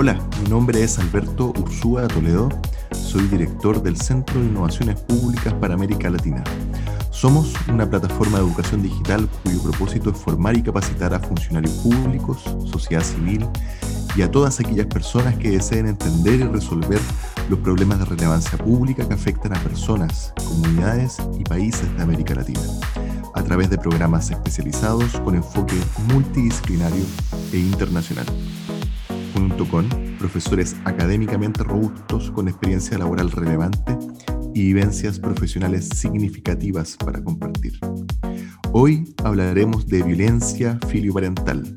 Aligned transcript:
Hola, 0.00 0.16
mi 0.40 0.48
nombre 0.48 0.80
es 0.84 0.96
Alberto 1.00 1.52
Ursúa 1.58 2.06
Toledo, 2.06 2.48
soy 2.92 3.22
director 3.22 3.82
del 3.82 3.96
Centro 3.96 4.38
de 4.38 4.46
Innovaciones 4.46 5.00
Públicas 5.00 5.52
para 5.54 5.74
América 5.74 6.08
Latina. 6.08 6.44
Somos 7.10 7.52
una 7.68 7.90
plataforma 7.90 8.38
de 8.38 8.44
educación 8.44 8.80
digital 8.80 9.28
cuyo 9.42 9.60
propósito 9.60 10.10
es 10.10 10.16
formar 10.16 10.56
y 10.56 10.62
capacitar 10.62 11.14
a 11.14 11.18
funcionarios 11.18 11.74
públicos, 11.78 12.44
sociedad 12.70 13.02
civil 13.02 13.44
y 14.14 14.22
a 14.22 14.30
todas 14.30 14.60
aquellas 14.60 14.86
personas 14.86 15.36
que 15.36 15.50
deseen 15.50 15.88
entender 15.88 16.38
y 16.38 16.44
resolver 16.44 17.00
los 17.50 17.58
problemas 17.58 17.98
de 17.98 18.04
relevancia 18.04 18.56
pública 18.56 19.08
que 19.08 19.14
afectan 19.14 19.56
a 19.56 19.60
personas, 19.64 20.32
comunidades 20.46 21.16
y 21.40 21.42
países 21.42 21.92
de 21.96 22.02
América 22.04 22.36
Latina, 22.36 22.60
a 23.34 23.42
través 23.42 23.68
de 23.68 23.78
programas 23.78 24.30
especializados 24.30 25.18
con 25.24 25.34
enfoque 25.34 25.74
multidisciplinario 26.06 27.02
e 27.52 27.58
internacional, 27.58 28.26
con 29.38 29.88
profesores 30.18 30.74
académicamente 30.84 31.62
robustos 31.62 32.32
con 32.32 32.48
experiencia 32.48 32.98
laboral 32.98 33.30
relevante 33.30 33.96
y 34.52 34.62
vivencias 34.62 35.20
profesionales 35.20 35.88
significativas 35.94 36.96
para 36.96 37.22
compartir. 37.22 37.78
Hoy 38.72 39.14
hablaremos 39.22 39.86
de 39.86 40.02
violencia 40.02 40.80
filioparental 40.88 41.72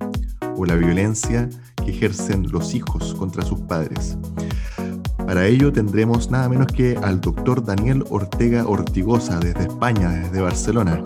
o 0.57 0.65
la 0.65 0.73
violencia 0.73 1.49
que 1.85 1.91
ejercen 1.91 2.51
los 2.51 2.73
hijos 2.73 3.13
contra 3.13 3.43
sus 3.43 3.59
padres. 3.61 4.17
Para 5.27 5.45
ello 5.45 5.71
tendremos 5.71 6.31
nada 6.31 6.49
menos 6.49 6.65
que 6.65 6.97
al 6.97 7.21
doctor 7.21 7.63
Daniel 7.63 8.03
Ortega 8.09 8.65
Ortigosa 8.65 9.39
desde 9.39 9.61
España, 9.61 10.09
desde 10.09 10.41
Barcelona, 10.41 11.03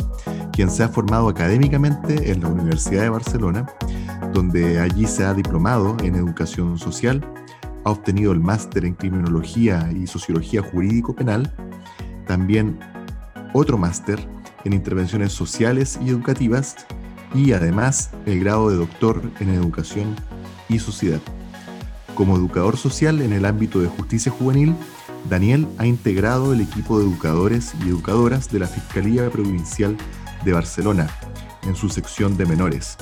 quien 0.55 0.71
se 0.71 0.83
ha 0.83 0.87
formado 0.87 1.27
académicamente 1.27 2.31
en 2.31 2.39
la 2.39 2.47
Universidad 2.47 3.01
de 3.01 3.09
Barcelona, 3.09 3.65
donde 4.34 4.79
allí 4.79 5.05
se 5.05 5.25
ha 5.25 5.34
diplomado 5.34 5.97
en 6.01 6.15
educación 6.15 6.77
social, 6.77 7.21
ha 7.84 7.91
obtenido 7.91 8.31
el 8.31 8.39
máster 8.39 8.85
en 8.85 8.93
criminología 8.93 9.89
y 9.93 10.07
sociología 10.07 10.62
jurídico-penal, 10.62 11.53
también 12.25 12.79
otro 13.51 13.77
máster 13.77 14.17
en 14.63 14.71
intervenciones 14.71 15.34
sociales 15.34 15.99
y 16.01 16.09
educativas 16.12 16.77
y 17.34 17.51
además 17.51 18.12
el 18.25 18.40
grado 18.40 18.69
de 18.69 18.77
doctor 18.77 19.21
en 19.41 19.49
educación 19.49 20.15
y 20.69 20.79
sociedad. 20.79 21.19
Como 22.15 22.37
educador 22.37 22.77
social 22.77 23.21
en 23.21 23.34
el 23.34 23.43
ámbito 23.43 23.81
de 23.81 23.90
justicia 23.90 24.31
juvenil, 24.31 24.73
Daniel 25.29 25.67
ha 25.79 25.85
integrado 25.85 26.53
el 26.53 26.62
equipo 26.62 26.97
de 26.97 27.03
educadores 27.03 27.73
y 27.84 27.90
educadoras 27.90 28.49
de 28.49 28.59
la 28.59 28.67
Fiscalía 28.67 29.29
Provincial 29.29 29.97
de 30.46 30.54
Barcelona 30.54 31.10
en 31.63 31.76
su 31.76 31.90
sección 31.90 32.38
de 32.38 32.46
menores 32.46 32.98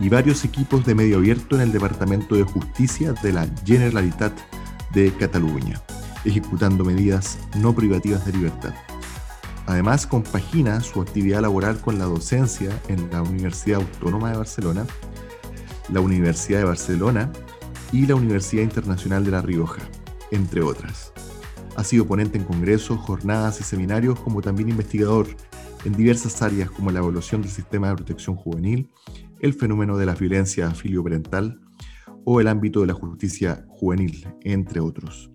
y 0.00 0.08
varios 0.08 0.44
equipos 0.44 0.84
de 0.84 0.94
medio 0.94 1.18
abierto 1.18 1.54
en 1.54 1.62
el 1.62 1.72
Departamento 1.72 2.34
de 2.34 2.42
Justicia 2.42 3.12
de 3.12 3.32
la 3.32 3.46
Generalitat 3.64 4.32
de 4.92 5.12
Cataluña, 5.12 5.80
ejecutando 6.24 6.84
medidas 6.84 7.38
no 7.56 7.74
privativas 7.74 8.24
de 8.24 8.32
libertad. 8.32 8.74
Además, 9.66 10.06
compagina 10.06 10.80
su 10.80 11.00
actividad 11.00 11.42
laboral 11.42 11.80
con 11.80 11.98
la 11.98 12.06
docencia 12.06 12.70
en 12.88 13.08
la 13.12 13.22
Universidad 13.22 13.80
Autónoma 13.80 14.30
de 14.30 14.38
Barcelona 14.38 14.86
la 15.92 16.00
Universidad 16.00 16.60
de 16.60 16.64
Barcelona 16.64 17.32
y 17.92 18.06
la 18.06 18.14
Universidad 18.14 18.62
Internacional 18.62 19.24
de 19.24 19.30
La 19.32 19.42
Rioja, 19.42 19.82
entre 20.30 20.62
otras. 20.62 21.12
Ha 21.76 21.84
sido 21.84 22.06
ponente 22.06 22.38
en 22.38 22.44
congresos, 22.44 22.98
jornadas 22.98 23.60
y 23.60 23.64
seminarios, 23.64 24.18
como 24.20 24.42
también 24.42 24.68
investigador 24.68 25.28
en 25.84 25.92
diversas 25.92 26.40
áreas 26.42 26.70
como 26.70 26.90
la 26.90 26.98
evolución 26.98 27.42
del 27.42 27.50
sistema 27.50 27.88
de 27.88 27.96
protección 27.96 28.36
juvenil, 28.36 28.90
el 29.40 29.54
fenómeno 29.54 29.96
de 29.96 30.06
la 30.06 30.14
violencia 30.14 30.70
filioparental 30.72 31.60
o 32.24 32.40
el 32.40 32.48
ámbito 32.48 32.80
de 32.80 32.86
la 32.86 32.94
justicia 32.94 33.64
juvenil, 33.68 34.26
entre 34.42 34.80
otros. 34.80 35.30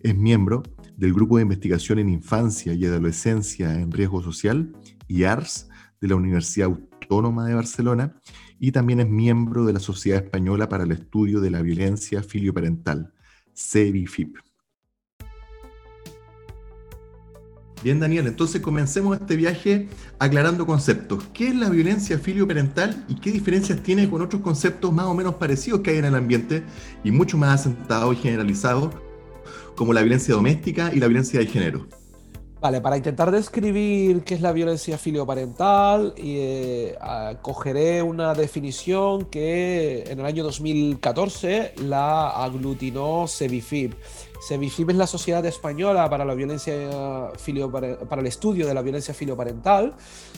Es 0.00 0.16
miembro 0.16 0.62
del 0.96 1.12
Grupo 1.12 1.36
de 1.36 1.42
Investigación 1.42 1.98
en 1.98 2.08
Infancia 2.08 2.72
y 2.72 2.86
Adolescencia 2.86 3.74
en 3.74 3.90
Riesgo 3.90 4.22
Social, 4.22 4.72
IARS, 5.08 5.68
de 6.00 6.08
la 6.08 6.16
Universidad 6.16 6.68
Autónoma 6.68 7.46
de 7.46 7.54
Barcelona 7.54 8.20
y 8.58 8.72
también 8.72 9.00
es 9.00 9.08
miembro 9.08 9.64
de 9.64 9.72
la 9.72 9.80
Sociedad 9.80 10.22
Española 10.22 10.68
para 10.68 10.84
el 10.84 10.92
Estudio 10.92 11.40
de 11.40 11.50
la 11.50 11.62
Violencia 11.62 12.22
Filioparental, 12.22 13.12
CEVIFIP. 13.54 14.36
Bien, 17.84 18.00
Daniel, 18.00 18.26
entonces 18.26 18.62
comencemos 18.62 19.20
este 19.20 19.36
viaje 19.36 19.88
aclarando 20.18 20.64
conceptos. 20.64 21.22
¿Qué 21.34 21.48
es 21.48 21.54
la 21.54 21.68
violencia 21.68 22.18
filioparental 22.18 23.04
y 23.08 23.16
qué 23.16 23.30
diferencias 23.30 23.82
tiene 23.82 24.08
con 24.08 24.22
otros 24.22 24.40
conceptos 24.40 24.90
más 24.90 25.04
o 25.04 25.12
menos 25.12 25.34
parecidos 25.34 25.80
que 25.80 25.90
hay 25.90 25.98
en 25.98 26.06
el 26.06 26.14
ambiente 26.14 26.62
y 27.04 27.10
mucho 27.10 27.36
más 27.36 27.60
asentados 27.60 28.14
y 28.14 28.16
generalizados, 28.16 28.94
como 29.76 29.92
la 29.92 30.00
violencia 30.00 30.32
doméstica 30.32 30.92
y 30.94 30.98
la 30.98 31.08
violencia 31.08 31.38
de 31.40 31.46
género? 31.46 31.86
Vale, 32.58 32.80
para 32.80 32.96
intentar 32.96 33.30
describir 33.30 34.24
qué 34.24 34.36
es 34.36 34.40
la 34.40 34.52
violencia 34.52 34.96
filioparental, 34.96 36.14
eh, 36.16 36.96
cogeré 37.42 38.00
una 38.00 38.32
definición 38.32 39.26
que 39.26 40.04
en 40.06 40.20
el 40.20 40.24
año 40.24 40.42
2014 40.42 41.74
la 41.82 42.30
aglutinó 42.30 43.26
Sevifib. 43.26 43.94
Sevifib 44.44 44.90
es 44.90 44.96
la 44.96 45.06
Sociedad 45.06 45.44
Española 45.46 46.10
para 46.10 46.26
la 46.26 46.34
violencia 46.34 46.74
para 48.08 48.20
el 48.20 48.26
estudio 48.26 48.66
de 48.66 48.74
la 48.74 48.82
violencia 48.82 49.14
filioparental, 49.14 49.94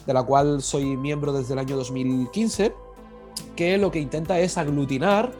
de 0.06 0.14
la 0.14 0.22
cual 0.22 0.62
soy 0.62 0.96
miembro 0.96 1.32
desde 1.32 1.54
el 1.54 1.58
año 1.58 1.76
2015, 1.76 2.72
que 3.56 3.78
lo 3.78 3.90
que 3.90 3.98
intenta 3.98 4.38
es 4.38 4.58
aglutinar 4.58 5.32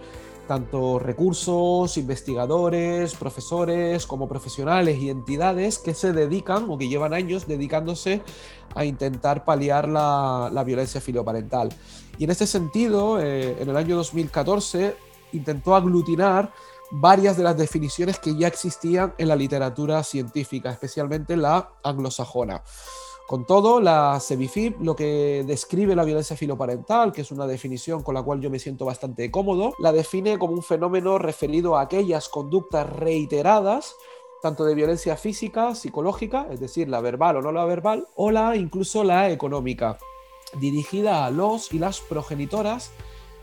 tanto 0.49 0.99
recursos, 0.99 1.97
investigadores, 1.97 3.15
profesores, 3.15 4.05
como 4.05 4.29
profesionales 4.29 4.99
y 4.99 5.11
entidades 5.11 5.79
que 5.79 5.95
se 5.95 6.13
dedican 6.13 6.69
o 6.69 6.77
que 6.77 6.89
llevan 6.89 7.15
años 7.15 7.47
dedicándose 7.47 8.23
a 8.75 8.85
intentar 8.85 9.45
paliar 9.45 9.89
la, 9.89 10.63
violencia 10.67 11.01
filioparental. 11.01 11.69
Y 12.19 12.25
en 12.25 12.31
este 12.31 12.49
sentido, 12.49 13.21
eh, 13.21 13.59
en 13.61 13.69
el 13.69 13.77
año 13.77 13.95
2014 13.97 14.97
intentó 15.33 15.77
aglutinar 15.77 16.53
varias 16.91 17.37
de 17.37 17.45
las 17.45 17.57
definiciones 17.57 18.19
que 18.19 18.37
ya 18.37 18.49
existían 18.49 19.15
en 19.19 19.29
la 19.29 19.37
literatura 19.37 20.03
científica, 20.03 20.71
especialmente 20.71 21.37
la 21.37 21.71
anglosajona. 21.83 22.63
Con 23.27 23.45
todo, 23.45 23.81
la 23.81 24.21
CEVIFIP 24.21 24.81
lo 24.81 24.95
que 24.95 25.43
describe 25.47 25.97
la 25.97 26.05
violencia 26.05 26.37
filoparental, 26.37 27.13
que 27.13 27.23
es 27.23 27.33
una 27.33 27.47
definición 27.49 28.05
con 28.05 28.15
la 28.15 28.23
cual 28.23 28.41
yo 28.41 28.51
me 28.51 28.61
siento 28.61 28.85
bastante 28.85 29.33
cómodo, 29.33 29.75
la 29.81 29.91
define 29.91 30.39
como 30.39 30.53
un 30.53 30.63
fenómeno 30.63 31.19
referido 31.19 31.77
a 31.77 31.81
aquellas 31.81 32.29
conductas 32.29 32.89
reiteradas 32.89 33.97
tanto 34.43 34.65
de 34.65 34.77
violencia 34.77 35.17
física, 35.17 35.75
psicológica, 35.75 36.47
es 36.51 36.61
decir, 36.61 36.89
la 36.89 37.01
verbal 37.01 37.37
o 37.37 37.43
no 37.43 37.51
la 37.51 37.65
verbal, 37.65 38.07
o 38.15 38.31
la 38.31 38.55
incluso 38.55 39.03
la 39.03 39.31
económica, 39.31 39.99
dirigida 40.61 41.25
a 41.25 41.31
los 41.31 41.73
y 41.73 41.81
las 41.81 42.01
progenitoras, 42.01 42.93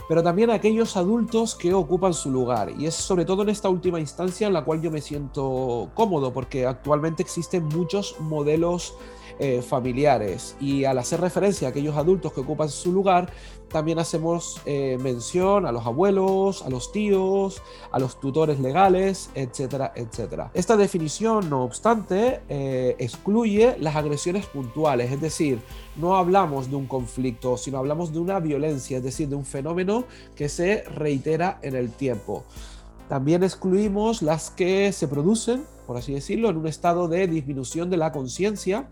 pero 0.07 0.23
también 0.23 0.49
aquellos 0.49 0.97
adultos 0.97 1.55
que 1.55 1.73
ocupan 1.73 2.13
su 2.13 2.29
lugar. 2.29 2.71
Y 2.77 2.85
es 2.85 2.95
sobre 2.95 3.25
todo 3.25 3.43
en 3.43 3.49
esta 3.49 3.69
última 3.69 3.99
instancia 3.99 4.47
en 4.47 4.53
la 4.53 4.63
cual 4.63 4.81
yo 4.81 4.91
me 4.91 5.01
siento 5.01 5.89
cómodo, 5.93 6.33
porque 6.33 6.65
actualmente 6.65 7.23
existen 7.23 7.65
muchos 7.65 8.19
modelos 8.19 8.95
eh, 9.39 9.61
familiares. 9.61 10.55
Y 10.59 10.85
al 10.85 10.97
hacer 10.97 11.21
referencia 11.21 11.67
a 11.67 11.71
aquellos 11.71 11.95
adultos 11.95 12.33
que 12.33 12.41
ocupan 12.41 12.69
su 12.69 12.91
lugar, 12.91 13.31
también 13.73 13.97
hacemos 13.97 14.61
eh, 14.65 14.97
mención 15.01 15.65
a 15.65 15.71
los 15.71 15.85
abuelos, 15.85 16.61
a 16.61 16.69
los 16.69 16.91
tíos, 16.91 17.61
a 17.91 17.99
los 17.99 18.19
tutores 18.19 18.59
legales, 18.59 19.31
etcétera, 19.33 19.91
etcétera. 19.95 20.51
Esta 20.53 20.77
definición, 20.77 21.49
no 21.49 21.63
obstante, 21.63 22.41
eh, 22.49 22.95
excluye 22.99 23.75
las 23.79 23.95
agresiones 23.95 24.45
puntuales, 24.45 25.11
es 25.11 25.19
decir, 25.19 25.59
no 25.95 26.15
hablamos 26.15 26.69
de 26.69 26.75
un 26.75 26.85
conflicto, 26.85 27.57
sino 27.57 27.79
hablamos 27.79 28.13
de 28.13 28.19
una 28.19 28.39
violencia, 28.39 28.97
es 28.97 29.03
decir, 29.03 29.27
de 29.27 29.35
un 29.35 29.45
fenómeno 29.45 30.05
que 30.35 30.49
se 30.49 30.83
reitera 30.83 31.57
en 31.63 31.75
el 31.75 31.91
tiempo. 31.91 32.43
También 33.09 33.43
excluimos 33.43 34.21
las 34.21 34.49
que 34.49 34.91
se 34.91 35.07
producen, 35.07 35.65
por 35.85 35.97
así 35.97 36.13
decirlo, 36.13 36.49
en 36.49 36.57
un 36.57 36.67
estado 36.67 37.07
de 37.07 37.27
disminución 37.27 37.89
de 37.89 37.97
la 37.97 38.11
conciencia 38.11 38.87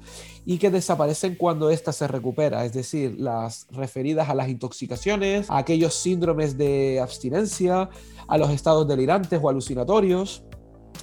y 0.45 0.57
que 0.57 0.69
desaparecen 0.69 1.35
cuando 1.35 1.69
ésta 1.69 1.93
se 1.93 2.07
recupera, 2.07 2.65
es 2.65 2.73
decir, 2.73 3.15
las 3.19 3.67
referidas 3.71 4.29
a 4.29 4.35
las 4.35 4.49
intoxicaciones, 4.49 5.49
a 5.49 5.57
aquellos 5.57 5.95
síndromes 5.95 6.57
de 6.57 6.99
abstinencia, 6.99 7.89
a 8.27 8.37
los 8.37 8.49
estados 8.51 8.87
delirantes 8.87 9.39
o 9.41 9.49
alucinatorios, 9.49 10.43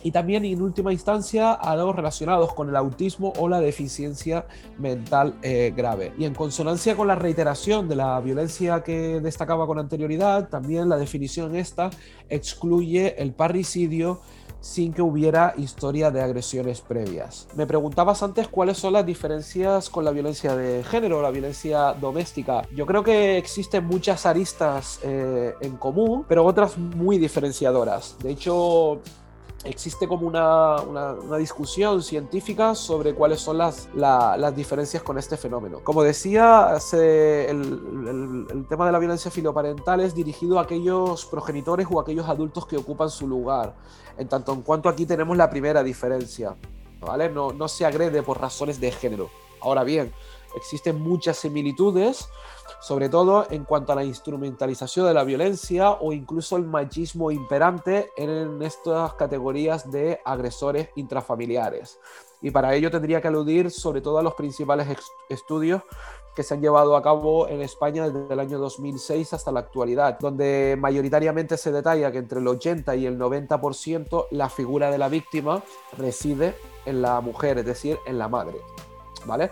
y 0.02 0.10
también 0.10 0.44
en 0.44 0.62
última 0.62 0.92
instancia 0.92 1.52
a 1.52 1.76
los 1.76 1.94
relacionados 1.94 2.54
con 2.54 2.68
el 2.68 2.76
autismo 2.76 3.32
o 3.38 3.48
la 3.48 3.60
deficiencia 3.60 4.46
mental 4.78 5.34
eh, 5.42 5.72
grave. 5.76 6.12
Y 6.18 6.24
en 6.24 6.34
consonancia 6.34 6.96
con 6.96 7.08
la 7.08 7.14
reiteración 7.14 7.88
de 7.88 7.96
la 7.96 8.20
violencia 8.20 8.82
que 8.82 9.20
destacaba 9.20 9.66
con 9.66 9.78
anterioridad, 9.78 10.48
también 10.48 10.88
la 10.88 10.96
definición 10.96 11.56
esta 11.56 11.90
excluye 12.28 13.20
el 13.20 13.32
parricidio 13.32 14.20
sin 14.60 14.92
que 14.92 15.02
hubiera 15.02 15.54
historia 15.56 16.10
de 16.10 16.20
agresiones 16.20 16.80
previas. 16.80 17.46
Me 17.54 17.66
preguntabas 17.66 18.22
antes 18.22 18.48
cuáles 18.48 18.76
son 18.76 18.94
las 18.94 19.06
diferencias 19.06 19.88
con 19.88 20.04
la 20.04 20.10
violencia 20.10 20.56
de 20.56 20.82
género, 20.84 21.22
la 21.22 21.30
violencia 21.30 21.92
doméstica. 21.94 22.62
Yo 22.74 22.84
creo 22.86 23.04
que 23.04 23.38
existen 23.38 23.84
muchas 23.84 24.26
aristas 24.26 25.00
eh, 25.04 25.54
en 25.60 25.76
común, 25.76 26.24
pero 26.28 26.44
otras 26.44 26.76
muy 26.76 27.18
diferenciadoras. 27.18 28.16
De 28.20 28.30
hecho, 28.30 29.00
existe 29.64 30.06
como 30.06 30.26
una, 30.26 31.36
discusión 31.38 32.02
científica 32.02 32.74
sobre 32.74 33.14
cuáles 33.14 33.40
son 33.40 33.58
las, 33.58 33.88
las, 33.94 34.54
diferencias 34.54 35.02
con 35.02 35.18
este 35.18 35.36
fenómeno. 35.36 35.80
Como 35.82 36.02
decía, 36.02 36.76
el, 36.92 38.46
el, 38.50 38.66
tema 38.68 38.86
de 38.86 38.92
la 38.92 38.98
violencia 38.98 39.30
filoparental 39.30 40.00
es 40.00 40.14
dirigido 40.14 40.58
a 40.58 40.62
aquellos 40.62 41.26
progenitores 41.26 41.86
o 41.90 42.00
aquellos 42.00 42.28
adultos 42.28 42.66
que 42.66 42.76
ocupan 42.76 43.10
su 43.10 43.26
lugar, 43.26 43.74
en 44.16 44.28
tanto 44.28 44.52
en 44.52 44.62
cuanto 44.62 44.88
aquí 44.88 45.06
tenemos 45.06 45.36
la 45.36 45.50
primera 45.50 45.82
diferencia, 45.82 46.56
¿vale? 47.00 47.28
No, 47.28 47.52
no 47.52 47.68
se 47.68 47.84
agrede 47.84 48.22
por 48.22 48.40
razones 48.40 48.80
de 48.80 48.92
género. 48.92 49.30
Ahora 49.60 49.82
bien, 49.82 50.12
existen 50.58 51.00
muchas 51.00 51.38
similitudes 51.38 52.28
sobre 52.80 53.08
todo 53.08 53.46
en 53.50 53.64
cuanto 53.64 53.92
a 53.92 53.96
la 53.96 54.04
instrumentalización 54.04 55.06
de 55.06 55.14
la 55.14 55.24
violencia 55.24 55.92
o 55.92 56.12
incluso 56.12 56.56
el 56.56 56.64
machismo 56.64 57.30
imperante 57.30 58.10
en 58.16 58.62
estas 58.62 59.14
categorías 59.14 59.90
de 59.90 60.20
agresores 60.24 60.88
intrafamiliares. 60.94 61.98
Y 62.40 62.52
para 62.52 62.74
ello 62.74 62.90
tendría 62.90 63.20
que 63.20 63.28
aludir 63.28 63.70
sobre 63.70 64.00
todo 64.00 64.18
a 64.18 64.22
los 64.22 64.34
principales 64.34 64.96
estudios 65.28 65.82
que 66.36 66.44
se 66.44 66.54
han 66.54 66.60
llevado 66.60 66.94
a 66.94 67.02
cabo 67.02 67.48
en 67.48 67.62
España 67.62 68.08
desde 68.08 68.32
el 68.32 68.38
año 68.38 68.58
2006 68.58 69.32
hasta 69.32 69.50
la 69.50 69.58
actualidad, 69.58 70.20
donde 70.20 70.76
mayoritariamente 70.78 71.56
se 71.56 71.72
detalla 71.72 72.12
que 72.12 72.18
entre 72.18 72.38
el 72.38 72.46
80 72.46 72.94
y 72.94 73.06
el 73.06 73.18
90% 73.18 74.26
la 74.30 74.48
figura 74.48 74.88
de 74.92 74.98
la 74.98 75.08
víctima 75.08 75.64
reside 75.96 76.54
en 76.86 77.02
la 77.02 77.20
mujer, 77.20 77.58
es 77.58 77.66
decir, 77.66 77.98
en 78.06 78.18
la 78.18 78.28
madre. 78.28 78.60
¿Vale? 79.26 79.50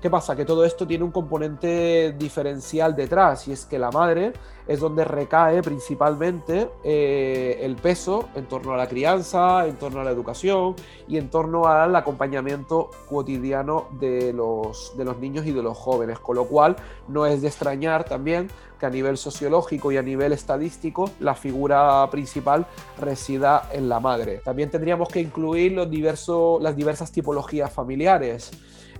¿Qué 0.00 0.10
pasa? 0.10 0.36
Que 0.36 0.44
todo 0.44 0.64
esto 0.64 0.86
tiene 0.86 1.02
un 1.02 1.10
componente 1.10 2.14
diferencial 2.16 2.94
detrás 2.94 3.48
y 3.48 3.52
es 3.52 3.66
que 3.66 3.80
la 3.80 3.90
madre 3.90 4.32
es 4.68 4.78
donde 4.78 5.04
recae 5.04 5.60
principalmente 5.60 6.70
eh, 6.84 7.58
el 7.62 7.74
peso 7.74 8.28
en 8.36 8.46
torno 8.46 8.74
a 8.74 8.76
la 8.76 8.86
crianza, 8.86 9.66
en 9.66 9.74
torno 9.74 10.00
a 10.00 10.04
la 10.04 10.12
educación 10.12 10.76
y 11.08 11.16
en 11.16 11.30
torno 11.30 11.66
al 11.66 11.96
acompañamiento 11.96 12.90
cotidiano 13.08 13.88
de 13.98 14.32
los, 14.32 14.96
de 14.96 15.04
los 15.04 15.18
niños 15.18 15.46
y 15.46 15.52
de 15.52 15.64
los 15.64 15.76
jóvenes, 15.76 16.20
con 16.20 16.36
lo 16.36 16.44
cual 16.44 16.76
no 17.08 17.26
es 17.26 17.42
de 17.42 17.48
extrañar 17.48 18.04
también 18.04 18.46
que 18.78 18.86
a 18.86 18.90
nivel 18.90 19.16
sociológico 19.16 19.90
y 19.90 19.96
a 19.96 20.02
nivel 20.02 20.32
estadístico 20.32 21.10
la 21.18 21.34
figura 21.34 22.08
principal 22.12 22.66
resida 23.00 23.68
en 23.72 23.88
la 23.88 23.98
madre. 23.98 24.42
También 24.44 24.70
tendríamos 24.70 25.08
que 25.08 25.20
incluir 25.20 25.72
los 25.72 25.90
diversos, 25.90 26.62
las 26.62 26.76
diversas 26.76 27.10
tipologías 27.10 27.72
familiares 27.72 28.52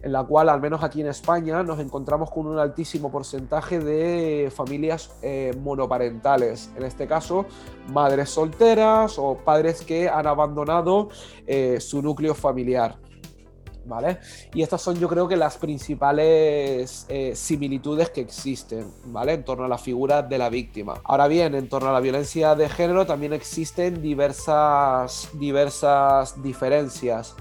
en 0.03 0.13
la 0.13 0.25
cual, 0.25 0.49
al 0.49 0.61
menos 0.61 0.83
aquí 0.83 1.01
en 1.01 1.09
España, 1.09 1.63
nos 1.63 1.81
encontramos 1.81 2.31
con 2.31 2.47
un 2.47 2.59
altísimo 2.59 3.11
porcentaje 3.11 3.79
de 3.79 4.51
familias 4.55 5.11
eh, 5.23 5.57
monoparentales. 5.61 6.71
En 6.77 6.85
este 6.85 7.07
caso, 7.07 7.47
madres 7.89 8.31
solteras 8.31 9.19
o 9.19 9.37
padres 9.37 9.83
que 9.83 10.09
han 10.09 10.27
abandonado 10.27 11.09
eh, 11.47 11.81
su 11.81 12.03
núcleo 12.03 12.35
familiar. 12.35 12.97
¿Vale? 13.85 14.19
Y 14.53 14.61
estas 14.61 14.83
son 14.83 14.97
yo 14.97 15.09
creo 15.09 15.27
que 15.27 15.37
las 15.37 15.57
principales 15.57 17.07
eh, 17.09 17.35
similitudes 17.35 18.11
que 18.11 18.21
existen, 18.21 18.93
¿vale? 19.07 19.33
En 19.33 19.45
torno 19.45 19.65
a 19.65 19.69
la 19.69 19.79
figura 19.79 20.21
de 20.21 20.37
la 20.37 20.51
víctima. 20.51 21.01
Ahora 21.05 21.27
bien, 21.27 21.55
en 21.55 21.71
torno 21.71 21.89
a 21.89 21.93
la 21.93 22.01
violencia 22.01 22.55
de 22.55 22.69
género 22.69 23.07
también 23.07 23.33
existen 23.33 24.03
diversas, 24.03 25.31
diversas 25.33 26.43
diferencias. 26.43 27.35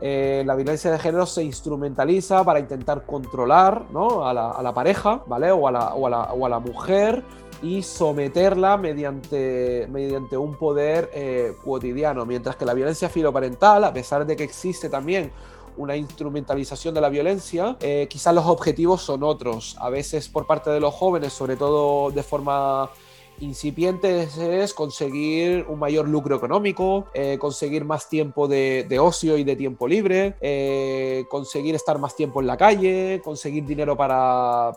Eh, 0.00 0.44
la 0.46 0.54
violencia 0.54 0.90
de 0.90 0.98
género 0.98 1.26
se 1.26 1.42
instrumentaliza 1.42 2.44
para 2.44 2.60
intentar 2.60 3.04
controlar 3.04 3.84
a, 4.22 4.62
la, 4.62 4.74
pareja, 4.74 5.22
¿vale? 5.26 5.50
O 5.50 5.66
a 5.66 6.48
la, 6.48 6.58
mujer 6.60 7.24
y 7.62 7.82
someterla 7.82 8.76
mediante, 8.76 9.88
mediante 9.90 10.36
un 10.36 10.54
poder 10.54 11.10
eh, 11.12 11.54
cotidiano. 11.64 12.24
Mientras 12.24 12.54
que 12.56 12.64
la 12.64 12.74
violencia 12.74 13.08
filoparental, 13.08 13.82
a 13.84 13.92
pesar 13.92 14.24
de 14.24 14.36
que 14.36 14.44
existe 14.44 14.88
también 14.88 15.32
una 15.76 15.96
instrumentalización 15.96 16.94
de 16.94 17.00
la 17.00 17.08
violencia, 17.08 17.76
eh, 17.80 18.06
quizás 18.08 18.34
los 18.34 18.46
objetivos 18.46 19.02
son 19.02 19.22
otros. 19.24 19.76
A 19.80 19.90
veces 19.90 20.28
por 20.28 20.46
parte 20.46 20.70
de 20.70 20.80
los 20.80 20.94
jóvenes, 20.94 21.32
sobre 21.32 21.56
todo 21.56 22.10
de 22.10 22.22
forma 22.22 22.90
incipientes 23.40 24.36
es 24.36 24.74
conseguir 24.74 25.64
un 25.68 25.78
mayor 25.78 26.08
lucro 26.08 26.36
económico, 26.36 27.06
eh, 27.14 27.38
conseguir 27.38 27.84
más 27.84 28.08
tiempo 28.08 28.48
de, 28.48 28.98
ocio 29.00 29.36
y 29.36 29.44
de 29.44 29.56
tiempo 29.56 29.86
libre, 29.86 30.36
eh, 30.40 31.24
conseguir 31.28 31.74
estar 31.74 31.98
más 31.98 32.16
tiempo 32.16 32.40
en 32.40 32.46
la 32.46 32.56
calle, 32.56 33.20
conseguir 33.22 33.64
dinero 33.64 33.96
para, 33.96 34.72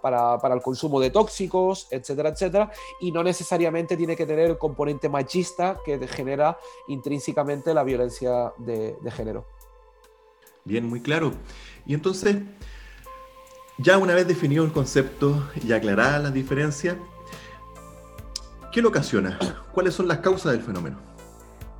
el 0.53 0.61
consumo 0.61 0.99
de 0.99 1.09
tóxicos, 1.09 1.87
etcétera, 1.91 2.29
etcétera. 2.29 2.71
Y 2.99 3.11
no 3.11 3.23
necesariamente 3.23 3.97
tiene 3.97 4.15
que 4.15 4.25
tener 4.25 4.51
el 4.51 4.57
componente 4.57 5.09
machista 5.09 5.77
que 5.83 6.07
genera 6.07 6.57
intrínsecamente 6.87 7.73
la 7.73 7.83
violencia 7.83 8.53
de, 8.57 8.95
de 9.01 9.11
género. 9.11 9.45
Bien, 10.63 10.87
muy 10.87 11.01
claro. 11.01 11.33
Y 11.85 11.93
entonces, 11.93 12.37
ya 13.77 13.97
una 13.97 14.13
vez 14.13 14.27
definido 14.27 14.63
el 14.63 14.71
concepto 14.71 15.49
y 15.63 15.71
aclarada 15.71 16.19
las 16.19 16.33
diferencias, 16.33 16.97
¿Qué 18.71 18.81
lo 18.81 18.87
ocasiona? 18.87 19.37
¿Cuáles 19.73 19.93
son 19.93 20.07
las 20.07 20.19
causas 20.19 20.53
del 20.53 20.61
fenómeno? 20.61 20.95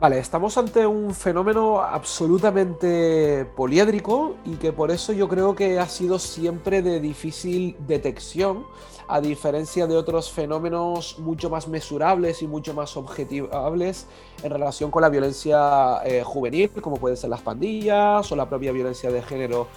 Vale, 0.02 0.20
estamos 0.20 0.58
ante 0.58 0.86
un 0.86 1.14
fenómeno 1.14 1.80
absolutamente 1.80 3.46
poliédrico 3.56 4.36
y 4.44 4.56
que 4.56 4.74
por 4.74 4.92
eso 4.92 5.14
yo 5.14 5.30
creo 5.30 5.56
que 5.56 5.80
ha 5.80 5.88
sido 5.88 6.20
siempre 6.20 6.82
de 6.82 7.00
difícil 7.00 7.78
detección, 7.88 8.66
a 9.08 9.22
diferencia 9.22 9.88
de 9.88 9.96
otros 9.96 10.32
fenómenos 10.32 11.18
mucho 11.20 11.50
más 11.50 11.70
mesurables 11.70 12.42
y 12.42 12.48
mucho 12.48 12.74
más 12.74 12.98
objetivables 12.98 14.08
en 14.44 14.52
relación 14.52 14.92
con 14.92 15.04
la 15.04 15.10
violencia 15.10 16.02
eh, 16.04 16.24
juvenil, 16.24 16.72
como 16.82 16.98
pueden 16.98 17.16
ser 17.16 17.30
las 17.30 17.42
pandillas 17.42 18.30
o 18.32 18.36
la 18.36 18.50
propia 18.50 18.74
violencia 18.74 19.12
de 19.12 19.22
género 19.22 19.68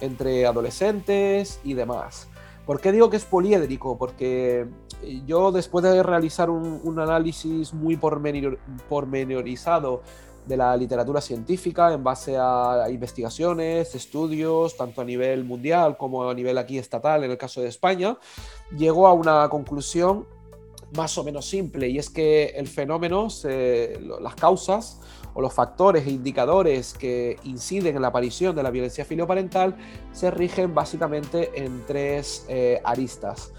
entre 0.00 0.44
adolescentes 0.44 1.60
y 1.62 1.74
demás. 1.74 2.28
¿Por 2.66 2.80
qué 2.80 2.92
digo 2.92 3.10
que 3.10 3.16
es 3.16 3.24
poliédrico? 3.24 3.98
Porque 3.98 4.66
yo 5.26 5.52
después 5.52 5.84
de 5.84 6.02
realizar 6.02 6.48
un, 6.48 6.98
análisis 6.98 7.74
muy 7.74 7.96
pormenorizado 7.96 10.02
de 10.46 10.56
la 10.56 10.76
literatura 10.76 11.20
científica 11.20 11.92
en 11.92 12.04
base 12.04 12.36
a 12.38 12.86
investigaciones, 12.90 13.94
estudios, 13.94 14.76
tanto 14.76 15.00
a 15.00 15.04
nivel 15.04 15.44
mundial 15.44 15.96
como 15.96 16.28
a 16.28 16.34
nivel 16.34 16.58
aquí 16.58 16.78
estatal, 16.78 17.24
en 17.24 17.30
el 17.30 17.38
caso 17.38 17.60
de 17.60 17.68
España, 17.68 18.18
llegó 18.76 19.06
a 19.06 19.12
una 19.12 19.48
conclusión 19.48 20.26
más 20.96 21.16
o 21.18 21.24
menos 21.24 21.46
simple 21.46 21.88
y 21.88 21.98
es 21.98 22.08
que 22.08 22.46
el 22.56 22.68
fenómeno, 22.68 23.28
las 24.20 24.34
causas 24.36 25.00
o 25.34 25.40
los 25.40 25.52
factores 25.52 26.06
e 26.06 26.10
indicadores 26.10 26.94
que 26.94 27.36
inciden 27.44 27.96
en 27.96 28.02
la 28.02 28.08
aparición 28.08 28.54
de 28.56 28.62
la 28.62 28.70
violencia 28.70 29.04
filioparental 29.04 29.76
se 30.12 30.30
rigen 30.30 30.74
básicamente 30.74 31.50
en 31.54 31.84
tres 31.86 32.46
eh, 32.48 32.80
aristas. 32.84 33.52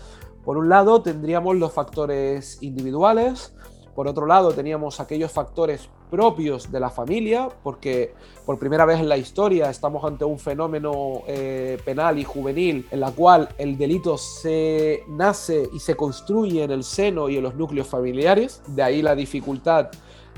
Por 0.43 0.57
un 0.57 0.69
lado 0.69 1.01
tendríamos 1.01 1.55
los 1.57 1.73
factores 1.73 2.61
individuales, 2.61 3.53
por 3.93 4.07
otro 4.07 4.25
lado 4.25 4.51
teníamos 4.51 4.99
aquellos 4.99 5.31
factores 5.31 5.89
propios 6.11 6.71
de 6.71 6.79
la 6.79 6.89
familia, 6.89 7.49
porque 7.63 8.13
por 8.45 8.59
primera 8.59 8.85
vez 8.85 8.99
en 8.99 9.09
la 9.09 9.17
historia 9.17 9.69
estamos 9.69 10.03
ante 10.03 10.23
un 10.23 10.37
fenómeno 10.37 11.23
eh, 11.27 11.79
penal 11.83 12.19
y 12.19 12.23
juvenil 12.23 12.85
en 12.91 12.99
la 12.99 13.11
cual 13.11 13.49
el 13.57 13.77
delito 13.77 14.17
se 14.17 15.03
nace 15.07 15.67
y 15.73 15.79
se 15.79 15.95
construye 15.95 16.63
en 16.63 16.71
el 16.71 16.83
seno 16.83 17.27
y 17.29 17.37
en 17.37 17.43
los 17.43 17.55
núcleos 17.55 17.87
familiares, 17.87 18.61
de 18.67 18.83
ahí 18.83 19.01
la 19.01 19.15
dificultad 19.15 19.89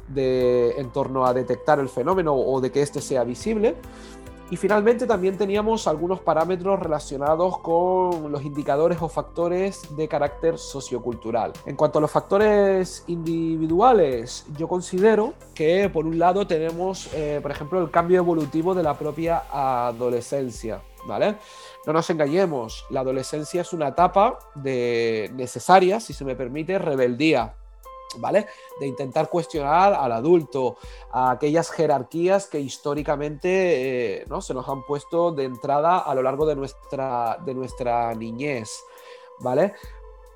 de, 0.07 0.71
en 0.77 0.89
torno 0.91 1.25
a 1.25 1.33
detectar 1.33 1.79
el 1.79 1.89
fenómeno 1.89 2.33
o 2.35 2.61
de 2.61 2.71
que 2.71 2.81
éste 2.81 3.01
sea 3.01 3.23
visible. 3.23 3.75
Y 4.49 4.55
finalmente 4.55 5.05
también 5.05 5.37
teníamos 5.37 5.87
algunos 5.87 6.21
parámetros 6.21 6.79
relacionados 6.79 7.57
con 7.57 8.31
los 8.31 8.43
indicadores 8.43 9.01
o 9.01 9.09
factores 9.09 9.81
de 9.97 10.07
carácter 10.07 10.57
sociocultural. 10.57 11.51
En 11.65 11.75
cuanto 11.75 11.99
a 11.99 12.01
los 12.01 12.09
factores 12.09 13.03
individuales, 13.07 14.45
yo 14.57 14.69
considero 14.69 15.33
que 15.53 15.89
por 15.89 16.05
un 16.05 16.17
lado 16.17 16.47
tenemos, 16.47 17.09
eh, 17.13 17.39
por 17.41 17.51
ejemplo, 17.51 17.81
el 17.81 17.91
cambio 17.91 18.19
evolutivo 18.19 18.73
de 18.73 18.83
la 18.83 18.97
propia 18.97 19.43
adolescencia. 19.51 20.81
¿Vale? 21.05 21.37
No 21.85 21.93
nos 21.93 22.09
engañemos, 22.09 22.85
la 22.89 22.99
adolescencia 22.99 23.61
es 23.61 23.71
una 23.71 23.89
etapa 23.89 24.39
de 24.55 25.31
necesaria, 25.35 26.01
si 26.01 26.11
se 26.11 26.25
me 26.25 26.35
permite, 26.35 26.79
rebeldía 26.79 27.53
¿vale? 28.17 28.47
De 28.79 28.87
intentar 28.87 29.29
cuestionar 29.29 29.93
al 29.93 30.11
adulto, 30.11 30.77
a 31.11 31.31
aquellas 31.31 31.69
jerarquías 31.71 32.47
que 32.47 32.59
históricamente 32.59 34.21
eh, 34.21 34.25
¿no? 34.27 34.41
se 34.41 34.53
nos 34.53 34.67
han 34.69 34.83
puesto 34.83 35.31
de 35.31 35.45
entrada 35.45 35.99
a 35.99 36.15
lo 36.15 36.23
largo 36.23 36.45
de 36.45 36.55
nuestra, 36.55 37.37
de 37.45 37.53
nuestra 37.53 38.13
niñez, 38.15 38.83
¿vale? 39.39 39.73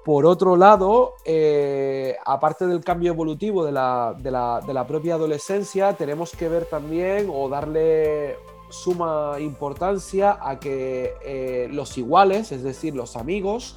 Por 0.04 0.26
otro 0.26 0.58
lado, 0.58 1.14
eh, 1.26 2.18
aparte 2.26 2.66
del 2.66 2.84
cambio 2.84 3.12
evolutivo 3.12 3.64
de 3.64 3.72
la, 3.72 4.16
de, 4.18 4.32
la, 4.32 4.60
de 4.66 4.74
la, 4.74 4.88
propia 4.88 5.14
adolescencia, 5.14 5.94
tenemos 5.94 6.32
que 6.32 6.50
ver 6.50 6.66
también 6.66 7.30
o 7.32 7.48
darle 7.48 8.38
suma 8.70 9.36
importancia 9.40 10.40
a 10.42 10.60
que 10.60 11.14
eh, 11.24 11.68
los 11.72 12.00
iguales, 12.00 12.52
es 12.52 12.64
decir, 12.64 12.96
los 12.96 13.16
amigos, 13.16 13.76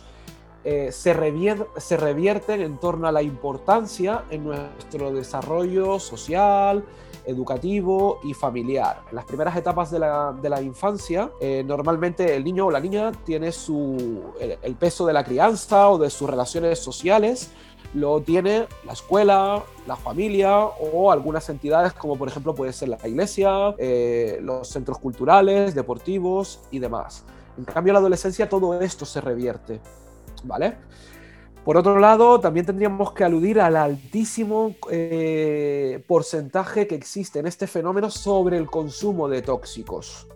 eh, 0.65 0.91
se, 0.93 1.15
se, 1.77 1.97
revierten 1.97 2.63
en 2.63 2.79
torno 2.79 3.07
a 3.07 3.13
la 3.13 3.23
importancia 3.23 4.25
en 4.31 4.45
nuestro 4.45 5.13
desarrollo 5.13 5.99
social, 5.99 6.85
educativo 7.27 8.21
y 8.25 8.35
familiar. 8.35 9.03
En 9.11 9.17
las 9.17 9.25
primeras 9.25 9.57
etapas 9.57 9.91
de 9.91 9.99
la, 9.99 10.33
de 10.41 10.49
la 10.49 10.63
infancia, 10.63 11.31
eh, 11.41 11.63
normalmente 11.67 12.35
el 12.35 12.45
niño 12.45 12.67
o 12.67 12.71
la 12.71 12.81
niña 12.81 13.13
tiene 13.13 13.53
su, 13.53 14.23
el, 14.41 14.75
peso 14.75 15.07
de 15.07 15.13
la 15.13 15.25
crianza 15.25 15.91
o 15.91 15.99
de 15.99 16.11
sus 16.11 16.29
relaciones 16.29 16.79
sociales, 16.79 17.51
lo 17.93 18.21
tiene 18.23 18.67
la 18.85 18.93
escuela, 18.93 19.63
la 19.87 19.97
familia 19.97 20.59
o 20.59 21.13
algunas 21.13 21.49
entidades 21.49 21.93
como 21.93 22.17
por 22.17 22.29
ejemplo 22.29 22.55
puede 22.55 22.73
ser 22.73 22.89
la 22.89 22.99
iglesia, 23.07 23.75
eh, 23.79 24.39
los 24.43 24.69
centros 24.69 24.99
culturales, 24.99 25.75
deportivos 25.75 26.61
y 26.71 26.79
demás. 26.79 27.25
En 27.57 27.65
cambio, 27.65 27.91
en 27.91 27.95
la 27.95 28.01
adolescencia 28.01 28.49
todo 28.49 28.81
esto 28.81 29.05
se 29.05 29.21
revierte. 29.21 29.81
¿Vale? 30.45 30.77
Por 31.65 31.79
otro 31.79 31.99
lado, 31.99 32.41
también 32.41 32.67
tendríamos 32.67 33.13
que 33.13 33.25
aludir 33.25 33.59
al 33.59 33.77
altísimo 33.77 34.75
eh, 34.91 36.05
porcentaje 36.07 36.87
que 36.87 36.95
existe 36.95 37.39
en 37.39 37.47
este 37.47 37.67
fenómeno 37.67 38.11
sobre 38.11 38.59
el 38.59 38.67
consumo 38.67 39.29
de 39.29 39.41
tóxicos. 39.41 40.27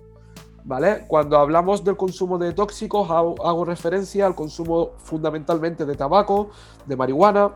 ¿Vale? 0.64 1.04
Cuando 1.06 1.38
hablamos 1.38 1.84
del 1.84 1.96
consumo 1.96 2.38
de 2.38 2.52
tóxicos, 2.52 3.10
hago, 3.10 3.64
referencia 3.64 4.26
al 4.26 4.34
consumo 4.34 4.92
fundamentalmente 4.98 5.84
de 5.84 5.94
tabaco, 5.94 6.50
de 6.86 6.96
marihuana, 6.96 7.52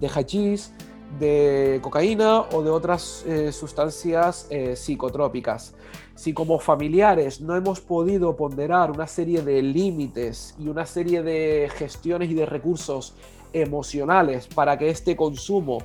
de 0.00 0.08
hachís, 0.08 0.72
de 1.18 1.78
cocaína 1.82 2.40
o 2.40 2.62
de 2.62 2.70
otras 2.70 3.24
eh, 3.26 3.52
sustancias 3.52 4.46
eh, 4.50 4.76
psicotrópicas. 4.76 5.74
Si 6.14 6.32
como 6.32 6.58
familiares 6.58 7.40
no 7.40 7.56
hemos 7.56 7.80
podido 7.80 8.36
ponderar 8.36 8.90
una 8.90 9.06
serie 9.06 9.42
de 9.42 9.62
límites 9.62 10.54
y 10.58 10.68
una 10.68 10.86
serie 10.86 11.22
de 11.22 11.70
gestiones 11.74 12.30
y 12.30 12.34
de 12.34 12.46
recursos 12.46 13.14
emocionales 13.52 14.46
para 14.46 14.78
que 14.78 14.90
este 14.90 15.16
consumo 15.16 15.78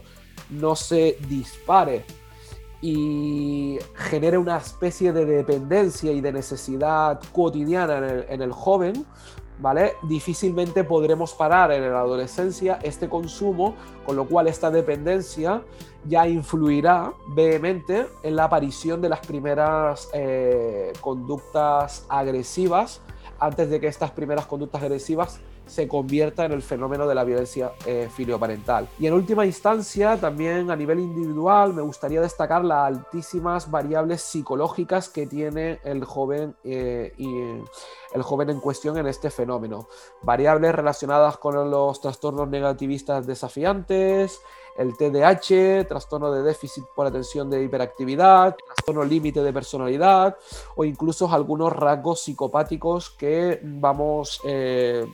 no 0.49 0.75
se 0.75 1.17
dispare 1.27 2.05
y 2.81 3.77
genere 3.95 4.37
una 4.37 4.57
especie 4.57 5.11
de 5.11 5.25
dependencia 5.25 6.11
y 6.11 6.21
de 6.21 6.31
necesidad 6.31 7.19
cotidiana 7.33 7.97
en 7.97 8.03
el, 8.03 8.25
en 8.29 8.41
el 8.41 8.51
joven, 8.51 9.05
¿vale? 9.59 9.93
Difícilmente 10.03 10.83
podremos 10.83 11.33
parar 11.33 11.71
en 11.71 11.81
la 11.91 11.99
adolescencia 11.99 12.79
este 12.81 13.09
consumo, 13.09 13.75
con 14.05 14.15
lo 14.15 14.25
cual 14.25 14.47
esta 14.47 14.71
dependencia 14.71 15.61
ya 16.05 16.27
influirá 16.27 17.13
vehemente 17.27 18.07
en 18.23 18.35
la 18.35 18.45
aparición 18.45 19.01
de 19.01 19.09
las 19.09 19.19
primeras 19.19 20.09
eh, 20.13 20.93
conductas 21.01 22.05
agresivas 22.09 23.01
antes 23.39 23.69
de 23.69 23.79
que 23.79 23.87
estas 23.87 24.11
primeras 24.11 24.45
conductas 24.45 24.81
agresivas 24.81 25.39
se 25.69 25.87
convierta 25.87 26.45
en 26.45 26.51
el 26.51 26.61
fenómeno 26.61 27.07
de 27.07 27.15
la 27.15 27.23
violencia 27.23 27.71
eh, 27.85 28.09
filioparental. 28.13 28.87
Y 28.99 29.07
en 29.07 29.13
última 29.13 29.45
instancia, 29.45 30.17
también 30.17 30.71
a 30.71 30.75
nivel 30.75 30.99
individual, 30.99 31.73
me 31.73 31.81
gustaría 31.81 32.21
destacar 32.21 32.65
las 32.65 32.87
altísimas 32.87 33.69
variables 33.69 34.21
psicológicas 34.21 35.09
que 35.09 35.27
tiene 35.27 35.79
el 35.83 36.03
joven, 36.03 36.55
eh, 36.63 37.13
y 37.17 37.29
el 38.13 38.23
joven 38.23 38.49
en 38.49 38.59
cuestión 38.59 38.97
en 38.97 39.07
este 39.07 39.29
fenómeno. 39.29 39.87
Variables 40.23 40.73
relacionadas 40.73 41.37
con 41.37 41.69
los 41.69 42.01
trastornos 42.01 42.49
negativistas 42.49 43.27
desafiantes, 43.27 44.41
el 44.79 44.95
TDAH, 44.95 45.85
trastorno 45.87 46.31
de 46.31 46.41
déficit 46.41 46.85
por 46.95 47.05
atención 47.05 47.49
de 47.49 47.63
hiperactividad, 47.63 48.55
trastorno 48.55 49.03
límite 49.03 49.43
de 49.43 49.51
personalidad 49.51 50.37
o 50.75 50.85
incluso 50.85 51.29
algunos 51.31 51.73
rasgos 51.73 52.21
psicopáticos 52.21 53.09
que 53.09 53.59
vamos 53.61 54.39
eh, 54.45 55.05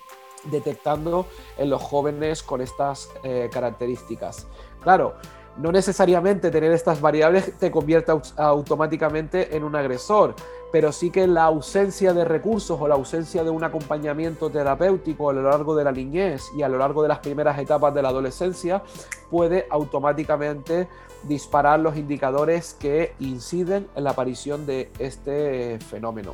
detectando 0.52 1.26
en 1.58 1.70
los 1.70 1.82
jóvenes 1.82 2.44
con 2.44 2.62
estas 2.62 3.10
eh, 3.24 3.50
características. 3.52 4.48
Claro, 4.82 5.16
no 5.58 5.72
necesariamente 5.72 6.52
tener 6.52 6.72
estas 6.72 7.00
variables 7.00 7.58
te 7.58 7.72
convierte 7.72 8.12
automáticamente 8.36 9.56
en 9.56 9.64
un 9.64 9.76
agresor, 9.76 10.36
pero 10.72 10.92
sí 10.92 11.10
que 11.10 11.28
la 11.28 11.46
ausencia 11.46 12.14
de 12.14 12.26
recursos 12.26 12.78
o 12.80 12.88
la 12.88 12.96
ausencia 12.96 13.44
de 13.44 13.50
un 13.50 13.64
acompañamiento 13.64 14.50
terapéutico 14.50 15.30
a 15.30 15.34
lo 15.34 15.44
largo 15.44 15.74
de 15.76 15.86
la 15.86 15.94
niñez 15.94 16.44
y 16.58 16.64
a 16.64 16.68
lo 16.68 16.78
largo 16.78 17.02
de 17.02 17.08
las 17.08 17.20
primeras 17.20 17.58
etapas 17.58 17.94
de 17.94 18.02
la 18.02 18.10
adolescencia 18.10 18.84
puede 19.30 19.66
automáticamente 19.70 20.90
disparar 21.24 21.80
los 21.80 21.96
indicadores 21.96 22.76
que 22.78 23.14
inciden 23.20 23.88
en 23.96 24.04
la 24.04 24.12
aparición 24.12 24.66
de 24.66 24.92
este 25.00 25.80
fenómeno. 25.80 26.34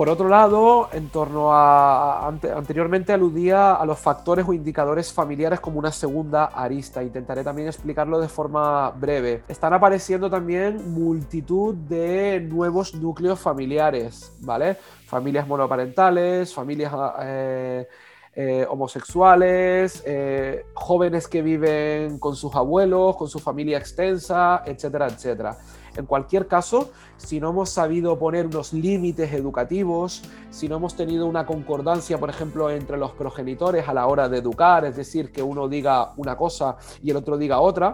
Por 0.00 0.08
otro 0.08 0.30
lado, 0.30 0.88
en 0.94 1.10
torno 1.10 1.52
a, 1.52 2.26
anteriormente 2.26 3.12
aludía 3.12 3.74
a 3.74 3.84
los 3.84 3.98
factores 3.98 4.48
o 4.48 4.54
indicadores 4.54 5.12
familiares 5.12 5.60
como 5.60 5.78
una 5.78 5.92
segunda 5.92 6.46
arista. 6.46 7.02
Intentaré 7.02 7.44
también 7.44 7.68
explicarlo 7.68 8.18
de 8.18 8.26
forma 8.26 8.88
breve. 8.92 9.42
Están 9.46 9.74
apareciendo 9.74 10.30
también 10.30 10.94
multitud 10.94 11.74
de 11.74 12.40
nuevos 12.40 12.94
núcleos 12.94 13.38
familiares, 13.38 14.32
¿vale? 14.40 14.78
Familias 15.04 15.46
monoparentales, 15.46 16.54
familias 16.54 16.94
eh, 17.20 17.86
eh, 18.34 18.66
homosexuales, 18.70 20.02
eh, 20.06 20.64
jóvenes 20.72 21.28
que 21.28 21.42
viven 21.42 22.18
con 22.18 22.36
sus 22.36 22.54
abuelos, 22.54 23.18
con 23.18 23.28
su 23.28 23.38
familia 23.38 23.76
extensa, 23.76 24.62
etcétera, 24.64 25.08
etcétera. 25.08 25.58
En 26.00 26.06
cualquier 26.06 26.48
caso, 26.48 26.90
si 27.18 27.40
no 27.40 27.50
hemos 27.50 27.68
sabido 27.68 28.18
poner 28.18 28.46
unos 28.46 28.72
límites 28.72 29.32
educativos, 29.34 30.22
si 30.48 30.66
no 30.66 30.76
hemos 30.76 30.96
tenido 30.96 31.26
una 31.26 31.44
concordancia, 31.44 32.18
por 32.18 32.30
ejemplo, 32.30 32.70
entre 32.70 32.96
los 32.96 33.12
progenitores 33.12 33.86
a 33.86 33.92
la 33.92 34.06
hora 34.06 34.30
de 34.30 34.38
educar, 34.38 34.86
es 34.86 34.96
decir, 34.96 35.30
que 35.30 35.42
uno 35.42 35.68
diga 35.68 36.12
una 36.16 36.38
cosa 36.38 36.76
y 37.02 37.10
el 37.10 37.16
otro 37.18 37.36
diga 37.36 37.60
otra, 37.60 37.92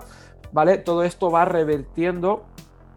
¿vale? 0.52 0.78
Todo 0.78 1.02
esto 1.02 1.32
va 1.32 1.44
revertiendo 1.44 2.44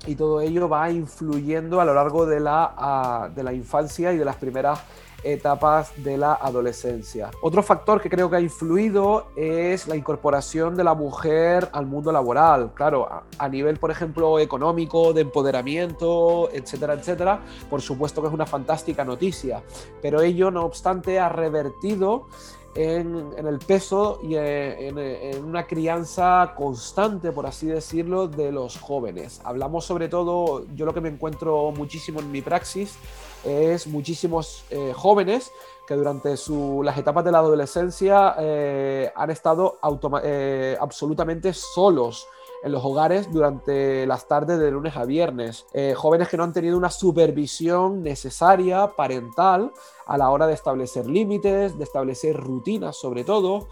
y 0.05 0.13
todo 0.13 0.41
ello 0.41 0.69
va 0.69 0.91
influyendo 0.91 1.81
a 1.81 1.85
lo 1.85 1.95
largo 1.95 2.27
de 2.27 2.39
la, 2.39 2.73
ah, 2.77 3.29
de 3.33 3.43
la 3.43 3.51
infancia 3.51 4.13
y 4.13 4.17
de 4.17 4.25
las 4.25 4.35
primeras 4.35 4.79
etapas 5.23 5.91
de 6.03 6.17
la 6.17 6.33
adolescencia. 6.33 7.31
Otro 7.41 7.63
factor 7.63 8.01
que 8.01 8.09
creo 8.09 8.29
que 8.29 8.37
ha 8.37 8.41
influido 8.41 9.27
es 9.35 9.87
la 9.87 9.95
incorporación 9.95 10.75
de 10.75 10.83
la 10.83 10.93
mujer 10.93 11.69
al 11.71 11.85
mundo 11.85 12.11
laboral. 12.11 12.71
Claro, 12.73 13.07
a, 13.37 13.49
nivel, 13.49 13.77
por 13.77 13.91
ejemplo, 13.91 14.39
económico, 14.39 15.13
de 15.13 15.21
empoderamiento, 15.21 16.49
etcétera, 16.51 16.93
etcétera, 16.93 17.41
por 17.69 17.81
supuesto 17.81 18.21
que 18.21 18.27
es 18.27 18.33
una 18.33 18.45
fantástica 18.45 19.03
noticia. 19.03 19.63
Pero 20.01 20.21
ello, 20.21 20.51
no 20.51 20.63
obstante, 20.63 21.19
ha 21.19 21.29
revertido 21.29 22.27
en, 22.75 23.33
el 23.37 23.59
peso 23.59 24.19
y 24.23 24.35
en, 24.35 25.43
una 25.43 25.65
crianza 25.65 26.53
constante, 26.55 27.31
por 27.31 27.45
así 27.45 27.67
decirlo, 27.67 28.27
de 28.27 28.51
los 28.51 28.77
jóvenes. 28.77 29.41
Hablamos 29.43 29.85
sobre 29.85 30.07
todo, 30.07 30.65
yo 30.75 30.85
lo 30.85 30.93
que 30.93 31.01
me 31.01 31.09
encuentro 31.09 31.71
muchísimo 31.71 32.19
en 32.19 32.31
mi 32.31 32.41
praxis 32.41 32.97
es 33.43 33.87
muchísimos 33.87 34.63
eh, 34.69 34.93
jóvenes 34.95 35.51
que 35.87 35.95
durante 35.95 36.35
las 36.83 36.97
etapas 36.97 37.25
de 37.25 37.31
la 37.31 37.39
adolescencia 37.39 38.35
eh, 38.37 39.11
han 39.15 39.31
estado 39.31 39.79
eh, 40.23 40.77
absolutamente 40.79 41.53
solos 41.53 42.27
en 42.63 42.71
los 42.73 42.83
hogares 42.83 43.31
durante 43.31 44.05
las 44.05 44.27
tardes 44.27 44.59
de 44.59 44.69
lunes 44.69 44.95
a 44.97 45.05
viernes. 45.05 45.65
jóvenes 45.95 46.27
que 46.27 46.35
no 46.35 46.43
han 46.43 46.51
tenido 46.51 46.77
una 46.77 46.91
supervisión 46.91 48.03
necesaria, 48.03 48.91
parental, 48.97 49.71
a 50.05 50.17
la 50.17 50.29
hora 50.29 50.45
de 50.45 50.55
establecer 50.55 51.05
límites, 51.07 51.77
de 51.77 51.83
establecer 51.85 52.35
rutinas 52.35 52.97
sobre 52.97 53.23
todo, 53.23 53.69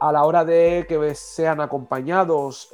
a 0.00 0.12
la 0.12 0.24
hora 0.24 0.44
de 0.44 0.84
que 0.86 1.14
sean 1.14 1.62
acompañados 1.62 2.68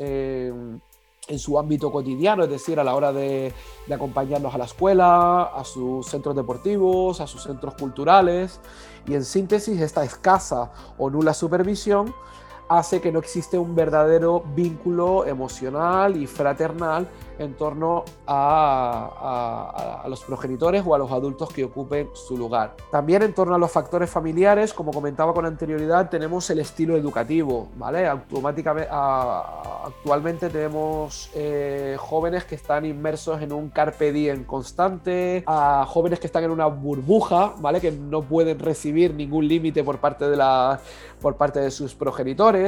su 1.39 1.59
ámbito 1.59 1.93
cotidiano, 1.93 2.45
es 2.45 2.51
decir, 2.51 2.81
a 2.81 2.85
la 2.85 2.95
hora 2.95 3.13
de, 3.13 3.53
acompañarnos 3.93 4.55
a 4.55 4.59
la 4.59 4.65
escuela, 4.65 5.45
a 5.45 5.65
sus 5.65 6.07
centros 6.07 6.35
deportivos, 6.35 7.21
a 7.21 7.27
sus 7.27 7.43
centros 7.43 7.75
culturales, 7.75 8.61
y 9.07 9.15
en 9.15 9.25
síntesis 9.25 9.81
esta 9.81 10.05
escasa 10.05 10.73
o 10.99 11.11
nula 11.11 11.35
supervisión 11.35 12.15
hace 12.79 13.01
que 13.01 13.13
no 13.13 13.19
existe 13.19 13.59
un 13.59 13.75
verdadero 13.75 14.43
vínculo 14.55 15.27
emocional 15.27 16.17
y 16.17 16.27
fraternal 16.27 17.07
en 17.39 17.55
torno 17.55 18.05
a, 18.27 20.05
los 20.09 20.23
progenitores 20.25 20.83
o 20.87 20.95
a 20.95 20.99
los 20.99 21.11
adultos 21.11 21.53
que 21.53 21.65
ocupen 21.65 22.09
su 22.15 22.37
lugar. 22.37 22.77
También 22.91 23.23
en 23.23 23.35
torno 23.35 23.55
a 23.55 23.59
los 23.59 23.71
factores 23.71 24.11
familiares, 24.11 24.73
como 24.73 24.93
comentaba 24.93 25.33
con 25.33 25.47
anterioridad, 25.47 26.09
tenemos 26.11 26.49
el 26.51 26.61
estilo 26.61 26.97
educativo, 26.97 27.69
¿vale? 27.77 28.07
Automáticamente, 28.07 28.89
actualmente 28.91 30.51
tenemos 30.51 31.31
eh, 31.35 31.97
jóvenes 31.99 32.45
que 32.45 32.55
están 32.55 32.85
inmersos 32.85 33.41
en 33.43 33.53
un 33.53 33.71
carpe 33.71 34.13
diem 34.13 34.45
constante, 34.45 35.43
a 35.47 35.85
jóvenes 35.89 36.21
que 36.21 36.27
están 36.27 36.45
en 36.45 36.51
una 36.51 36.67
burbuja, 36.67 37.55
¿vale? 37.59 37.81
Que 37.81 37.91
no 37.91 38.23
pueden 38.23 38.59
recibir 38.59 39.15
ningún 39.15 39.49
límite 39.49 39.83
por 39.83 39.99
por 41.21 41.37
parte 41.37 41.61
de 41.61 41.71
sus 41.71 41.95
progenitores. 41.95 42.62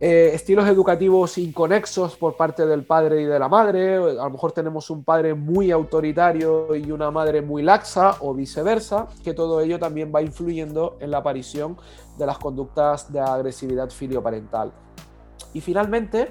Eh, 0.00 0.30
estilos 0.32 0.68
educativos 0.68 1.38
inconexos 1.38 2.16
por 2.16 2.36
parte 2.36 2.64
del 2.64 2.84
padre 2.84 3.22
y 3.22 3.24
de 3.24 3.36
la 3.36 3.48
madre. 3.48 3.96
A 3.96 4.24
lo 4.24 4.30
mejor 4.30 4.52
tenemos 4.52 4.90
un 4.90 5.02
padre 5.02 5.34
muy 5.34 5.72
autoritario 5.72 6.76
y 6.76 6.92
una 6.92 7.10
madre 7.10 7.42
muy 7.42 7.64
laxa 7.64 8.14
o 8.20 8.32
viceversa, 8.32 9.08
que 9.24 9.34
todo 9.34 9.60
ello 9.60 9.80
también 9.80 10.12
va 10.14 10.22
influyendo 10.22 10.96
en 11.00 11.10
la 11.10 11.18
aparición 11.18 11.76
de 12.16 12.26
las 12.26 12.38
conductas 12.38 13.12
de 13.12 13.18
agresividad 13.18 13.90
filioparental. 13.90 14.72
Y 15.52 15.60
finalmente, 15.60 16.28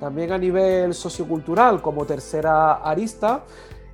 también 0.00 0.32
a 0.32 0.38
nivel 0.38 0.92
sociocultural, 0.92 1.80
como 1.80 2.04
tercera 2.06 2.74
arista, 2.74 3.44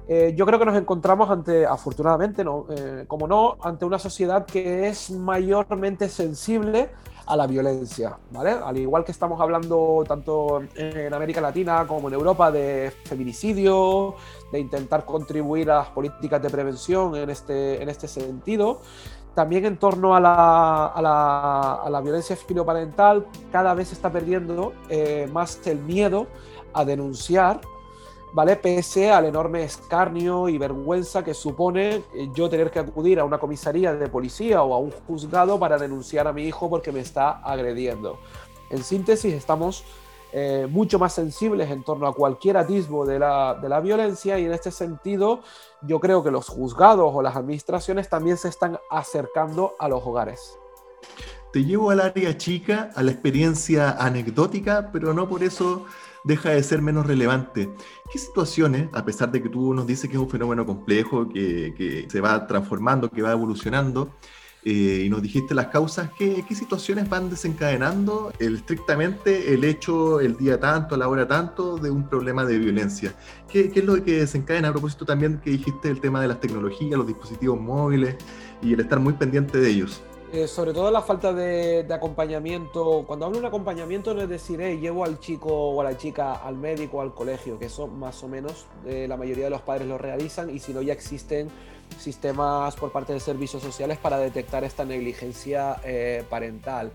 eh, 0.08 0.32
yo 0.34 0.46
creo 0.46 0.58
que 0.58 0.64
nos 0.64 0.76
encontramos 0.76 1.28
ante, 1.28 1.66
afortunadamente, 1.66 2.42
no, 2.42 2.66
eh, 2.70 3.04
como 3.06 3.28
no, 3.28 3.58
ante 3.60 3.84
una 3.84 3.98
sociedad 3.98 4.46
que 4.46 4.88
es 4.88 5.10
mayormente 5.10 6.08
sensible 6.08 6.88
a 7.30 7.36
la 7.36 7.46
violencia, 7.46 8.18
¿vale? 8.32 8.50
Al 8.50 8.76
igual 8.76 9.04
que 9.04 9.12
estamos 9.12 9.40
hablando 9.40 10.02
tanto 10.06 10.62
en 10.74 11.14
América 11.14 11.40
Latina 11.40 11.86
como 11.86 12.08
en 12.08 12.14
Europa 12.14 12.50
de 12.50 12.92
feminicidio, 13.04 14.16
de 14.50 14.58
intentar 14.58 15.04
contribuir 15.04 15.70
a 15.70 15.76
las 15.76 15.88
políticas 15.90 16.42
de 16.42 16.50
prevención 16.50 17.14
en 17.14 17.30
este, 17.30 17.80
en 17.80 17.88
este 17.88 18.08
sentido, 18.08 18.80
también 19.36 19.64
en 19.64 19.76
torno 19.76 20.16
a 20.16 20.20
la, 20.20 20.86
a 20.86 21.00
la, 21.00 21.74
a 21.74 21.88
la 21.88 22.00
violencia 22.00 22.34
filoparental 22.34 23.24
cada 23.52 23.74
vez 23.74 23.88
se 23.88 23.94
está 23.94 24.10
perdiendo 24.10 24.72
eh, 24.88 25.28
más 25.32 25.64
el 25.68 25.78
miedo 25.78 26.26
a 26.72 26.84
denunciar 26.84 27.60
¿vale? 28.32 28.56
Pese 28.56 29.10
al 29.10 29.26
enorme 29.26 29.64
escarnio 29.64 30.48
y 30.48 30.58
vergüenza 30.58 31.24
que 31.24 31.34
supone 31.34 32.02
eh, 32.14 32.28
yo 32.32 32.48
tener 32.48 32.70
que 32.70 32.78
acudir 32.78 33.18
a 33.18 33.24
una 33.24 33.38
comisaría 33.38 33.94
de 33.94 34.08
policía 34.08 34.62
o 34.62 34.74
a 34.74 34.78
un 34.78 34.90
juzgado 35.06 35.58
para 35.58 35.78
denunciar 35.78 36.26
a 36.26 36.32
mi 36.32 36.44
hijo 36.44 36.68
porque 36.68 36.92
me 36.92 37.00
está 37.00 37.40
agrediendo. 37.40 38.18
En 38.70 38.82
síntesis, 38.84 39.34
estamos 39.34 39.84
eh, 40.32 40.68
mucho 40.70 40.98
más 40.98 41.12
sensibles 41.12 41.70
en 41.70 41.82
torno 41.82 42.06
a 42.06 42.14
cualquier 42.14 42.56
atisbo 42.56 43.04
de 43.04 43.18
la, 43.18 43.58
de 43.60 43.68
la 43.68 43.80
violencia 43.80 44.38
y 44.38 44.44
en 44.44 44.52
este 44.52 44.70
sentido 44.70 45.40
yo 45.82 45.98
creo 45.98 46.22
que 46.22 46.30
los 46.30 46.48
juzgados 46.48 47.10
o 47.12 47.20
las 47.20 47.34
administraciones 47.34 48.08
también 48.08 48.36
se 48.36 48.48
están 48.48 48.78
acercando 48.90 49.74
a 49.78 49.88
los 49.88 50.06
hogares. 50.06 50.56
Te 51.52 51.64
llevo 51.64 51.90
al 51.90 51.98
área 51.98 52.38
chica, 52.38 52.90
a 52.94 53.02
la 53.02 53.10
experiencia 53.10 53.96
anecdótica, 53.98 54.90
pero 54.92 55.12
no 55.12 55.28
por 55.28 55.42
eso 55.42 55.84
deja 56.24 56.50
de 56.50 56.62
ser 56.62 56.82
menos 56.82 57.06
relevante. 57.06 57.70
¿Qué 58.10 58.18
situaciones, 58.18 58.88
a 58.92 59.04
pesar 59.04 59.30
de 59.30 59.42
que 59.42 59.48
tú 59.48 59.74
nos 59.74 59.86
dices 59.86 60.08
que 60.08 60.16
es 60.16 60.22
un 60.22 60.30
fenómeno 60.30 60.66
complejo, 60.66 61.28
que, 61.28 62.06
se 62.08 62.20
va 62.20 62.46
transformando, 62.46 63.10
que 63.10 63.22
va 63.22 63.32
evolucionando, 63.32 64.14
eh, 64.62 65.04
y 65.06 65.08
nos 65.08 65.22
dijiste 65.22 65.54
las 65.54 65.68
causas, 65.68 66.10
¿qué, 66.18 66.44
situaciones 66.50 67.08
van 67.08 67.30
desencadenando 67.30 68.30
estrictamente 68.38 69.54
el 69.54 69.64
hecho, 69.64 70.20
el 70.20 70.36
día 70.36 70.60
tanto, 70.60 70.98
la 70.98 71.08
hora 71.08 71.26
tanto, 71.26 71.78
de 71.78 71.90
un 71.90 72.08
problema 72.08 72.44
de 72.44 72.58
violencia? 72.58 73.14
¿Qué, 73.48 73.70
¿Qué, 73.70 73.80
es 73.80 73.86
lo 73.86 74.02
que 74.04 74.18
desencadena 74.18 74.68
a 74.68 74.72
propósito 74.72 75.06
también 75.06 75.40
que 75.42 75.50
dijiste 75.50 75.88
el 75.88 76.00
tema 76.00 76.20
de 76.20 76.28
las 76.28 76.40
tecnologías, 76.40 76.98
los 76.98 77.06
dispositivos 77.06 77.58
móviles 77.58 78.16
y 78.60 78.74
el 78.74 78.80
estar 78.80 79.00
muy 79.00 79.14
pendiente 79.14 79.58
de 79.58 79.70
ellos? 79.70 80.02
Eh, 80.32 80.46
sobre 80.46 80.72
todo 80.72 80.92
la 80.92 81.02
falta 81.02 81.32
de, 81.32 81.84
acompañamiento. 81.92 83.04
Cuando 83.04 83.26
hablo 83.26 83.38
de 83.38 83.40
un 83.40 83.46
acompañamiento 83.46 84.14
no 84.14 84.22
es 84.22 84.28
decir, 84.28 84.60
llevo 84.78 85.04
al 85.04 85.18
chico 85.18 85.48
o 85.48 85.80
a 85.80 85.84
la 85.84 85.96
chica 85.96 86.34
al 86.34 86.56
médico 86.56 86.98
o 86.98 87.00
al 87.00 87.12
colegio, 87.12 87.58
que 87.58 87.66
eso 87.66 87.88
más 87.88 88.22
o 88.22 88.28
menos 88.28 88.66
eh, 88.86 89.06
la 89.08 89.16
mayoría 89.16 89.44
de 89.44 89.50
los 89.50 89.62
padres 89.62 89.88
lo 89.88 89.98
realizan 89.98 90.48
y 90.48 90.60
si 90.60 90.72
no 90.72 90.82
ya 90.82 90.92
existen 90.92 91.48
sistemas 91.98 92.76
por 92.76 92.92
parte 92.92 93.12
de 93.12 93.18
servicios 93.18 93.60
sociales 93.60 93.98
para 93.98 94.18
detectar 94.18 94.62
esta 94.62 94.84
negligencia 94.84 95.80
eh, 95.84 96.24
parental. 96.30 96.92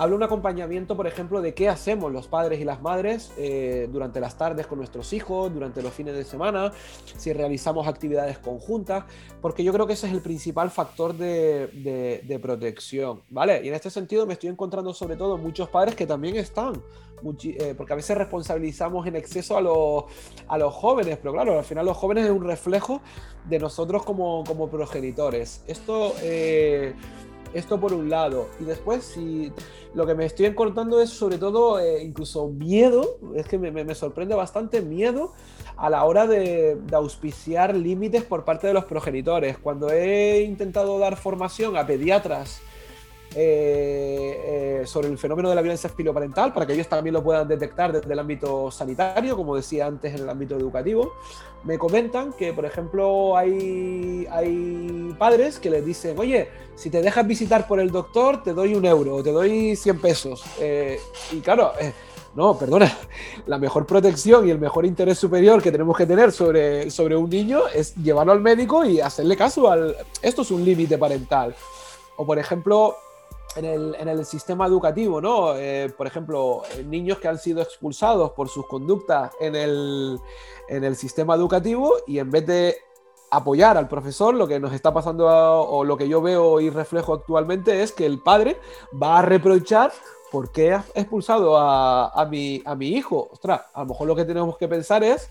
Hablo 0.00 0.14
un 0.14 0.22
acompañamiento, 0.22 0.96
por 0.96 1.08
ejemplo, 1.08 1.40
de 1.40 1.54
qué 1.54 1.68
hacemos 1.68 2.12
los 2.12 2.28
padres 2.28 2.60
y 2.60 2.64
las 2.64 2.80
madres 2.80 3.32
eh, 3.36 3.88
durante 3.90 4.20
las 4.20 4.38
tardes 4.38 4.68
con 4.68 4.78
nuestros 4.78 5.12
hijos, 5.12 5.52
durante 5.52 5.82
los 5.82 5.92
fines 5.92 6.14
de 6.14 6.22
semana, 6.22 6.70
si 7.16 7.32
realizamos 7.32 7.88
actividades 7.88 8.38
conjuntas, 8.38 9.06
porque 9.42 9.64
yo 9.64 9.72
creo 9.72 9.88
que 9.88 9.94
ese 9.94 10.06
es 10.06 10.12
el 10.12 10.20
principal 10.20 10.70
factor 10.70 11.14
de, 11.14 12.38
protección, 12.40 13.22
¿vale? 13.28 13.60
Y 13.64 13.68
en 13.70 13.74
este 13.74 13.90
sentido 13.90 14.24
me 14.24 14.34
estoy 14.34 14.50
encontrando 14.50 14.94
sobre 14.94 15.16
todo 15.16 15.36
muchos 15.36 15.68
padres 15.68 15.96
que 15.96 16.06
también 16.06 16.36
están, 16.36 16.80
eh, 17.42 17.74
porque 17.76 17.92
a 17.92 17.96
veces 17.96 18.16
responsabilizamos 18.16 19.04
en 19.04 19.16
exceso 19.16 19.56
a 19.56 19.60
los, 19.60 20.04
a 20.46 20.58
los 20.58 20.72
jóvenes, 20.74 21.18
pero 21.20 21.32
claro, 21.32 21.58
al 21.58 21.64
final 21.64 21.84
los 21.84 21.96
jóvenes 21.96 22.26
es 22.26 22.30
un 22.30 22.44
reflejo 22.44 23.02
de 23.48 23.58
nosotros 23.58 24.04
como, 24.04 24.44
como 24.44 24.70
progenitores. 24.70 25.64
Esto... 25.66 26.14
Eh, 26.22 26.94
esto 27.54 27.80
por 27.80 27.92
un 27.92 28.10
lado. 28.10 28.48
Y 28.60 28.64
después, 28.64 29.04
si 29.04 29.52
lo 29.94 30.06
que 30.06 30.14
me 30.14 30.24
estoy 30.24 30.46
encontrando 30.46 31.00
es 31.00 31.10
sobre 31.10 31.38
todo 31.38 31.78
eh, 31.78 32.02
incluso 32.02 32.48
miedo, 32.48 33.18
es 33.34 33.46
que 33.46 33.58
me, 33.58 33.94
sorprende 33.94 34.34
bastante 34.34 34.82
miedo 34.82 35.32
a 35.76 35.90
la 35.90 36.04
hora 36.04 36.26
de, 36.26 36.78
auspiciar 36.92 37.74
límites 37.74 38.22
por 38.24 38.44
parte 38.44 38.66
de 38.66 38.74
los 38.74 38.84
progenitores. 38.84 39.58
Cuando 39.58 39.90
he 39.90 40.42
intentado 40.42 40.98
dar 40.98 41.16
formación 41.16 41.76
a 41.76 41.86
pediatras 41.86 42.60
eh, 43.34 44.80
eh, 44.80 44.86
sobre 44.86 45.08
el 45.08 45.18
fenómeno 45.18 45.50
de 45.50 45.54
la 45.54 45.60
violencia 45.60 45.90
filoparental 45.90 46.52
para 46.54 46.66
que 46.66 46.72
ellos 46.72 46.88
también 46.88 47.12
lo 47.12 47.22
puedan 47.22 47.46
detectar 47.46 47.92
desde 47.92 48.10
el 48.12 48.18
ámbito 48.18 48.70
sanitario, 48.70 49.36
como 49.36 49.54
decía 49.54 49.86
antes 49.86 50.14
en 50.14 50.22
el 50.22 50.28
ámbito 50.28 50.56
educativo. 50.56 51.14
Me 51.64 51.76
comentan 51.76 52.32
que, 52.32 52.52
por 52.52 52.64
ejemplo, 52.64 53.36
hay, 53.36 54.26
hay 54.30 55.14
padres 55.18 55.58
que 55.58 55.68
les 55.68 55.84
dicen, 55.84 56.18
oye, 56.18 56.48
si 56.74 56.88
te 56.88 57.02
dejas 57.02 57.26
visitar 57.26 57.66
por 57.66 57.80
el 57.80 57.90
doctor, 57.90 58.42
te 58.42 58.54
doy 58.54 58.74
un 58.74 58.84
euro 58.84 59.22
te 59.22 59.32
doy 59.32 59.76
100 59.76 60.00
pesos. 60.00 60.44
Eh, 60.60 60.98
y 61.32 61.40
claro, 61.40 61.72
no, 62.34 62.56
perdona, 62.56 62.96
la 63.46 63.58
mejor 63.58 63.84
protección 63.84 64.46
y 64.46 64.50
el 64.50 64.58
mejor 64.58 64.86
interés 64.86 65.18
superior 65.18 65.62
que 65.62 65.72
tenemos 65.72 65.96
que 65.96 66.06
tener 66.06 66.32
sobre, 66.32 66.90
sobre 66.90 67.16
un 67.16 67.28
niño 67.28 67.62
es 67.74 67.94
llevarlo 67.96 68.32
al 68.32 68.40
médico 68.40 68.84
y 68.84 69.00
hacerle 69.00 69.36
caso 69.36 69.70
al... 69.70 69.96
Esto 70.22 70.42
es 70.42 70.50
un 70.50 70.64
límite 70.64 70.96
parental. 70.96 71.54
O 72.16 72.24
por 72.24 72.38
ejemplo, 72.38 72.96
en 73.56 74.08
el, 74.08 74.24
sistema 74.24 74.66
educativo, 74.66 75.20
¿no? 75.20 75.54
Eh, 75.56 75.92
por 75.96 76.06
ejemplo, 76.06 76.62
niños 76.86 77.18
que 77.18 77.28
han 77.28 77.38
sido 77.38 77.62
expulsados 77.62 78.32
por 78.32 78.48
sus 78.48 78.66
conductas 78.66 79.32
en 79.40 79.56
el, 79.56 80.18
en 80.68 80.84
el 80.84 80.96
sistema 80.96 81.34
educativo 81.34 81.94
y 82.06 82.18
en 82.18 82.30
vez 82.30 82.46
de 82.46 82.76
apoyar 83.30 83.76
al 83.76 83.88
profesor, 83.88 84.34
lo 84.34 84.46
que 84.46 84.60
nos 84.60 84.72
está 84.72 84.92
pasando 84.92 85.26
o 85.26 85.84
lo 85.84 85.96
que 85.96 86.08
yo 86.08 86.22
veo 86.22 86.60
y 86.60 86.70
reflejo 86.70 87.14
actualmente 87.14 87.82
es 87.82 87.92
que 87.92 88.06
el 88.06 88.20
padre 88.20 88.58
va 89.00 89.18
a 89.18 89.22
reprochar 89.22 89.92
por 90.30 90.52
qué 90.52 90.74
ha 90.74 90.84
expulsado 90.94 91.56
a, 91.56 92.08
a, 92.08 92.26
mi, 92.26 92.62
a 92.64 92.74
mi 92.74 92.88
hijo. 92.88 93.28
Ostras, 93.32 93.62
a 93.72 93.80
lo 93.80 93.86
mejor 93.86 94.06
lo 94.06 94.16
que 94.16 94.24
tenemos 94.24 94.56
que 94.56 94.68
pensar 94.68 95.02
es 95.02 95.30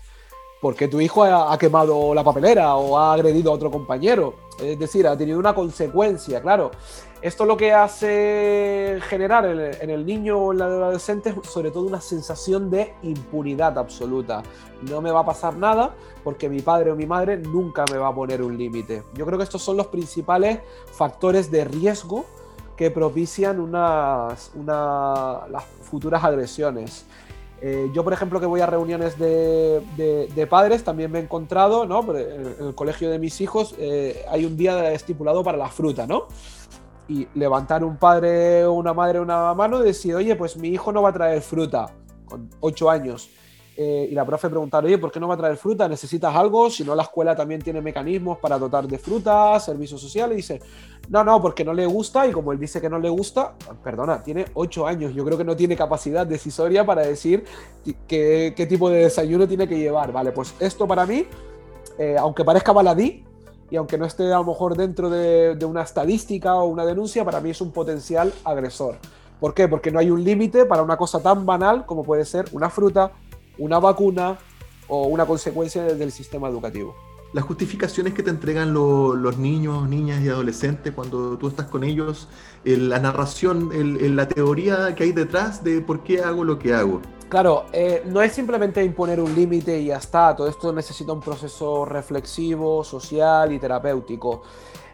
porque 0.60 0.88
tu 0.88 1.00
hijo 1.00 1.22
ha, 1.24 1.56
quemado 1.58 2.14
la 2.14 2.24
papelera 2.24 2.74
o 2.74 2.98
ha 2.98 3.14
agredido 3.14 3.50
a 3.50 3.54
otro 3.54 3.70
compañero. 3.70 4.34
Es 4.60 4.78
decir, 4.78 5.06
ha 5.06 5.16
tenido 5.16 5.38
una 5.38 5.54
consecuencia, 5.54 6.40
claro. 6.42 6.72
Esto 7.20 7.44
lo 7.44 7.56
que 7.56 7.72
hace 7.72 9.00
generar 9.08 9.44
en 9.44 9.90
el, 9.90 10.06
niño 10.06 10.38
o 10.38 10.52
en 10.52 10.58
la 10.58 10.66
adolescente 10.66 11.30
es 11.30 11.50
sobre 11.50 11.72
todo 11.72 11.84
una 11.84 12.00
sensación 12.00 12.70
de 12.70 12.94
impunidad 13.02 13.76
absoluta. 13.76 14.44
No 14.82 15.00
me 15.00 15.10
va 15.10 15.20
a 15.20 15.26
pasar 15.26 15.56
nada 15.56 15.96
porque 16.22 16.48
mi 16.48 16.60
padre 16.60 16.92
o 16.92 16.96
mi 16.96 17.06
madre 17.06 17.36
nunca 17.36 17.84
me 17.90 17.98
va 17.98 18.08
a 18.08 18.14
poner 18.14 18.40
un 18.40 18.56
límite. 18.56 19.02
Yo 19.14 19.26
creo 19.26 19.36
que 19.36 19.42
estos 19.42 19.62
son 19.62 19.76
los 19.76 19.88
principales 19.88 20.60
factores 20.92 21.50
de 21.50 21.64
riesgo 21.64 22.24
que 22.76 22.92
propician 22.92 23.58
unas, 23.58 24.52
las 24.64 25.64
futuras 25.82 26.22
agresiones. 26.22 27.04
Eh, 27.60 27.90
yo, 27.92 28.04
por 28.04 28.12
ejemplo, 28.12 28.38
que 28.38 28.46
voy 28.46 28.60
a 28.60 28.66
reuniones 28.66 29.18
de, 29.18 30.46
padres, 30.48 30.84
también 30.84 31.10
me 31.10 31.18
he 31.18 31.22
encontrado, 31.22 31.84
¿no? 31.84 32.00
En 32.16 32.68
el 32.68 32.74
colegio 32.76 33.10
de 33.10 33.18
mis 33.18 33.40
hijos 33.40 33.74
eh, 33.76 34.24
hay 34.30 34.44
un 34.44 34.56
día 34.56 34.92
estipulado 34.92 35.42
para 35.42 35.58
la 35.58 35.68
fruta, 35.68 36.06
¿no? 36.06 36.28
Y 37.08 37.26
levantar 37.34 37.82
un 37.84 37.96
padre 37.96 38.64
o 38.64 38.74
una 38.74 38.92
madre 38.92 39.18
una 39.18 39.54
mano 39.54 39.80
y 39.80 39.84
decir, 39.84 40.14
oye, 40.14 40.36
pues 40.36 40.56
mi 40.56 40.68
hijo 40.68 40.92
no 40.92 41.02
va 41.02 41.08
a 41.08 41.12
traer 41.12 41.40
fruta 41.40 41.86
con 42.26 42.50
8 42.60 42.90
años. 42.90 43.30
eh, 43.80 44.08
y 44.10 44.14
la 44.14 44.26
profe 44.26 44.48
preguntar, 44.48 44.84
oye, 44.84 44.98
¿por 44.98 45.12
qué 45.12 45.20
no 45.20 45.28
va 45.28 45.34
a 45.34 45.36
traer 45.36 45.56
fruta? 45.56 45.88
¿Necesitas 45.88 46.34
algo? 46.34 46.68
Si 46.68 46.82
no, 46.82 46.96
la 46.96 47.04
escuela 47.04 47.36
también 47.36 47.62
tiene 47.62 47.80
mecanismos 47.80 48.38
para 48.38 48.58
dotar 48.58 48.88
de 48.88 48.98
fruta, 48.98 49.58
servicios 49.60 50.00
sociales. 50.00 50.34
Y 50.34 50.36
dice, 50.38 50.60
no, 51.08 51.22
no, 51.22 51.40
porque 51.40 51.64
no 51.64 51.72
le 51.72 51.86
gusta. 51.86 52.26
Y 52.26 52.32
como 52.32 52.50
él 52.50 52.58
dice 52.58 52.80
que 52.80 52.90
no 52.90 52.98
le 52.98 53.08
gusta, 53.08 53.54
perdona, 53.84 54.20
tiene 54.20 54.46
ocho 54.54 54.84
años. 54.84 55.14
Yo 55.14 55.24
creo 55.24 55.38
que 55.38 55.44
no 55.44 55.54
tiene 55.54 55.76
capacidad 55.76 56.26
decisoria 56.26 56.84
para 56.84 57.02
decir 57.02 57.44
qué, 58.08 58.52
qué 58.56 58.66
tipo 58.66 58.90
de 58.90 59.04
desayuno 59.04 59.46
tiene 59.46 59.68
que 59.68 59.78
llevar. 59.78 60.10
Vale, 60.10 60.32
pues 60.32 60.56
esto 60.58 60.88
para 60.88 61.06
mí, 61.06 61.24
eh, 61.98 62.16
aunque 62.18 62.44
parezca 62.44 62.72
baladí, 62.72 63.24
y 63.70 63.76
aunque 63.76 63.98
no 63.98 64.06
esté 64.06 64.32
a 64.32 64.38
lo 64.38 64.44
mejor 64.44 64.76
dentro 64.76 65.10
de, 65.10 65.56
una 65.64 65.82
estadística 65.82 66.54
o 66.56 66.66
una 66.66 66.86
denuncia, 66.86 67.24
para 67.24 67.40
mí 67.40 67.50
es 67.50 67.60
un 67.60 67.70
potencial 67.70 68.32
agresor. 68.44 68.96
¿Por 69.40 69.54
qué? 69.54 69.68
Porque 69.68 69.90
no 69.90 69.98
hay 69.98 70.10
un 70.10 70.24
límite 70.24 70.64
para 70.64 70.82
una 70.82 70.96
cosa 70.96 71.20
tan 71.20 71.46
banal 71.46 71.86
como 71.86 72.02
puede 72.02 72.24
ser 72.24 72.46
una 72.52 72.70
fruta, 72.70 73.12
una 73.58 73.78
vacuna 73.78 74.38
o 74.88 75.06
una 75.06 75.26
consecuencia 75.26 75.82
del 75.82 76.10
sistema 76.10 76.48
educativo. 76.48 76.94
Las 77.32 77.44
justificaciones 77.44 78.14
que 78.14 78.22
te 78.22 78.30
entregan 78.30 78.72
los 78.72 79.36
niños, 79.36 79.88
niñas 79.88 80.22
y 80.22 80.28
adolescentes 80.28 80.94
cuando 80.94 81.36
tú 81.36 81.48
estás 81.48 81.66
con 81.66 81.84
ellos, 81.84 82.28
la 82.64 82.98
narración, 82.98 83.70
la 84.16 84.26
teoría 84.28 84.94
que 84.94 85.04
hay 85.04 85.12
detrás 85.12 85.62
de 85.62 85.82
por 85.82 86.02
qué 86.02 86.22
hago 86.22 86.44
lo 86.44 86.58
que 86.58 86.72
hago. 86.72 87.02
Claro, 87.28 87.66
eh, 87.72 88.02
no 88.06 88.22
es 88.22 88.32
simplemente 88.32 88.82
imponer 88.82 89.20
un 89.20 89.34
límite 89.34 89.78
y 89.78 89.86
ya 89.86 89.98
está, 89.98 90.34
todo 90.34 90.48
esto 90.48 90.72
necesita 90.72 91.12
un 91.12 91.20
proceso 91.20 91.84
reflexivo, 91.84 92.82
social 92.82 93.52
y 93.52 93.58
terapéutico. 93.58 94.42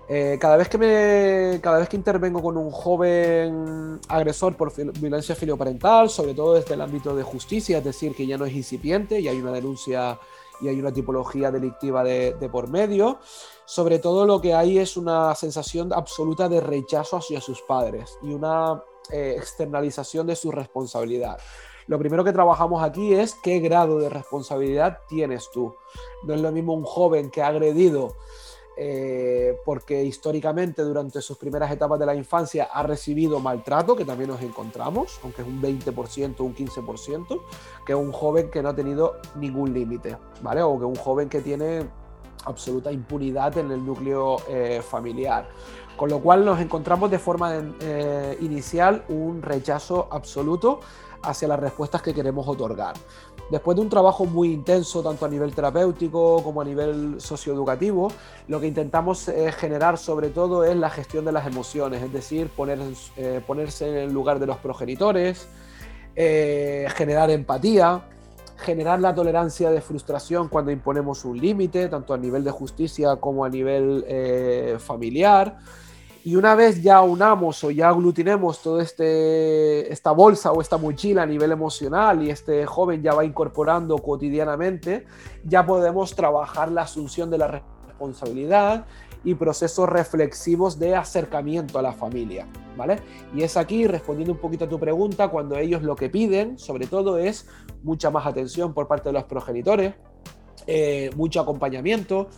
Eh, 0.08 0.36
cada, 0.40 0.56
vez 0.56 0.68
que 0.68 0.76
me, 0.76 1.60
cada 1.62 1.78
vez 1.78 1.88
que 1.88 1.96
intervengo 1.96 2.42
con 2.42 2.56
un 2.56 2.70
joven 2.72 4.00
agresor 4.08 4.56
por 4.56 4.72
violencia 4.98 5.36
filioparental, 5.36 6.10
sobre 6.10 6.34
todo 6.34 6.54
desde 6.54 6.74
el 6.74 6.80
ámbito 6.80 7.14
de 7.14 7.22
justicia, 7.22 7.78
es 7.78 7.84
decir, 7.84 8.14
que 8.16 8.26
ya 8.26 8.36
no 8.36 8.44
es 8.44 8.52
incipiente 8.52 9.20
y 9.20 9.28
hay 9.28 9.40
una 9.40 9.52
denuncia 9.52 10.18
y 10.60 10.68
hay 10.68 10.78
una 10.78 10.92
tipología 10.92 11.50
delictiva 11.50 12.04
de, 12.04 12.48
por 12.50 12.68
medio, 12.68 13.18
sobre 13.64 13.98
todo 13.98 14.26
lo 14.26 14.40
que 14.40 14.54
hay 14.54 14.78
es 14.78 14.96
una 14.96 15.34
sensación 15.34 15.92
absoluta 15.92 16.48
de 16.48 16.60
rechazo 16.60 17.16
hacia 17.16 17.40
sus 17.40 17.62
padres 17.62 18.18
y 18.22 18.32
una 18.32 18.82
eh, 19.10 19.34
externalización 19.36 20.26
de 20.26 20.36
su 20.36 20.50
responsabilidad. 20.50 21.38
Lo 21.86 21.98
primero 21.98 22.24
que 22.24 22.32
trabajamos 22.32 22.82
aquí 22.82 23.12
es 23.12 23.34
qué 23.42 23.58
grado 23.58 23.98
de 23.98 24.08
responsabilidad 24.08 25.00
tienes 25.08 25.50
tú. 25.52 25.74
No 26.22 26.34
es 26.34 26.40
lo 26.40 26.50
mismo 26.50 26.72
un 26.72 26.84
joven 26.84 27.30
que 27.30 27.42
ha 27.42 27.48
agredido 27.48 28.16
eh, 28.76 29.56
porque 29.64 30.02
históricamente 30.04 30.82
durante 30.82 31.20
sus 31.20 31.38
primeras 31.38 31.70
etapas 31.70 31.98
de 31.98 32.06
la 32.06 32.14
infancia 32.14 32.68
ha 32.72 32.82
recibido 32.82 33.38
maltrato, 33.40 33.94
que 33.94 34.04
también 34.04 34.30
nos 34.30 34.42
encontramos, 34.42 35.20
aunque 35.22 35.42
es 35.42 35.48
un 35.48 35.62
20%, 35.62 36.40
un 36.40 36.54
15%, 36.54 37.40
que 37.86 37.94
un 37.94 38.12
joven 38.12 38.50
que 38.50 38.62
no 38.62 38.70
ha 38.70 38.74
tenido 38.74 39.16
ningún 39.36 39.72
límite, 39.72 40.16
¿vale? 40.42 40.62
O 40.62 40.78
que 40.78 40.84
un 40.84 40.96
joven 40.96 41.28
que 41.28 41.40
tiene 41.40 41.86
absoluta 42.44 42.92
impunidad 42.92 43.56
en 43.58 43.70
el 43.70 43.84
núcleo 43.84 44.36
eh, 44.48 44.82
familiar. 44.82 45.48
Con 45.96 46.10
lo 46.10 46.20
cual 46.20 46.44
nos 46.44 46.60
encontramos 46.60 47.10
de 47.10 47.18
forma 47.18 47.54
eh, 47.80 48.36
inicial 48.40 49.04
un 49.08 49.40
rechazo 49.42 50.08
absoluto 50.10 50.80
hacia 51.22 51.48
las 51.48 51.58
respuestas 51.58 52.02
que 52.02 52.12
queremos 52.12 52.46
otorgar. 52.48 52.94
Después 53.54 53.76
de 53.76 53.82
un 53.82 53.88
trabajo 53.88 54.26
muy 54.26 54.52
intenso, 54.52 55.00
tanto 55.00 55.24
a 55.24 55.28
nivel 55.28 55.54
terapéutico 55.54 56.42
como 56.42 56.60
a 56.60 56.64
nivel 56.64 57.20
socioeducativo, 57.20 58.10
lo 58.48 58.58
que 58.58 58.66
intentamos 58.66 59.28
eh, 59.28 59.52
generar 59.52 59.96
sobre 59.96 60.30
todo 60.30 60.64
es 60.64 60.74
la 60.74 60.90
gestión 60.90 61.24
de 61.24 61.30
las 61.30 61.46
emociones, 61.46 62.02
es 62.02 62.12
decir, 62.12 62.50
eh, 63.16 63.40
ponerse 63.46 63.88
en 63.88 63.94
el 63.94 64.12
lugar 64.12 64.40
de 64.40 64.46
los 64.46 64.56
progenitores, 64.56 65.46
eh, 66.16 66.88
generar 66.96 67.30
empatía, 67.30 68.02
generar 68.56 69.00
la 69.00 69.14
tolerancia 69.14 69.70
de 69.70 69.80
frustración 69.80 70.48
cuando 70.48 70.72
imponemos 70.72 71.24
un 71.24 71.38
límite, 71.38 71.88
tanto 71.88 72.12
a 72.12 72.18
nivel 72.18 72.42
de 72.42 72.50
justicia 72.50 73.14
como 73.20 73.44
a 73.44 73.48
nivel 73.48 74.80
familiar 74.80 75.58
y 76.24 76.36
una 76.36 76.54
vez 76.54 76.82
ya 76.82 77.02
unamos 77.02 77.62
o 77.64 77.70
ya 77.70 77.90
aglutinemos 77.90 78.62
toda 78.62 78.82
este, 78.82 79.92
esta 79.92 80.10
bolsa 80.12 80.52
o 80.52 80.62
esta 80.62 80.78
mochila 80.78 81.22
a 81.22 81.26
nivel 81.26 81.52
emocional 81.52 82.22
y 82.22 82.30
este 82.30 82.64
joven 82.64 83.02
ya 83.02 83.12
va 83.12 83.26
incorporando 83.26 83.98
cotidianamente, 83.98 85.04
ya 85.44 85.66
podemos 85.66 86.16
trabajar 86.16 86.72
la 86.72 86.82
asunción 86.82 87.30
de 87.30 87.36
la 87.36 87.62
responsabilidad 87.86 88.86
y 89.22 89.34
procesos 89.34 89.86
reflexivos 89.86 90.78
de 90.78 90.96
acercamiento 90.96 91.78
a 91.78 91.82
la 91.82 91.92
familia, 91.92 92.46
¿vale? 92.74 93.00
Y 93.34 93.42
es 93.42 93.58
aquí, 93.58 93.86
respondiendo 93.86 94.32
un 94.32 94.38
poquito 94.38 94.64
a 94.64 94.68
tu 94.68 94.78
pregunta, 94.80 95.28
cuando 95.28 95.58
ellos 95.58 95.82
lo 95.82 95.94
que 95.94 96.08
piden, 96.08 96.58
sobre 96.58 96.86
todo, 96.86 97.18
es 97.18 97.48
mucha 97.82 98.10
más 98.10 98.26
atención 98.26 98.72
por 98.72 98.88
parte 98.88 99.10
de 99.10 99.12
los 99.12 99.24
progenitores, 99.24 99.94
eh, 100.66 101.10
mucho 101.16 101.40
acompañamiento, 101.40 102.28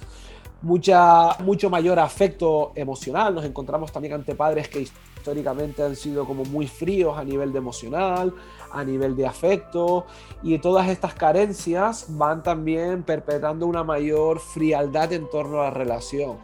mucha, 0.66 1.38
mucho 1.44 1.70
mayor 1.70 1.98
afecto 2.00 2.72
emocional. 2.74 3.34
Nos 3.34 3.44
encontramos 3.44 3.92
también 3.92 4.14
ante 4.14 4.34
padres 4.34 4.68
que 4.68 4.80
históricamente 4.80 5.82
han 5.82 5.94
sido 5.94 6.26
como 6.26 6.44
muy 6.44 6.66
fríos 6.66 7.16
a 7.16 7.24
nivel 7.24 7.52
de 7.52 7.58
emocional, 7.58 8.34
a 8.72 8.84
nivel 8.84 9.14
de 9.14 9.26
afecto, 9.26 10.06
y 10.42 10.58
todas 10.58 10.88
estas 10.88 11.14
carencias 11.14 12.06
van 12.10 12.42
también 12.42 13.04
perpetrando 13.04 13.66
una 13.66 13.84
mayor 13.84 14.40
frialdad 14.40 15.12
en 15.12 15.30
torno 15.30 15.60
a 15.60 15.66
la 15.66 15.70
relación. 15.70 16.38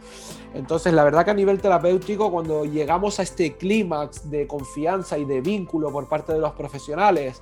Entonces, 0.53 0.93
la 0.93 1.03
verdad 1.03 1.25
que 1.25 1.31
a 1.31 1.33
nivel 1.33 1.59
terapéutico, 1.59 2.31
cuando 2.31 2.63
llegamos 2.63 3.19
a 3.19 3.23
este 3.23 3.57
clímax 3.57 4.29
de 4.29 4.47
confianza 4.47 5.17
y 5.17 5.25
de 5.25 5.41
vínculo 5.41 5.91
por 5.91 6.07
parte 6.07 6.31
de 6.31 6.39
los 6.39 6.53
profesionales, 6.53 7.41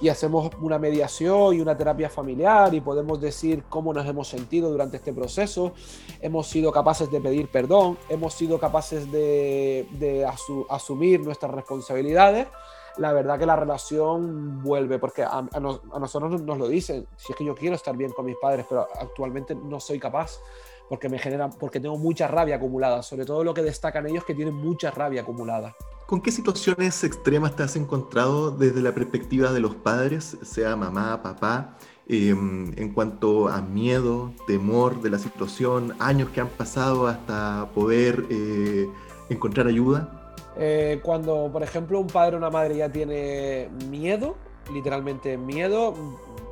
y 0.00 0.08
hacemos 0.08 0.50
una 0.60 0.78
mediación 0.78 1.54
y 1.54 1.60
una 1.60 1.76
terapia 1.76 2.08
familiar 2.08 2.72
y 2.74 2.80
podemos 2.80 3.20
decir 3.20 3.64
cómo 3.68 3.92
nos 3.92 4.06
hemos 4.06 4.28
sentido 4.28 4.70
durante 4.70 4.96
este 4.96 5.12
proceso, 5.12 5.72
hemos 6.20 6.46
sido 6.46 6.72
capaces 6.72 7.10
de 7.10 7.20
pedir 7.20 7.48
perdón, 7.48 7.98
hemos 8.08 8.34
sido 8.34 8.58
capaces 8.58 9.10
de, 9.12 10.26
asumir 10.68 11.20
nuestras 11.20 11.52
responsabilidades, 11.52 12.48
la 12.96 13.12
verdad 13.12 13.38
que 13.38 13.46
la 13.46 13.56
relación 13.56 14.62
vuelve, 14.62 14.98
porque 14.98 15.22
a, 15.22 15.42
nosotros 15.60 16.42
nos 16.42 16.58
lo 16.58 16.68
dicen, 16.68 17.06
si 17.16 17.32
es 17.32 17.38
que 17.38 17.44
yo 17.44 17.54
quiero 17.54 17.76
estar 17.76 17.96
bien 17.96 18.12
con 18.12 18.24
mis 18.26 18.36
padres, 18.36 18.66
pero 18.68 18.88
actualmente 18.98 19.54
no 19.54 19.80
soy 19.80 19.98
capaz 19.98 20.40
porque 20.88 21.08
me 21.08 21.18
generan, 21.18 21.50
porque 21.52 21.78
tengo 21.78 21.96
mucha 21.96 22.26
rabia 22.26 22.56
acumulada, 22.56 23.02
sobre 23.02 23.24
todo 23.24 23.44
lo 23.44 23.54
que 23.54 23.62
destacan 23.62 24.06
ellos 24.08 24.24
que 24.24 24.34
tienen 24.34 24.54
mucha 24.54 24.90
rabia 24.90 25.22
acumulada. 25.22 25.76
¿Con 26.10 26.20
qué 26.20 26.32
situaciones 26.32 27.04
extremas 27.04 27.54
te 27.54 27.62
has 27.62 27.76
encontrado 27.76 28.50
desde 28.50 28.82
la 28.82 28.92
perspectiva 28.92 29.52
de 29.52 29.60
los 29.60 29.76
padres, 29.76 30.36
sea 30.42 30.74
mamá, 30.74 31.22
papá, 31.22 31.76
em, 32.08 32.72
en 32.76 32.92
cuanto 32.92 33.46
a 33.46 33.62
miedo, 33.62 34.32
temor 34.44 35.02
de 35.02 35.10
la 35.10 35.20
situación, 35.20 35.94
años 36.00 36.30
que 36.30 36.40
han 36.40 36.48
pasado 36.48 37.06
hasta 37.06 37.70
poder 37.76 38.24
eh, 38.28 38.88
encontrar 39.28 39.68
ayuda? 39.68 40.34
Eh, 40.56 40.98
cuando, 41.04 41.48
por 41.52 41.62
ejemplo, 41.62 42.00
un 42.00 42.08
padre 42.08 42.34
o 42.34 42.38
una 42.38 42.50
madre 42.50 42.78
ya 42.78 42.90
tiene 42.90 43.68
miedo, 43.88 44.34
literalmente 44.74 45.38
miedo, 45.38 45.94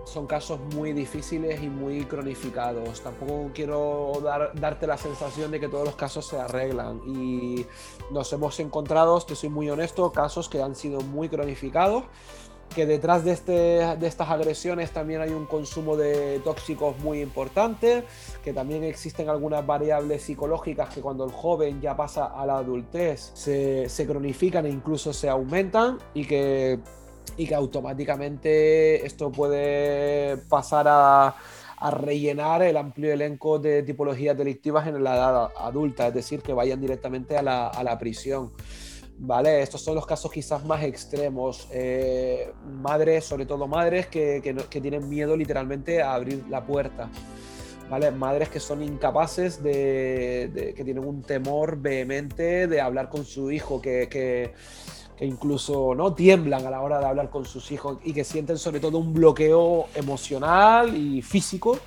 son 0.09 0.27
casos 0.27 0.59
muy 0.75 0.93
difíciles 0.93 1.63
y 1.63 1.69
muy 1.69 2.05
cronificados. 2.05 3.01
Tampoco 3.01 3.51
quiero 3.55 4.13
dar, 4.23 4.53
darte 4.59 4.87
la 4.87 4.97
sensación 4.97 5.51
de 5.51 5.61
que 5.61 5.69
todos 5.69 5.85
los 5.85 5.97
casos 5.97 6.27
se 6.27 6.39
arreglan. 6.39 7.01
Y 7.07 7.67
nos 8.11 8.33
hemos 8.33 8.59
encontrado, 8.61 9.21
te 9.21 9.35
soy 9.35 9.49
muy 9.49 9.71
honesto, 9.71 10.11
casos 10.13 10.49
que 10.49 10.63
han 10.63 10.75
sido 10.75 11.01
muy 11.01 11.29
cronificados, 11.29 12.05
que 12.75 12.87
detrás 12.87 13.25
de, 13.25 13.33
este, 13.33 13.53
de 13.53 14.07
estas 14.07 14.29
agresiones 14.31 14.91
también 14.93 15.21
hay 15.21 15.31
un 15.31 15.47
consumo 15.47 15.97
de 15.97 16.41
tóxicos 16.41 16.99
muy 17.01 17.21
importante, 17.21 18.05
que 18.43 18.53
también 18.53 18.85
existen 18.85 19.29
algunas 19.29 19.67
variables 19.67 20.23
psicológicas 20.23 20.95
que 20.95 21.01
cuando 21.01 21.25
el 21.25 21.33
joven 21.33 21.81
ya 21.81 21.97
pasa 21.97 22.27
a 22.27 22.47
la 22.47 22.59
adultez 22.59 23.31
se, 23.35 23.89
se 23.89 24.07
cronifican 24.07 24.67
e 24.67 24.71
incluso 24.71 25.13
se 25.13 25.29
aumentan 25.29 25.99
y 26.15 26.27
que 26.27 26.79
y 27.39 27.47
que 27.47 27.55
automáticamente 27.55 29.07
esto 29.07 29.33
puede 29.33 30.37
pasar 30.49 30.87
a, 30.89 31.35
rellenar 31.93 32.63
el 32.63 32.77
amplio 32.77 33.13
elenco 33.13 33.61
de 33.61 33.85
tipologías 33.85 34.37
delictivas 34.37 34.89
en 34.89 35.05
la 35.05 35.15
edad 35.15 35.49
adulta, 35.61 36.09
es 36.09 36.15
decir, 36.15 36.43
que 36.43 36.53
vayan 36.53 36.81
directamente 36.81 37.37
a 37.39 37.43
la, 37.43 37.99
prisión. 38.01 38.53
¿Vale? 39.21 39.63
Estos 39.63 39.83
son 39.83 39.95
los 39.95 40.05
casos 40.05 40.33
quizás 40.33 40.65
más 40.65 40.83
extremos. 40.83 41.69
Eh, 41.73 42.53
madres, 42.65 43.25
sobre 43.27 43.47
todo 43.47 43.69
madres, 43.69 44.09
que, 44.09 44.41
tienen 44.69 45.09
miedo 45.09 45.37
literalmente 45.37 46.03
a 46.03 46.15
abrir 46.15 46.45
la 46.51 46.67
puerta. 46.67 47.09
¿Vale? 47.89 48.11
Madres 48.11 48.49
que 48.49 48.59
son 48.59 48.83
incapaces 48.83 49.63
de, 49.63 50.75
que 50.77 50.83
tienen 50.83 51.05
un 51.05 51.23
temor 51.23 51.79
vehemente 51.79 52.67
de 52.67 52.81
hablar 52.81 53.09
con 53.09 53.25
su 53.25 53.53
hijo, 53.53 53.81
que, 53.81 54.09
que 54.09 54.53
que 55.19 55.27
incluso 55.27 55.95
no 55.97 56.15
tiemblan 56.15 56.65
a 56.65 56.71
la 56.71 56.81
hora 56.81 57.01
de 57.01 57.07
hablar 57.07 57.29
con 57.29 57.45
sus 57.45 57.73
hijos 57.73 57.99
y 58.05 58.13
que 58.13 58.23
sienten 58.23 58.57
sobre 58.57 58.79
todo 58.79 58.99
un 58.99 59.13
bloqueo 59.13 59.87
emocional 59.95 60.97
y 60.97 61.23
físico 61.23 61.79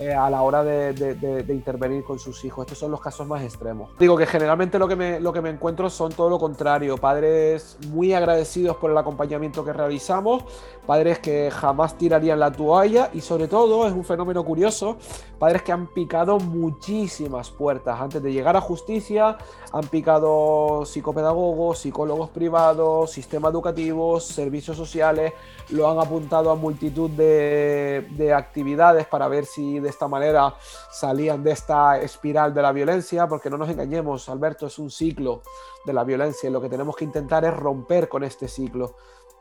eh, 0.00 0.14
a 0.14 0.30
la 0.30 0.40
hora 0.40 0.64
de, 0.64 1.44
intervenir 1.50 2.02
con 2.04 2.18
sus 2.18 2.42
hijos. 2.46 2.64
Estos 2.64 2.78
son 2.78 2.90
los 2.90 3.02
casos 3.02 3.26
más 3.26 3.42
extremos. 3.42 3.90
Digo 3.98 4.16
que 4.16 4.24
generalmente 4.24 4.78
lo 4.78 4.88
que, 4.88 4.96
me, 4.96 5.50
encuentro 5.50 5.90
son 5.90 6.10
todo 6.10 6.30
lo 6.30 6.38
contrario, 6.38 6.96
padres 6.96 7.76
muy 7.88 8.14
agradecidos 8.14 8.78
por 8.78 8.90
el 8.90 8.96
acompañamiento 8.96 9.62
que 9.62 9.74
realizamos, 9.74 10.44
padres 10.86 11.18
que 11.18 11.50
jamás 11.50 11.98
tirarían 11.98 12.40
la 12.40 12.50
toalla 12.50 13.10
y 13.12 13.20
sobre 13.20 13.46
todo, 13.46 13.86
es 13.86 13.92
un 13.92 14.02
fenómeno 14.02 14.42
curioso, 14.42 14.96
padres 15.38 15.60
que 15.60 15.72
han 15.72 15.86
picado 15.88 16.38
muchísimas 16.38 17.50
puertas 17.50 18.00
antes 18.00 18.22
de 18.22 18.32
llegar 18.32 18.56
a 18.56 18.62
justicia, 18.62 19.36
han 19.70 19.86
picado 19.88 20.86
psicopedagogos, 20.86 21.78
psicólogos 21.78 22.30
privados, 22.30 23.10
sistemas 23.10 23.52
educativos, 23.52 24.24
servicios 24.24 24.78
sociales, 24.78 25.34
lo 25.68 25.90
han 25.90 25.98
apuntado 25.98 26.50
a 26.50 26.54
multitud 26.54 27.10
de, 27.10 28.08
de 28.12 28.32
actividades 28.32 29.06
para 29.06 29.28
ver 29.28 29.44
si 29.44 29.78
esta 29.90 30.08
manera 30.08 30.54
salían 30.90 31.42
de 31.42 31.52
esta 31.52 32.00
espiral 32.00 32.54
de 32.54 32.62
la 32.62 32.72
violencia, 32.72 33.28
porque 33.28 33.50
no 33.50 33.58
nos 33.58 33.68
engañemos, 33.68 34.28
Alberto, 34.28 34.66
es 34.66 34.78
un 34.78 34.90
ciclo 34.90 35.42
de 35.84 35.92
la 35.92 36.04
violencia 36.04 36.48
y 36.48 36.52
lo 36.52 36.60
que 36.60 36.68
tenemos 36.68 36.96
que 36.96 37.04
intentar 37.04 37.44
es 37.44 37.54
romper 37.54 38.08
con 38.08 38.24
este 38.24 38.48
ciclo. 38.48 38.96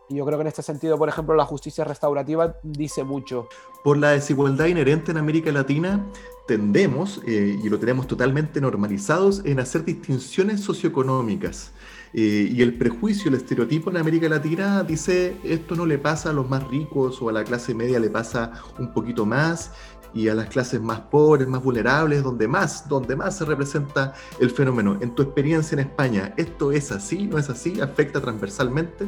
Y 0.09 0.15
yo 0.15 0.25
creo 0.25 0.39
que 0.39 0.41
en 0.41 0.47
este 0.47 0.63
sentido, 0.63 0.97
por 0.97 1.07
ejemplo, 1.07 1.35
la 1.35 1.45
justicia 1.45 1.83
restaurativa 1.83 2.55
dice 2.63 3.03
mucho. 3.03 3.47
Por 3.83 3.97
la 3.97 4.09
desigualdad 4.09 4.65
inherente 4.65 5.12
en 5.12 5.17
América 5.17 5.51
Latina, 5.51 6.03
tendemos, 6.47 7.21
eh, 7.27 7.59
y 7.63 7.69
lo 7.69 7.77
tenemos 7.77 8.07
totalmente 8.07 8.59
normalizados, 8.59 9.45
en 9.45 9.59
hacer 9.59 9.85
distinciones 9.85 10.62
socioeconómicas. 10.62 11.73
Eh, 12.12 12.49
y 12.51 12.63
el 12.63 12.75
prejuicio, 12.75 13.29
el 13.29 13.35
estereotipo 13.35 13.91
en 13.91 13.97
América 13.97 14.27
Latina 14.27 14.83
dice 14.83 15.38
esto 15.43 15.75
no 15.75 15.85
le 15.85 15.99
pasa 15.99 16.31
a 16.31 16.33
los 16.33 16.49
más 16.49 16.67
ricos 16.67 17.21
o 17.21 17.29
a 17.29 17.31
la 17.31 17.43
clase 17.43 17.75
media 17.75 17.99
le 17.99 18.09
pasa 18.09 18.51
un 18.79 18.91
poquito 18.93 19.27
más 19.27 19.73
y 20.13 20.28
a 20.30 20.36
las 20.36 20.48
clases 20.48 20.82
más 20.82 21.00
pobres, 21.02 21.48
más 21.48 21.63
vulnerables, 21.63 22.24
donde 22.24 22.48
más, 22.48 22.88
donde 22.88 23.15
más 23.15 23.38
se 23.38 23.45
representa 23.45 24.13
el 24.39 24.52
fenómeno. 24.52 24.98
En 25.02 25.15
tu 25.15 25.24
experiencia 25.24 25.76
en 25.76 25.80
España, 25.80 26.34
¿esto 26.38 26.72
es 26.72 26.91
así? 26.91 27.28
¿No 27.28 27.38
es 27.38 27.50
así? 27.50 27.80
¿Afecta 27.82 28.22
transversalmente? 28.22 29.08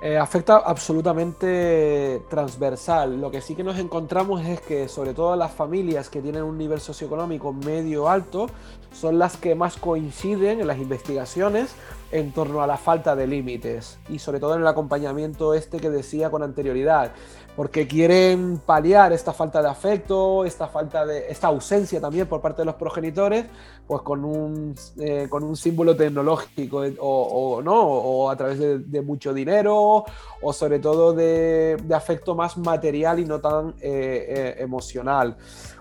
Eh, 0.00 0.16
afecta 0.16 0.58
absolutamente 0.58 2.22
transversal. 2.30 3.20
Lo 3.20 3.32
que 3.32 3.40
sí 3.40 3.56
que 3.56 3.64
nos 3.64 3.78
encontramos 3.78 4.46
es 4.46 4.60
que 4.60 4.86
sobre 4.86 5.12
todo 5.12 5.34
las 5.34 5.50
familias 5.50 6.08
que 6.08 6.22
tienen 6.22 6.44
un 6.44 6.56
nivel 6.56 6.80
socioeconómico 6.80 7.52
medio 7.52 8.08
alto 8.08 8.48
son 8.92 9.18
las 9.18 9.36
que 9.36 9.56
más 9.56 9.76
coinciden 9.76 10.60
en 10.60 10.68
las 10.68 10.78
investigaciones 10.78 11.74
en 12.12 12.32
torno 12.32 12.62
a 12.62 12.68
la 12.68 12.76
falta 12.76 13.16
de 13.16 13.26
límites 13.26 13.98
y 14.08 14.20
sobre 14.20 14.38
todo 14.38 14.54
en 14.54 14.60
el 14.60 14.68
acompañamiento 14.68 15.52
este 15.52 15.78
que 15.78 15.90
decía 15.90 16.30
con 16.30 16.44
anterioridad 16.44 17.12
porque 17.58 17.88
quieren 17.88 18.62
paliar 18.64 19.12
esta 19.12 19.32
falta 19.32 19.60
de 19.60 19.68
afecto, 19.68 20.44
esta 20.44 20.68
falta 20.68 21.04
de 21.04 21.28
esta 21.28 21.48
ausencia 21.48 22.00
también 22.00 22.28
por 22.28 22.40
parte 22.40 22.62
de 22.62 22.66
los 22.66 22.76
progenitores, 22.76 23.46
pues 23.84 24.00
con 24.02 24.24
un, 24.24 24.76
eh, 25.00 25.26
con 25.28 25.42
un 25.42 25.56
símbolo 25.56 25.96
tecnológico 25.96 26.84
eh, 26.84 26.94
o, 27.00 27.60
no 27.60 27.82
o 27.82 28.30
a 28.30 28.36
través 28.36 28.60
de, 28.60 29.02
mucho 29.02 29.34
dinero 29.34 30.04
o 30.40 30.52
sobre 30.52 30.78
todo 30.78 31.12
de, 31.12 31.76
afecto 31.92 32.36
más 32.36 32.56
material 32.58 33.18
y 33.18 33.24
no 33.24 33.40
tan 33.40 33.74
eh, 33.80 34.54
emocional. 34.60 35.36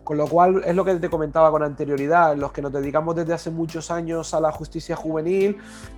Con 0.08 0.15
lo 0.15 0.26
cual 0.26 0.62
es 0.65 0.74
lo 0.74 0.86
que 0.86 0.96
te 0.96 1.10
comentaba 1.10 1.52
con 1.52 1.62
anterioridad, 1.63 2.34
los 2.38 2.54
que 2.54 2.62
nos 2.62 2.72
dedicamos 2.72 3.13
desde 3.13 3.34
hace 3.34 3.52
muchos 3.52 3.91
años 3.91 4.34
a 4.34 4.39
la 4.39 4.54
justicia 4.54 4.96
juvenil, 4.96 5.58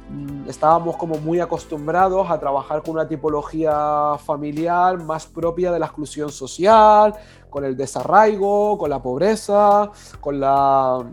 mm, 0.09 0.49
estábamos 0.49 0.97
como 0.97 1.19
muy 1.19 1.39
acostumbrados 1.39 2.27
a 2.31 2.39
trabajar 2.39 2.81
con 2.81 2.95
una 2.95 3.07
tipología 3.07 4.17
familiar 4.17 4.97
más 4.97 5.27
propia 5.27 5.71
de 5.71 5.77
la 5.77 5.85
exclusión 5.85 6.31
social, 6.31 7.13
con 7.51 7.63
el 7.63 7.77
desarraigo, 7.77 8.79
con 8.79 8.89
la 8.89 8.99
pobreza, 8.99 9.91
con 10.19 10.39
la 10.39 11.05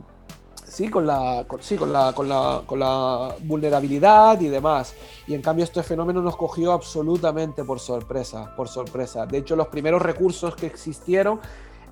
sí, 0.65 0.89
con 0.89 1.07
la, 1.07 1.45
sí, 1.61 1.77
con 1.77 1.93
la, 1.93 2.15
con 2.15 2.31
la, 2.31 2.63
con 2.65 2.79
la 2.79 3.35
vulnerabilidad 3.45 4.41
y 4.41 4.49
demás. 4.49 4.95
Y 5.27 5.35
en 5.35 5.43
cambio 5.43 5.65
este 5.65 5.83
fenómeno 5.83 6.23
nos 6.23 6.39
cogió 6.39 6.73
absolutamente 6.73 7.63
por 7.63 7.79
sorpresa, 7.79 8.55
por 8.57 8.69
sorpresa. 8.69 9.27
De 9.27 9.37
hecho, 9.37 9.55
los 9.55 9.69
primeros 9.69 10.01
recursos 10.01 10.57
que 10.57 10.65
existieron 10.65 11.41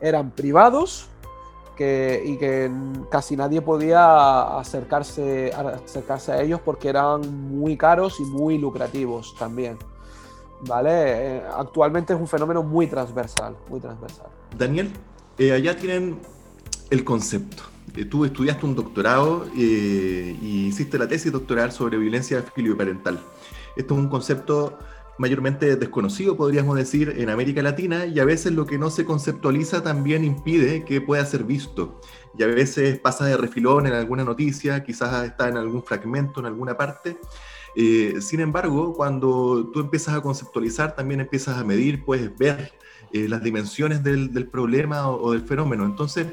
eran 0.00 0.30
privados 0.30 1.08
que, 1.76 2.22
y 2.24 2.36
que 2.36 2.70
casi 3.10 3.36
nadie 3.36 3.60
podía 3.60 4.58
acercarse, 4.58 5.52
acercarse 5.52 6.32
a 6.32 6.42
ellos 6.42 6.60
porque 6.64 6.88
eran 6.88 7.20
muy 7.58 7.76
caros 7.76 8.20
y 8.20 8.24
muy 8.24 8.58
lucrativos 8.58 9.34
también. 9.38 9.78
¿Vale? 10.66 10.90
Eh, 11.36 11.42
actualmente 11.58 12.14
es 12.14 12.20
un 12.20 12.28
fenómeno 12.28 12.62
muy 12.62 12.86
transversal, 12.86 13.56
muy 13.68 13.80
transversal. 13.80 14.26
Daniel, 14.56 14.90
eh, 15.36 15.52
allá 15.52 15.76
tienen 15.76 16.20
el 16.90 17.04
concepto. 17.04 17.64
Eh, 17.96 18.06
tú 18.06 18.24
estudiaste 18.24 18.64
un 18.64 18.74
doctorado 18.74 19.46
y 19.54 20.66
hiciste 20.68 20.96
la 20.98 21.06
tesis 21.06 21.30
doctoral 21.32 21.70
sobre 21.72 21.98
violencia 21.98 22.42
parental. 22.78 23.20
Esto 23.76 23.94
es 23.94 24.00
un 24.00 24.08
concepto 24.08 24.78
mayormente 25.18 25.76
desconocido, 25.76 26.36
podríamos 26.36 26.76
decir, 26.76 27.14
en 27.18 27.30
América 27.30 27.62
Latina 27.62 28.06
y 28.06 28.18
a 28.20 28.24
veces 28.24 28.52
lo 28.52 28.66
que 28.66 28.78
no 28.78 28.90
se 28.90 29.04
conceptualiza 29.04 29.82
también 29.82 30.24
impide 30.24 30.84
que 30.84 31.00
pueda 31.00 31.24
ser 31.24 31.44
visto. 31.44 32.00
Y 32.36 32.42
a 32.42 32.46
veces 32.46 32.98
pasa 32.98 33.26
de 33.26 33.36
refilón 33.36 33.86
en 33.86 33.92
alguna 33.92 34.24
noticia, 34.24 34.82
quizás 34.82 35.24
está 35.24 35.48
en 35.48 35.56
algún 35.56 35.82
fragmento, 35.82 36.40
en 36.40 36.46
alguna 36.46 36.76
parte. 36.76 37.16
Eh, 37.76 38.16
sin 38.20 38.40
embargo, 38.40 38.94
cuando 38.94 39.70
tú 39.72 39.80
empiezas 39.80 40.14
a 40.14 40.20
conceptualizar, 40.20 40.94
también 40.94 41.20
empiezas 41.20 41.58
a 41.58 41.64
medir, 41.64 42.04
puedes 42.04 42.36
ver 42.36 42.72
eh, 43.12 43.28
las 43.28 43.42
dimensiones 43.42 44.02
del, 44.02 44.48
problema 44.48 45.08
o, 45.08 45.32
del 45.32 45.42
fenómeno. 45.42 45.84
Entonces, 45.84 46.26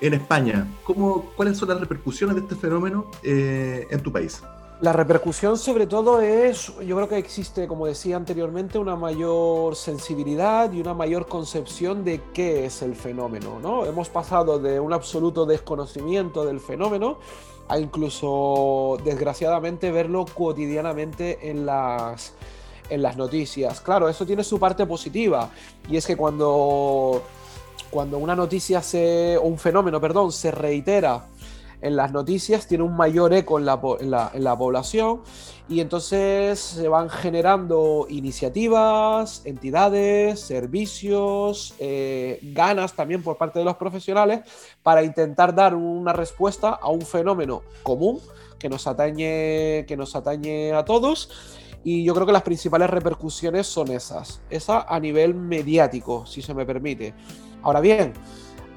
en 0.00 0.14
España, 0.14 0.66
¿cómo, 0.84 1.32
¿cuáles 1.36 1.56
son 1.56 1.68
las 1.68 1.80
repercusiones 1.80 2.36
de 2.36 2.42
este 2.42 2.56
fenómeno 2.56 3.10
eh, 3.22 3.86
en 3.90 4.00
tu 4.00 4.12
país? 4.12 4.42
La 4.80 4.92
repercusión 4.92 5.58
sobre 5.58 5.88
todo 5.88 6.20
es, 6.20 6.72
yo 6.86 6.94
creo 6.94 7.08
que 7.08 7.18
existe, 7.18 7.66
como 7.66 7.86
decía 7.86 8.14
anteriormente, 8.14 8.78
una 8.78 8.94
mayor 8.94 9.74
sensibilidad 9.74 10.72
y 10.72 10.80
una 10.80 10.94
mayor 10.94 11.26
concepción 11.26 12.04
de 12.04 12.20
qué 12.32 12.66
es 12.66 12.82
el 12.82 12.94
fenómeno. 12.94 13.58
¿no? 13.60 13.84
Hemos 13.86 14.08
pasado 14.08 14.60
de 14.60 14.78
un 14.78 14.92
absoluto 14.92 15.46
desconocimiento 15.46 16.44
del 16.44 16.60
fenómeno 16.60 17.18
a 17.66 17.76
incluso, 17.80 18.98
desgraciadamente, 19.04 19.90
verlo 19.90 20.26
cotidianamente 20.26 21.50
en 21.50 21.66
las, 21.66 22.34
en 22.88 23.02
las 23.02 23.16
noticias. 23.16 23.80
Claro, 23.80 24.08
eso 24.08 24.24
tiene 24.26 24.44
su 24.44 24.60
parte 24.60 24.86
positiva 24.86 25.50
y 25.90 25.96
es 25.96 26.06
que 26.06 26.16
cuando, 26.16 27.20
cuando 27.90 28.18
una 28.18 28.36
noticia 28.36 28.80
se, 28.80 29.36
o 29.38 29.42
un 29.42 29.58
fenómeno, 29.58 30.00
perdón, 30.00 30.30
se 30.30 30.52
reitera, 30.52 31.26
en 31.80 31.96
las 31.96 32.12
noticias 32.12 32.66
tiene 32.66 32.84
un 32.84 32.96
mayor 32.96 33.32
eco 33.32 33.58
en 33.58 33.66
la, 33.66 34.56
población 34.58 35.20
y 35.68 35.80
entonces 35.80 36.58
se 36.58 36.88
van 36.88 37.08
generando 37.08 38.06
iniciativas, 38.08 39.42
entidades, 39.44 40.40
servicios, 40.40 41.74
eh, 41.78 42.40
ganas 42.42 42.94
también 42.94 43.22
por 43.22 43.36
parte 43.36 43.58
de 43.58 43.64
los 43.64 43.76
profesionales 43.76 44.40
para 44.82 45.02
intentar 45.02 45.54
dar 45.54 45.74
una 45.74 46.12
respuesta 46.12 46.70
a 46.70 46.88
un 46.88 47.02
fenómeno 47.02 47.62
común 47.82 48.20
que 48.58 48.68
nos 48.68 48.86
atañe, 48.86 49.84
que 49.86 49.96
nos 49.96 50.16
atañe 50.16 50.72
a 50.72 50.84
todos. 50.84 51.30
Y 51.84 52.04
yo 52.04 52.12
creo 52.12 52.26
que 52.26 52.32
las 52.32 52.42
principales 52.42 52.90
repercusiones 52.90 53.66
son 53.66 53.92
esas. 53.92 54.40
Esa 54.50 54.82
a 54.82 54.98
nivel 54.98 55.34
mediático, 55.34 56.26
si 56.26 56.42
se 56.42 56.52
me 56.52 56.66
permite. 56.66 57.14
Ahora 57.62 57.80
bien, 57.80 58.12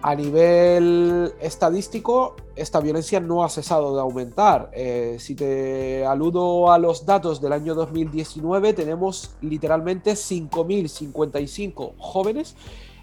a 0.03 0.15
nivel 0.15 1.33
estadístico, 1.39 2.35
esta 2.55 2.79
violencia 2.79 3.19
no 3.19 3.43
ha 3.43 3.49
cesado 3.49 3.95
de 3.95 4.01
aumentar. 4.01 4.71
Eh, 4.73 5.17
si 5.19 5.35
te 5.35 6.05
aludo 6.05 6.71
a 6.71 6.79
los 6.79 7.05
datos 7.05 7.39
del 7.39 7.53
año 7.53 7.75
2019, 7.75 8.73
tenemos 8.73 9.35
literalmente 9.41 10.13
5.055 10.13 11.93
jóvenes 11.97 12.55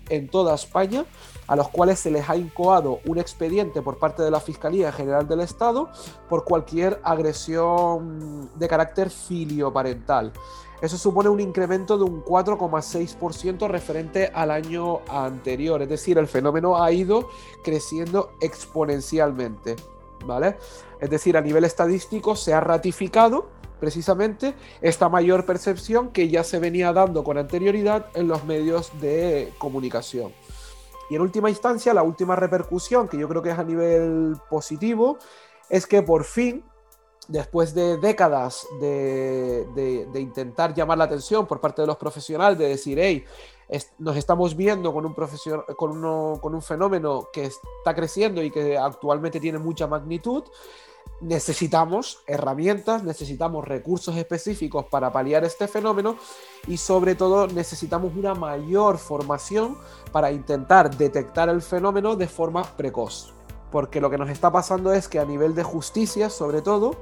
en 0.09 0.29
toda 0.29 0.55
España 0.55 1.05
a 1.47 1.57
los 1.57 1.69
cuales 1.69 1.99
se 1.99 2.11
les 2.11 2.29
ha 2.29 2.37
incoado 2.37 3.01
un 3.07 3.19
expediente 3.19 3.81
por 3.81 3.99
parte 3.99 4.23
de 4.23 4.31
la 4.31 4.41
Fiscalía 4.41 4.93
General 4.93 5.27
del 5.27 5.41
Estado 5.41 5.89
por 6.29 6.45
cualquier 6.45 7.01
agresión 7.03 8.51
de 8.55 8.69
carácter 8.69 9.11
filioparental. 9.11 10.33
Eso 10.81 10.97
supone 10.97 11.29
un 11.29 11.41
incremento 11.41 11.99
de 11.99 12.05
un 12.05 12.25
4,6% 12.25 13.69
referente 13.69 14.31
al 14.33 14.51
año 14.51 15.01
anterior. 15.09 15.83
Es 15.83 15.89
decir, 15.89 16.19
el 16.19 16.29
fenómeno 16.29 16.83
ha 16.83 16.93
ido 16.93 17.29
creciendo 17.65 18.33
exponencialmente. 18.41 19.77
¿Vale? 20.25 20.57
Es 21.01 21.11
decir, 21.11 21.37
a 21.37 21.41
nivel 21.41 21.65
estadístico 21.65 22.37
se 22.37 22.53
ha 22.53 22.61
ratificado 22.61 23.49
precisamente 23.79 24.55
esta 24.81 25.09
mayor 25.09 25.45
percepción 25.47 26.11
que 26.11 26.29
ya 26.29 26.43
se 26.43 26.59
venía 26.59 26.93
dando 26.93 27.23
con 27.23 27.39
anterioridad 27.39 28.07
en 28.15 28.29
los 28.29 28.45
medios 28.45 28.91
de 29.01 29.53
comunicación. 29.59 30.33
Y 31.11 31.15
en 31.15 31.23
última 31.23 31.49
instancia, 31.49 31.95
la 31.95 32.03
última 32.03 32.37
repercusión, 32.37 33.09
que 33.09 33.19
yo 33.19 33.29
creo 33.29 33.43
que 33.43 33.51
es 33.51 33.59
a 33.59 33.65
nivel 33.65 34.37
positivo, 34.51 35.19
es 35.71 35.87
que 35.87 36.03
por 36.03 36.25
fin 36.25 36.65
después 37.29 37.75
de 37.75 37.99
décadas 37.99 38.67
de, 38.81 40.09
intentar 40.17 40.75
llamar 40.75 40.99
la 40.99 41.05
atención 41.05 41.47
por 41.47 41.61
parte 41.61 41.83
de 41.83 41.87
los 41.87 41.97
profesionales, 41.97 42.59
de 42.59 42.69
decir, 42.69 42.99
hey, 42.99 43.25
nos 43.99 44.17
estamos 44.17 44.57
viendo 44.57 44.93
con 44.93 45.05
un, 45.05 45.15
con, 45.77 46.39
con 46.39 46.55
un 46.55 46.63
fenómeno 46.63 47.29
que 47.33 47.45
está 47.45 47.95
creciendo 47.95 48.43
y 48.43 48.51
que 48.51 48.79
actualmente 48.79 49.39
tiene 49.39 49.59
mucha 49.59 49.87
magnitud, 49.87 50.45
necesitamos 51.21 52.23
herramientas, 52.27 53.03
necesitamos 53.03 53.67
recursos 53.67 54.17
específicos 54.17 54.87
para 54.87 55.13
paliar 55.13 55.45
este 55.45 55.69
fenómeno 55.69 56.17
y 56.67 56.77
sobre 56.77 57.15
todo 57.15 57.47
necesitamos 57.47 58.15
una 58.17 58.35
mayor 58.35 58.99
formación 58.99 59.77
para 60.13 60.31
intentar 60.31 60.97
detectar 60.97 61.49
el 61.49 61.61
fenómeno 61.61 62.17
de 62.17 62.29
forma 62.29 62.63
precoz. 62.63 63.38
Porque 63.71 64.01
lo 64.01 64.11
que 64.11 64.19
nos 64.19 64.31
está 64.31 64.51
pasando 64.51 64.93
es 64.93 65.09
que 65.09 65.19
a 65.19 65.25
nivel 65.25 65.55
de 65.55 65.63
justicia, 65.63 66.31
sobre 66.31 66.63
todo, 66.63 66.97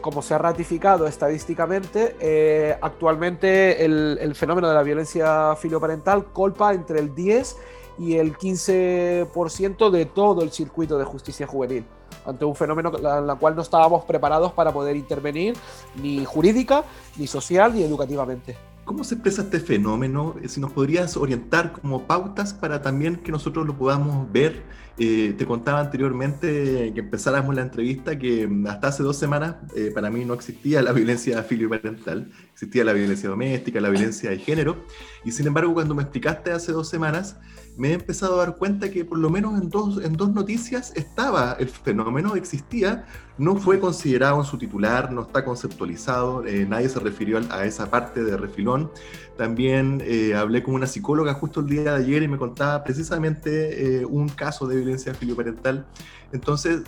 como 0.00 0.22
se 0.22 0.34
ha 0.34 0.38
ratificado 0.38 1.06
estadísticamente, 1.06 2.16
eh, 2.20 2.76
actualmente 2.80 3.84
el, 3.84 4.34
fenómeno 4.34 4.68
de 4.68 4.74
la 4.74 4.82
violencia 4.82 5.56
filioparental 5.56 6.26
colpa 6.26 6.72
entre 6.72 7.00
el 7.00 7.14
10 7.14 7.56
y 7.98 8.16
el 8.16 8.36
15% 8.36 9.90
de 9.90 10.06
todo 10.06 10.42
el 10.42 10.50
circuito 10.50 10.98
de 10.98 11.04
justicia 11.04 11.46
juvenil, 11.46 11.84
ante 12.24 12.44
un 12.44 12.54
fenómeno 12.54 12.92
en 12.96 13.30
el 13.30 13.36
cual 13.36 13.56
no 13.56 13.62
estábamos 13.62 14.04
preparados 14.04 14.52
para 14.52 14.72
poder 14.72 14.96
intervenir 14.96 15.56
ni 15.96 16.24
jurídica, 16.24 16.84
ni 17.16 17.26
social, 17.26 17.74
ni 17.74 17.82
educativamente. 17.82 18.71
¿Cómo 18.84 19.04
se 19.04 19.14
expresa 19.14 19.42
este 19.42 19.60
fenómeno? 19.60 20.34
Si 20.46 20.60
nos 20.60 20.72
podrías 20.72 21.16
orientar 21.16 21.72
como 21.72 22.06
pautas 22.06 22.52
para 22.52 22.82
también 22.82 23.16
que 23.16 23.30
nosotros 23.30 23.64
lo 23.66 23.78
podamos 23.78 24.30
ver. 24.32 24.64
Eh, 24.98 25.34
te 25.38 25.46
contaba 25.46 25.80
anteriormente 25.80 26.92
que 26.92 27.00
empezáramos 27.00 27.54
la 27.54 27.62
entrevista 27.62 28.18
que 28.18 28.48
hasta 28.68 28.88
hace 28.88 29.02
dos 29.02 29.16
semanas 29.16 29.56
eh, 29.74 29.90
para 29.94 30.10
mí 30.10 30.24
no 30.24 30.34
existía 30.34 30.82
la 30.82 30.92
violencia 30.92 31.42
filioparental, 31.48 32.30
existía 32.52 32.84
la 32.84 32.92
violencia 32.92 33.28
doméstica, 33.30 33.80
la 33.80 33.88
violencia 33.88 34.30
de 34.30 34.38
género. 34.38 34.84
Y 35.24 35.30
sin 35.30 35.46
embargo, 35.46 35.72
cuando 35.72 35.94
me 35.94 36.02
explicaste 36.02 36.50
hace 36.50 36.72
dos 36.72 36.88
semanas, 36.88 37.36
me 37.76 37.90
he 37.90 37.92
empezado 37.94 38.34
a 38.34 38.46
dar 38.46 38.56
cuenta 38.56 38.90
que 38.90 39.04
por 39.04 39.18
lo 39.18 39.30
menos 39.30 39.60
en 39.60 39.70
dos, 39.70 40.02
en 40.02 40.14
dos 40.14 40.32
noticias 40.32 40.92
estaba 40.94 41.56
el 41.58 41.68
fenómeno, 41.68 42.36
existía, 42.36 43.06
no 43.38 43.56
fue 43.56 43.80
considerado 43.80 44.38
en 44.40 44.44
su 44.44 44.58
titular, 44.58 45.10
no 45.10 45.22
está 45.22 45.44
conceptualizado, 45.44 46.44
eh, 46.46 46.66
nadie 46.68 46.88
se 46.88 47.00
refirió 47.00 47.40
a 47.50 47.64
esa 47.64 47.90
parte 47.90 48.22
de 48.22 48.36
refilón. 48.36 48.90
También 49.36 50.02
eh, 50.04 50.34
hablé 50.34 50.62
con 50.62 50.74
una 50.74 50.86
psicóloga 50.86 51.34
justo 51.34 51.60
el 51.60 51.66
día 51.66 51.82
de 51.82 52.04
ayer 52.04 52.22
y 52.22 52.28
me 52.28 52.36
contaba 52.38 52.84
precisamente 52.84 54.00
eh, 54.00 54.04
un 54.04 54.28
caso 54.28 54.66
de 54.66 54.76
violencia 54.76 55.14
filioparental. 55.14 55.86
Entonces, 56.32 56.82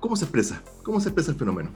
¿cómo 0.00 0.16
se 0.16 0.24
expresa? 0.24 0.62
¿Cómo 0.82 1.00
se 1.00 1.10
expresa 1.10 1.32
el 1.32 1.36
fenómeno? 1.36 1.70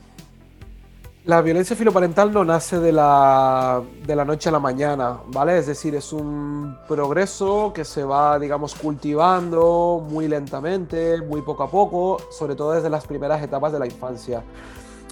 La 1.28 1.42
violencia 1.42 1.76
filoparental 1.76 2.32
no 2.32 2.42
nace 2.42 2.80
de 2.80 2.90
la, 2.90 3.82
de 4.06 4.16
la 4.16 4.24
noche 4.24 4.48
a 4.48 4.52
la 4.52 4.60
mañana, 4.60 5.18
¿vale? 5.26 5.58
Es 5.58 5.66
decir, 5.66 5.94
es 5.94 6.10
un 6.14 6.78
progreso 6.88 7.70
que 7.74 7.84
se 7.84 8.02
va, 8.02 8.38
digamos, 8.38 8.74
cultivando 8.74 10.02
muy 10.08 10.26
lentamente, 10.26 11.20
muy 11.20 11.42
poco 11.42 11.64
a 11.64 11.70
poco, 11.70 12.16
sobre 12.30 12.56
todo 12.56 12.72
desde 12.72 12.88
las 12.88 13.06
primeras 13.06 13.42
etapas 13.42 13.74
de 13.74 13.78
la 13.78 13.84
infancia. 13.84 14.42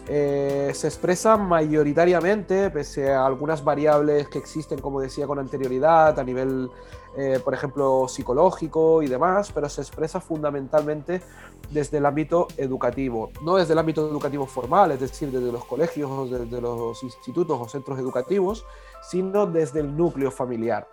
Eh, 0.09 0.71
se 0.75 0.87
expresa 0.87 1.37
mayoritariamente, 1.37 2.71
pese 2.71 3.13
a 3.13 3.27
algunas 3.27 3.63
variables 3.63 4.27
que 4.29 4.39
existen, 4.39 4.81
como 4.81 5.03
decía 5.03 5.27
con 5.27 5.39
anterioridad, 5.39 6.19
a 6.19 6.25
nivel, 6.25 6.71
eh, 7.17 7.41
por 7.43 7.55
ejemplo, 7.55 8.07
psicológico 8.09 9.03
y 9.03 9.09
demás, 9.09 9.51
pero 9.53 9.69
se 9.69 9.81
expresa 9.81 10.21
fundamentalmente 10.21 11.23
desde 11.71 11.99
el 11.99 12.07
ámbito 12.07 12.47
educativo, 12.59 13.31
no 13.43 13.57
desde 13.57 13.73
el 13.73 13.79
ámbito 13.79 14.07
educativo 14.07 14.47
formal, 14.47 14.93
es 14.93 15.01
decir, 15.01 15.31
desde 15.31 15.51
los 15.51 15.65
colegios, 15.65 16.31
desde 16.31 16.61
los 16.61 17.03
institutos 17.03 17.59
o 17.59 17.69
centros 17.69 17.99
educativos, 17.99 18.67
sino 19.03 19.47
desde 19.47 19.81
el 19.81 19.97
núcleo 19.97 20.31
familiar. 20.31 20.87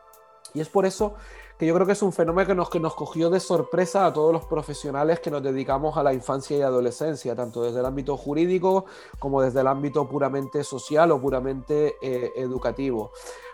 Y 0.54 0.62
es 0.62 0.70
por 0.70 0.86
eso 0.86 1.16
que 1.58 1.66
yo 1.66 1.74
creo 1.74 1.86
que 1.86 1.94
es 1.94 2.02
un 2.02 2.14
fenómeno 2.14 2.48
que 2.48 2.56
nos, 2.56 2.70
que 2.70 2.80
nos 2.80 2.96
cogió 2.96 3.30
de 3.30 3.40
sorpresa 3.40 4.06
a 4.06 4.14
todos 4.14 4.34
los 4.34 4.46
profesionales 4.46 5.20
que 5.20 5.30
nos 5.30 5.44
dedicamos 5.44 5.98
a 5.98 6.04
la 6.04 6.14
infancia 6.14 6.58
y 6.58 6.62
adolescencia, 6.62 7.36
tanto 7.36 7.64
desde 7.64 7.80
el 7.80 7.86
ámbito 7.86 8.18
jurídico 8.18 8.86
como 9.20 9.42
desde 9.42 9.62
el 9.62 9.68
ámbito 9.68 10.08
puramente 10.08 10.64
social 10.64 11.12
o 11.12 11.22
puramente 11.22 11.96
eh, 12.02 12.32
educativo. 12.36 13.12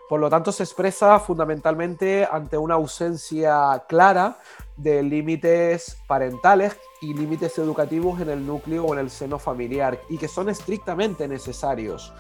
Por 0.10 0.20
lo 0.20 0.28
tanto, 0.28 0.52
se 0.52 0.64
expresa 0.64 1.20
fundamentalmente 1.20 2.28
ante 2.30 2.58
una 2.58 2.74
ausencia 2.74 3.84
clara 3.88 4.40
de 4.76 5.04
límites 5.04 5.98
parentales 6.08 6.76
y 7.00 7.14
límites 7.14 7.56
educativos 7.60 8.20
en 8.20 8.30
el 8.30 8.44
núcleo 8.44 8.86
o 8.86 8.94
en 8.94 9.02
el 9.02 9.12
seno 9.12 9.38
familiar 9.38 10.02
y 10.10 10.18
que 10.18 10.28
son 10.28 10.50
estrictamente 10.50 11.28
necesarios, 11.28 12.12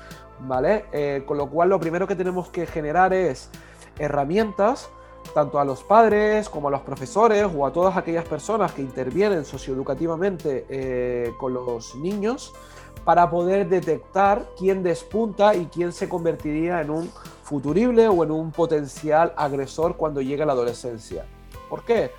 ¿vale? 0.41 0.85
Eh, 0.91 1.23
con 1.25 1.37
lo 1.37 1.49
cual 1.49 1.69
lo 1.69 1.79
primero 1.79 2.05
que 2.05 2.15
tenemos 2.15 2.49
que 2.49 2.67
generar 2.67 3.11
es 3.11 3.49
herramientas 3.97 4.91
tanto 5.33 5.59
a 5.59 5.65
los 5.65 5.83
padres 5.83 6.47
como 6.47 6.67
a 6.67 6.71
los 6.71 6.81
profesores 6.81 7.47
o 7.53 7.65
a 7.65 7.73
todas 7.73 7.97
aquellas 7.97 8.25
personas 8.25 8.71
que 8.71 8.83
intervienen 8.83 9.45
socioeducativamente 9.45 10.65
eh, 10.69 11.33
con 11.39 11.55
los 11.55 11.95
niños 11.95 12.53
para 13.03 13.29
poder 13.29 13.67
detectar 13.67 14.45
quién 14.57 14.83
despunta 14.83 15.55
y 15.55 15.65
quién 15.65 15.91
se 15.91 16.09
convertiría 16.09 16.81
en 16.81 16.89
un 16.89 17.11
futurible 17.43 18.07
o 18.07 18.23
en 18.23 18.31
un 18.31 18.51
potencial 18.51 19.33
agresor 19.35 19.97
cuando 19.97 20.21
llegue 20.21 20.43
a 20.43 20.45
la 20.45 20.53
adolescencia. 20.53 21.25
¿Por 21.69 21.83
qué? 21.83 22.11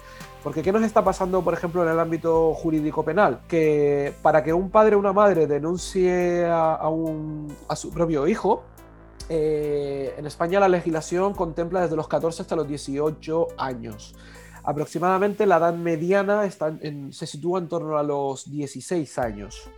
Porque 0.43 0.63
¿qué 0.63 0.73
nos 0.73 0.83
está 0.83 1.05
pasando, 1.05 1.43
por 1.43 1.53
ejemplo, 1.53 1.83
en 1.83 1.91
el 1.91 2.01
ámbito 2.01 2.55
jurídico 2.55 3.05
penal? 3.05 3.43
Que 3.47 4.15
para 4.23 4.43
que 4.43 4.53
un 4.53 4.71
padre 4.71 4.97
o 4.97 4.99
una 4.99 5.13
madre 5.13 5.47
denuncie 5.47 6.47
a, 6.47 6.91
su 7.77 7.91
propio 7.91 8.27
hijo, 8.27 8.65
eh, 9.29 10.15
en 10.17 10.27
España 10.27 10.59
la 10.59 10.69
legislación 10.69 11.35
contempla 11.35 11.83
desde 11.83 11.95
los 11.95 12.09
14 12.09 12.43
hasta 12.43 12.57
los 12.57 12.67
18 12.67 13.49
años. 13.59 14.15
Aproximadamente 14.65 15.47
la 15.47 15.59
edad 15.59 15.75
mediana 15.75 16.49
se 16.51 17.27
sitúa 17.27 17.59
en 17.59 17.69
torno 17.69 17.99
a 17.99 18.03
los 18.03 18.51
16 18.51 19.19
años 19.19 19.71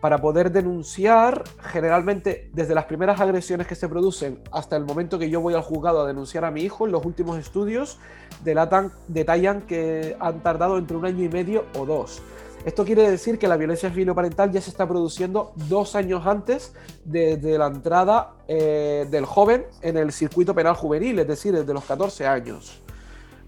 para 0.00 0.18
poder 0.18 0.52
denunciar, 0.52 1.44
generalmente 1.60 2.50
desde 2.52 2.74
las 2.74 2.84
primeras 2.84 3.20
agresiones 3.20 3.66
que 3.66 3.74
se 3.74 3.88
producen 3.88 4.40
hasta 4.52 4.76
el 4.76 4.84
momento 4.84 5.18
que 5.18 5.30
yo 5.30 5.40
voy 5.40 5.54
al 5.54 5.62
juzgado 5.62 6.02
a 6.02 6.06
denunciar 6.06 6.44
a 6.44 6.50
mi 6.50 6.62
hijo, 6.62 6.86
los 6.86 7.04
últimos 7.04 7.38
estudios 7.38 7.98
delatan, 8.44 8.92
detallan 9.08 9.62
que 9.62 10.16
han 10.20 10.42
tardado 10.42 10.78
entre 10.78 10.96
un 10.96 11.06
año 11.06 11.24
y 11.24 11.28
medio 11.28 11.64
o 11.78 11.86
dos. 11.86 12.22
Esto 12.66 12.84
quiere 12.84 13.08
decir 13.08 13.38
que 13.38 13.46
la 13.46 13.56
violencia 13.56 13.90
filioparental 13.90 14.50
ya 14.50 14.60
se 14.60 14.70
está 14.70 14.88
produciendo 14.88 15.52
dos 15.54 15.94
años 15.94 16.26
antes 16.26 16.74
de, 17.04 17.38
la 17.56 17.68
entrada 17.68 18.32
eh, 18.48 19.06
del 19.08 19.24
joven 19.24 19.66
en 19.82 19.96
el 19.96 20.10
circuito 20.12 20.52
penal 20.52 20.74
juvenil, 20.74 21.20
es 21.20 21.28
decir, 21.28 21.54
desde 21.54 21.72
los 21.72 21.84
14 21.84 22.26
años. 22.26 22.82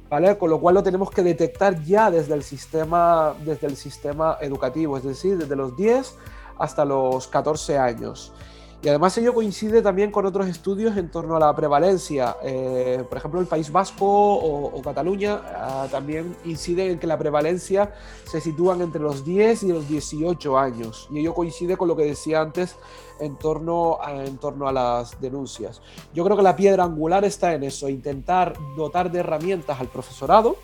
¿Vale? 0.08 0.38
Con 0.38 0.50
lo 0.50 0.60
cual 0.60 0.76
lo 0.76 0.82
tenemos 0.84 1.10
que 1.10 1.22
detectar 1.22 1.82
ya 1.82 2.10
desde 2.10 2.32
el 2.32 2.42
sistema, 2.42 3.34
desde 3.44 3.66
el 3.66 3.76
sistema 3.76 4.38
educativo, 4.40 4.96
es 4.96 5.02
decir, 5.02 5.36
desde 5.36 5.56
los 5.56 5.76
10 5.76 6.14
hasta 6.58 6.84
los 6.84 7.28
14 7.28 7.78
años. 7.78 8.32
Y 8.80 8.88
además 8.88 9.18
ello 9.18 9.34
coincide 9.34 9.82
también 9.82 10.12
con 10.12 10.24
otros 10.24 10.46
estudios 10.46 10.96
en 10.96 11.10
torno 11.10 11.34
a 11.34 11.40
la 11.40 11.54
prevalencia. 11.54 12.36
Eh, 12.44 13.02
por 13.08 13.18
ejemplo, 13.18 13.40
el 13.40 13.46
País 13.46 13.72
Vasco 13.72 14.06
o, 14.06 14.80
Cataluña 14.82 15.40
ah, 15.44 15.88
también 15.90 16.36
incide 16.44 16.92
en 16.92 17.00
que 17.00 17.08
la 17.08 17.18
prevalencia 17.18 17.92
se 18.24 18.40
sitúan 18.40 18.80
entre 18.80 19.00
los 19.00 19.24
10 19.24 19.64
y 19.64 19.72
los 19.72 19.88
18 19.88 20.56
años. 20.56 21.08
Y 21.10 21.18
ello 21.18 21.34
coincide 21.34 21.76
con 21.76 21.88
lo 21.88 21.96
que 21.96 22.04
decía 22.04 22.40
antes 22.40 22.76
en 23.18 23.36
torno 23.36 23.98
en 24.06 24.38
torno 24.38 24.68
a 24.68 24.72
las 24.72 25.20
denuncias. 25.20 25.82
Yo 26.14 26.24
creo 26.24 26.36
que 26.36 26.44
la 26.44 26.54
piedra 26.54 26.84
angular 26.84 27.24
está 27.24 27.54
en 27.54 27.64
eso, 27.64 27.88
intentar 27.88 28.54
dotar 28.76 29.10
de 29.10 29.18
herramientas 29.18 29.80
al 29.80 29.88
profesorado 29.88 30.54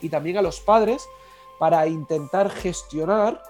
y 0.00 0.08
también 0.08 0.38
a 0.38 0.42
los 0.42 0.60
padres 0.60 1.06
para 1.58 1.86
intentar 1.86 2.48
gestionar 2.48 3.42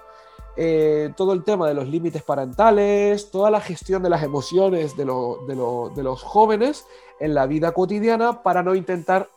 eh, 0.61 1.13
todo 1.15 1.31
el 1.31 1.45
tema 1.45 1.69
de 1.69 1.73
los 1.73 1.87
límites 1.87 2.21
parentales, 2.21 3.31
toda 3.31 3.49
la 3.49 3.61
gestión 3.61 4.03
de 4.03 4.09
las 4.09 4.23
emociones 4.23 4.97
de, 4.97 5.05
los 5.05 6.21
jóvenes 6.21 6.85
en 7.21 7.33
la 7.33 7.45
vida 7.45 7.71
cotidiana 7.71 8.43
para 8.43 8.61
no 8.61 8.75
intentar 8.75 9.29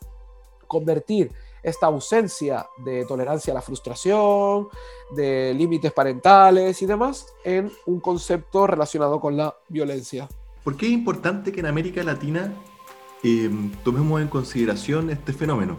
convertir 0.66 1.30
esta 1.62 1.87
ausencia 1.87 2.66
de 2.85 3.04
tolerancia 3.04 3.52
a 3.52 3.54
la 3.54 3.62
frustración, 3.62 4.66
de 5.14 5.54
límites 5.54 5.92
parentales 5.92 6.82
y 6.82 6.87
demás, 6.87 7.28
en 7.44 7.70
un 7.87 8.00
concepto 8.00 8.66
relacionado 8.66 9.20
con 9.20 9.37
la 9.37 9.54
violencia. 9.68 10.28
¿Por 10.64 10.76
qué 10.76 10.87
es 10.87 10.92
importante 10.92 11.52
que 11.52 11.61
en 11.61 11.66
América 11.66 12.02
Latina 12.02 12.52
eh, 13.22 13.48
tomemos 13.85 14.20
en 14.20 14.26
consideración 14.26 15.08
este 15.11 15.32
fenómeno? 15.32 15.76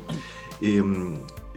Eh, 0.61 0.81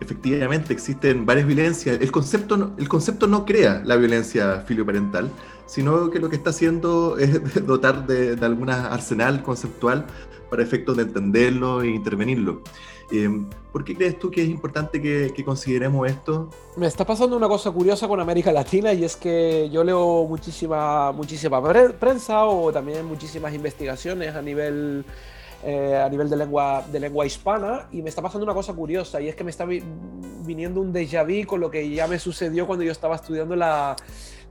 efectivamente 0.07 0.73
existen 0.73 1.27
varias 1.27 1.47
violencias. 1.47 1.99
El 2.01 2.13
concepto, 2.13 2.57
no, 2.57 2.73
el 2.79 2.89
concepto 2.89 3.27
no 3.27 3.45
crea 3.45 3.83
la 3.85 3.97
violencia 3.97 4.61
filioparental, 4.61 5.31
sino 5.67 6.11
que 6.11 6.21
lo 6.21 6.31
que 6.31 6.37
está 6.37 6.51
haciendo 6.51 7.19
es 7.19 7.67
dotar 7.67 8.07
de, 8.07 8.37
de 8.37 8.47
algún 8.47 8.71
arsenal 8.71 9.43
conceptual 9.43 10.07
para 10.49 10.63
efectos 10.63 10.97
de 10.97 11.03
entenderlo 11.03 11.83
e 11.83 11.89
intervenirlo. 11.89 12.63
Em, 13.11 13.49
¿Por 13.73 13.85
qué 13.85 13.95
crees 13.95 14.19
tú 14.19 14.31
que 14.31 14.43
es 14.43 14.49
importante 14.49 15.01
que, 15.01 15.33
que, 15.35 15.45
consideremos 15.45 16.09
esto? 16.09 16.51
Me 16.77 16.87
está 16.87 17.05
pasando 17.05 17.37
una 17.37 17.47
cosa 17.47 17.71
curiosa 17.71 18.09
con 18.09 18.19
América 18.19 18.51
Latina 18.51 18.93
y 18.93 19.05
es 19.05 19.17
que 19.17 19.69
yo 19.71 19.85
leo 19.85 20.25
muchísima, 20.25 21.13
muchísima 21.13 21.63
prensa 21.99 22.47
o 22.47 22.73
también 22.73 23.07
muchísimas 23.07 23.55
investigaciones 23.55 24.35
a 24.35 24.43
nivel 24.43 25.05
eh, 25.69 25.97
a 25.97 26.09
nivel 26.09 26.31
de 26.31 26.37
lengua, 26.37 26.85
de 26.93 27.01
lengua 27.01 27.27
hispana 27.27 27.89
y 27.91 28.01
me 28.01 28.09
está 28.09 28.23
pasando 28.23 28.45
una 28.45 28.55
cosa 28.55 28.73
curiosa 28.73 29.21
y 29.21 29.27
es 29.27 29.35
que 29.35 29.43
me 29.43 29.51
está 29.51 29.65
viniendo 29.65 30.81
un 30.81 30.93
déjà 30.93 31.25
vu 31.25 31.45
con 31.45 31.59
lo 31.59 31.73
que 31.73 31.91
ya 31.91 32.07
me 32.07 32.21
sucedió 32.21 32.69
cuando 32.69 32.85
yo 32.85 32.93
estaba 32.93 33.17
estudiando 33.17 33.57
la, 33.57 33.97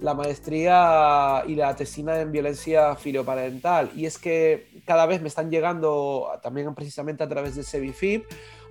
la 0.01 0.13
maestría 0.13 1.43
y 1.47 1.55
la 1.55 1.73
tesina 1.73 2.19
en 2.19 2.33
violencia 2.33 2.97
filioparental. 2.97 3.91
Y 3.95 4.05
es 4.05 4.17
que 4.17 4.81
cada 4.85 5.05
vez 5.05 5.21
me 5.21 5.29
están 5.29 5.49
llegando 5.49 6.27
también 6.43 6.75
precisamente 6.75 7.23
a 7.23 7.29
través 7.29 7.55
de 7.55 7.63
Sevifib 7.63 8.25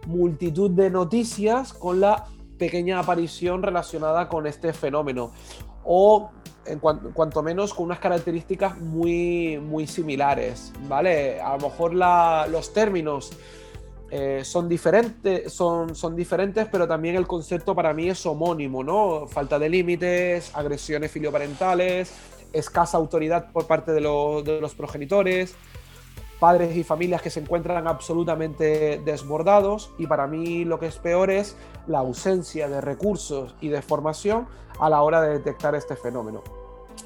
multitud 0.06 0.70
de 0.70 0.90
noticias 0.90 1.72
con 1.72 2.02
la 2.02 2.26
pequeña 2.58 2.98
aparición 2.98 3.62
relacionada 3.62 4.28
con 4.28 4.46
este 4.46 4.74
fenómeno. 4.74 5.32
O 5.82 6.30
en 6.66 6.78
cuanto 6.78 7.42
menos 7.42 7.74
con 7.74 7.86
unas 7.86 7.98
características 7.98 8.78
muy, 8.78 9.58
muy 9.58 9.86
similares, 9.86 10.72
¿vale? 10.88 11.40
A 11.40 11.56
lo 11.56 11.68
mejor 11.68 11.94
los 11.94 12.72
términos 12.72 13.32
eh, 14.10 14.42
son, 14.44 14.68
diferentes, 14.68 15.52
son, 15.52 15.94
son 15.94 16.14
diferentes, 16.14 16.66
pero 16.70 16.86
también 16.86 17.16
el 17.16 17.26
concepto 17.26 17.74
para 17.74 17.92
mí 17.92 18.08
es 18.08 18.24
homónimo, 18.26 18.84
¿no? 18.84 19.26
Falta 19.26 19.58
de 19.58 19.68
límites, 19.68 20.54
agresiones 20.54 21.10
filioparentales, 21.10 22.12
escasa 22.52 22.96
autoridad 22.96 23.50
por 23.50 23.66
parte 23.66 23.92
de, 23.92 24.00
de 24.00 24.60
los 24.60 24.74
progenitores, 24.74 25.56
padres 26.44 26.76
y 26.76 26.84
familias 26.84 27.22
que 27.22 27.30
se 27.30 27.40
encuentran 27.40 27.88
absolutamente 27.88 29.00
desbordados 29.02 29.92
y 29.96 30.06
para 30.06 30.26
mí 30.26 30.66
lo 30.66 30.78
que 30.78 30.88
es 30.88 30.98
peor 30.98 31.30
es 31.30 31.56
la 31.86 32.00
ausencia 32.00 32.68
de 32.68 32.82
recursos 32.82 33.54
y 33.62 33.68
de 33.68 33.80
formación 33.80 34.46
a 34.78 34.90
la 34.90 35.00
hora 35.00 35.22
de 35.22 35.30
detectar 35.30 35.74
este 35.74 35.96
fenómeno. 35.96 36.42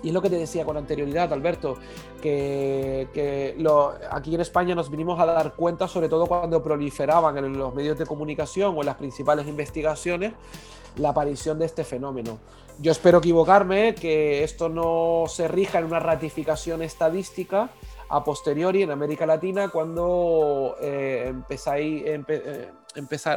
Y 0.02 0.08
es 0.08 0.14
lo 0.14 0.20
que 0.20 0.28
te 0.28 0.34
decía 0.34 0.64
con 0.64 0.76
anterioridad, 0.76 1.32
Alberto, 1.32 1.76
que, 2.20 3.54
aquí 4.10 4.34
en 4.34 4.40
España 4.40 4.74
nos 4.74 4.90
vinimos 4.90 5.20
a 5.20 5.26
dar 5.26 5.54
cuenta, 5.54 5.86
sobre 5.86 6.08
todo 6.08 6.26
cuando 6.26 6.60
proliferaban 6.60 7.38
en 7.38 7.56
los 7.56 7.72
medios 7.72 7.96
de 7.96 8.06
comunicación 8.06 8.76
o 8.76 8.80
en 8.80 8.86
las 8.86 8.96
principales 8.96 9.46
investigaciones, 9.46 10.32
la 10.96 11.10
aparición 11.10 11.60
de 11.60 11.66
este 11.66 11.84
fenómeno. 11.84 12.40
Yo 12.80 12.90
espero 12.90 13.18
equivocarme, 13.18 13.94
que 13.94 14.42
esto 14.42 14.68
no 14.68 15.26
se 15.28 15.46
rija 15.46 15.78
en 15.78 15.84
una 15.84 16.00
ratificación 16.00 16.82
estadística, 16.82 17.70
a 18.08 18.24
posteriori 18.24 18.82
en 18.82 18.90
América 18.90 19.26
Latina 19.26 19.68
cuando 19.68 20.76
eh, 20.80 21.34
eh, 21.50 22.72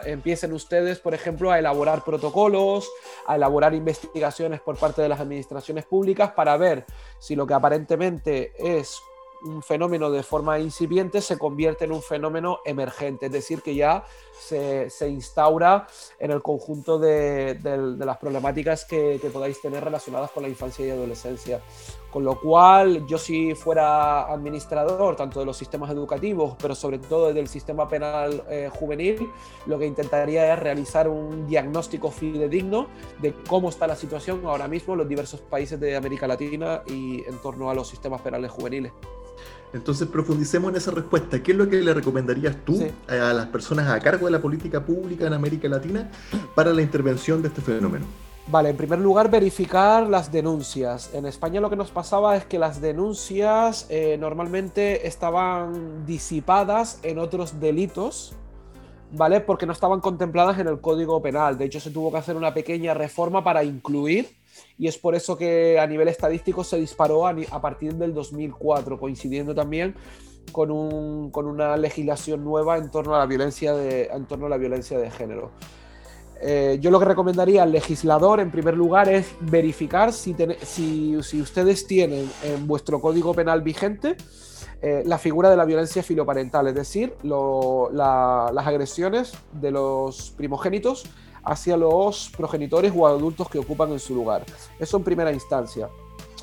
empiecen 0.05 0.53
ustedes, 0.53 0.99
por 0.99 1.13
ejemplo, 1.13 1.51
a 1.51 1.59
elaborar 1.59 2.03
protocolos, 2.03 2.89
a 3.28 3.36
elaborar 3.36 3.74
investigaciones 3.74 4.61
por 4.61 4.78
parte 4.78 5.01
de 5.01 5.09
las 5.09 5.19
administraciones 5.19 5.86
públicas 5.86 6.32
para 6.32 6.55
ver 6.57 6.86
si 7.19 7.36
lo 7.36 7.45
que 7.45 7.53
aparentemente 7.53 8.53
es 8.57 9.01
un 9.43 9.63
fenómeno 9.63 10.11
de 10.11 10.24
forma 10.24 10.59
incipiente 10.59 11.22
se 11.22 11.38
convierte 11.38 11.86
en 11.86 11.91
un 11.91 12.01
fenómeno 12.01 12.59
emergente, 12.65 13.26
es 13.26 13.32
decir, 13.32 13.61
que 13.61 13.76
ya 13.76 14.05
se, 14.41 15.07
instaura 15.07 15.87
en 16.19 16.31
el 16.31 16.41
conjunto 16.41 16.97
de, 16.97 17.59
las 17.97 18.17
problemáticas 18.17 18.85
que, 18.85 19.19
podáis 19.31 19.61
tener 19.61 19.83
relacionadas 19.83 20.31
con 20.31 20.43
la 20.43 20.49
infancia 20.49 20.85
y 20.85 20.89
adolescencia. 20.89 21.61
Con 22.11 22.25
lo 22.25 22.39
cual, 22.39 23.05
yo 23.07 23.17
si 23.17 23.55
fuera 23.55 24.23
administrador 24.23 25.15
tanto 25.15 25.39
de 25.39 25.45
los 25.45 25.55
sistemas 25.55 25.89
educativos, 25.91 26.55
pero 26.61 26.75
sobre 26.75 26.99
todo 26.99 27.33
del 27.33 27.47
sistema 27.47 27.87
penal 27.87 28.43
eh, 28.49 28.69
juvenil, 28.73 29.29
lo 29.65 29.79
que 29.79 29.85
intentaría 29.85 30.53
es 30.53 30.59
realizar 30.59 31.07
un 31.07 31.47
diagnóstico 31.47 32.11
fidedigno 32.11 32.87
de 33.19 33.33
cómo 33.47 33.69
está 33.69 33.87
la 33.87 33.95
situación 33.95 34.45
ahora 34.45 34.67
mismo 34.67 34.93
en 34.93 34.99
los 34.99 35.07
diversos 35.07 35.39
países 35.39 35.79
de 35.79 35.95
América 35.95 36.27
Latina 36.27 36.83
y 36.85 37.23
en 37.23 37.37
torno 37.41 37.69
a 37.69 37.73
los 37.73 37.87
sistemas 37.87 38.21
penales 38.21 38.51
juveniles. 38.51 38.91
Entonces 39.74 40.07
profundicemos 40.07 40.72
en 40.72 40.78
esa 40.78 40.91
respuesta. 40.91 41.41
¿Qué 41.41 41.53
es 41.53 41.57
lo 41.57 41.69
que 41.69 41.78
le 41.78 41.93
recomendarías 41.93 42.55
tú 42.65 42.84
a 43.07 43.34
las 43.34 43.47
personas 43.47 43.89
a 43.89 43.99
cargo 43.99 44.26
de 44.26 44.32
la 44.32 44.41
política 44.41 44.86
pública 44.86 45.28
en 45.28 45.34
América 45.34 45.67
Latina 45.69 46.09
para 46.55 46.74
la 46.74 46.82
intervención 46.82 47.41
de 47.41 47.47
este 47.47 47.61
fenómeno? 47.61 48.05
Vale, 48.47 48.69
en 48.69 48.78
primer 48.78 48.99
lugar, 48.99 49.30
verificar 49.30 50.07
las 50.07 50.32
denuncias. 50.32 51.13
En 51.13 51.26
España 51.26 51.61
lo 51.61 51.69
que 51.69 51.76
nos 51.76 51.91
pasaba 51.91 52.36
es 52.36 52.45
que 52.45 52.59
las 52.59 52.82
denuncias 52.82 53.86
eh, 53.89 54.17
normalmente 54.19 55.07
estaban 55.07 56.05
disipadas 56.05 56.99
en 57.03 57.19
otros 57.19 57.59
delitos, 57.59 58.34
¿vale? 59.11 59.39
Porque 59.39 59.65
no 59.65 59.72
estaban 59.72 60.01
contempladas 60.01 60.59
en 60.59 60.67
el 60.67 60.82
Código 60.82 61.22
Penal. 61.22 61.57
De 61.57 61.65
hecho, 61.65 61.80
se 61.80 61.91
tuvo 61.91 62.11
que 62.11 62.17
hacer 62.17 62.36
una 62.36 62.53
pequeña 62.53 62.93
reforma 62.93 63.43
para 63.43 63.63
incluir, 63.63 64.36
y 64.78 64.88
es 64.88 64.97
por 64.97 65.16
eso 65.16 65.38
que 65.38 65.80
a 65.80 65.88
nivel 65.88 66.07
estadístico 66.07 66.64
se 66.64 66.78
disparó 66.78 67.28
a, 67.28 67.62
partir 67.62 67.95
del 67.95 68.14
2004, 68.14 68.99
coincidiendo 68.99 69.53
también 69.53 69.95
con, 70.51 70.72
un, 70.72 71.32
con, 71.32 71.45
una 71.45 71.78
legislación 71.78 72.43
nueva 72.43 72.78
en 72.78 72.89
torno 72.89 73.16
a 73.16 73.20
la 73.20 73.26
violencia 73.26 73.74
de, 73.74 74.05
en 74.05 74.26
torno 74.26 74.47
a 74.47 74.49
la 74.49 74.57
violencia 74.57 74.97
de 74.97 75.12
género. 75.12 75.51
Eh, 76.43 76.80
yo 76.82 76.89
lo 76.89 76.99
que 76.99 77.05
recomendaría 77.05 77.62
al 77.62 77.72
legislador, 77.72 78.39
en 78.39 78.49
primer 78.49 78.76
lugar, 78.76 79.07
es 79.07 79.28
verificar 79.41 80.12
si, 80.12 80.36
si, 80.64 81.39
ustedes 81.39 81.86
tienen 81.86 82.28
en 82.43 82.66
vuestro 82.66 82.99
código 82.99 83.34
penal 83.36 83.62
vigente 83.62 84.18
eh, 84.82 85.03
la 85.05 85.20
figura 85.20 85.51
de 85.51 85.57
la 85.57 85.66
violencia 85.66 86.01
filoparental, 86.01 86.68
es 86.68 86.74
decir, 86.74 87.14
las 87.22 88.68
agresiones 88.68 89.34
de 89.53 89.70
los 89.70 90.32
primogénitos 90.32 91.05
hacia 91.43 91.77
los 91.77 92.29
progenitores 92.35 92.93
o 92.95 93.07
adultos 93.07 93.49
que 93.49 93.59
ocupan 93.59 93.91
en 93.91 93.99
su 93.99 94.15
lugar. 94.15 94.45
Eso 94.79 94.97
en 94.97 95.03
primera 95.03 95.31
instancia. 95.31 95.89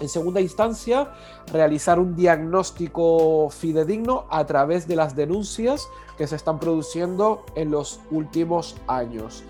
En 0.01 0.09
segunda 0.09 0.41
instancia, 0.41 1.13
realizar 1.53 1.99
un 1.99 2.15
diagnóstico 2.15 3.51
fidedigno 3.51 4.27
a 4.31 4.47
través 4.47 4.87
de 4.87 4.95
las 4.95 5.17
denuncias 5.17 5.89
que 6.17 6.27
se 6.27 6.37
están 6.37 6.61
produciendo 6.61 7.45
en 7.57 7.71
los 7.71 8.01
últimos 8.11 8.77
años 8.87 9.43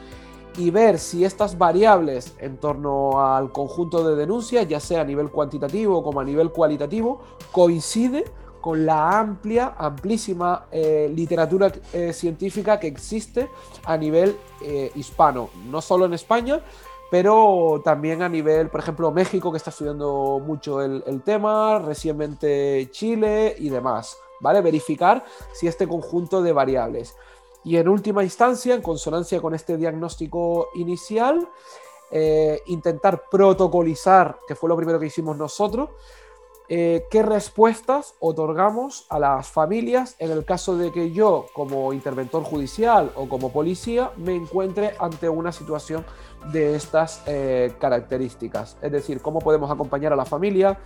y 0.59 0.71
ver 0.71 0.99
si 0.99 1.25
estas 1.25 1.57
variables 1.57 2.35
en 2.41 2.57
torno 2.57 3.25
al 3.25 3.53
conjunto 3.53 4.09
de 4.09 4.17
denuncias, 4.17 4.67
ya 4.67 4.81
sea 4.81 5.03
a 5.03 5.05
nivel 5.05 5.31
cuantitativo 5.31 6.03
como 6.03 6.21
a 6.21 6.25
nivel 6.25 6.51
cualitativo, 6.51 7.21
coincide 7.53 8.25
con 8.61 8.85
la 8.85 9.19
amplia, 9.19 9.75
amplísima 9.79 10.67
eh, 10.71 11.11
literatura 11.15 11.73
eh, 11.93 12.13
científica 12.13 12.79
que 12.79 12.87
existe 12.87 13.49
a 13.85 13.97
nivel 13.97 14.37
eh, 14.63 14.91
hispano, 14.95 15.51
no 15.67 15.81
solo 15.81 16.07
en 16.07 16.15
España, 16.15 16.61
pero 17.11 17.81
también 17.85 18.23
a 18.23 18.29
nivel, 18.29 18.69
por 18.69 18.81
ejemplo, 18.81 19.11
México, 19.11 19.51
que 19.51 19.57
está 19.59 19.71
estudiando 19.71 20.43
mucho 20.45 20.83
el, 20.83 21.03
el 21.07 21.23
tema, 21.23 21.79
recientemente 21.79 22.89
Chile 22.91 23.55
y 23.59 23.69
demás, 23.71 24.17
¿vale? 24.41 24.61
Verificar 24.61 25.25
si 25.53 25.67
este 25.67 25.89
conjunto 25.89 26.43
de 26.43 26.53
variables 26.53 27.17
y 27.65 27.77
en 27.77 27.89
última 27.89 28.23
instancia, 28.23 28.75
en 28.75 28.83
consonancia 28.83 29.41
con 29.41 29.55
este 29.55 29.77
diagnóstico 29.77 30.69
inicial, 30.75 31.49
intentar 32.67 33.25
protocolizar, 33.31 34.39
que 34.47 34.55
fue 34.55 34.71
lo 34.71 34.77
primero 34.77 34.99
que 34.99 35.07
hicimos 35.07 35.37
nosotros, 35.37 35.91
eh, 36.69 37.07
qué 37.11 37.23
respuestas 37.23 38.15
otorgamos 38.21 39.07
a 39.09 39.19
las 39.19 39.49
familias 39.49 40.17
en 40.19 40.31
el 40.31 40.45
caso 40.45 40.77
de 40.77 40.93
que 40.93 41.13
yo, 41.13 41.47
como 41.53 41.93
interventor 41.93 42.43
judicial 42.43 43.13
o 43.15 43.29
como 43.29 43.53
policía, 43.53 44.11
me 44.17 44.35
encuentre 44.35 44.95
ante 44.99 45.29
una 45.29 45.53
situación 45.53 46.05
de 46.53 46.75
estas 46.75 47.23
eh, 47.27 47.73
características. 47.79 48.77
Es 48.83 48.93
decir, 48.93 49.21
cómo 49.21 49.41
podemos 49.41 49.71
acompañar 49.71 50.13
a 50.13 50.17
la 50.17 50.25
familia, 50.25 50.79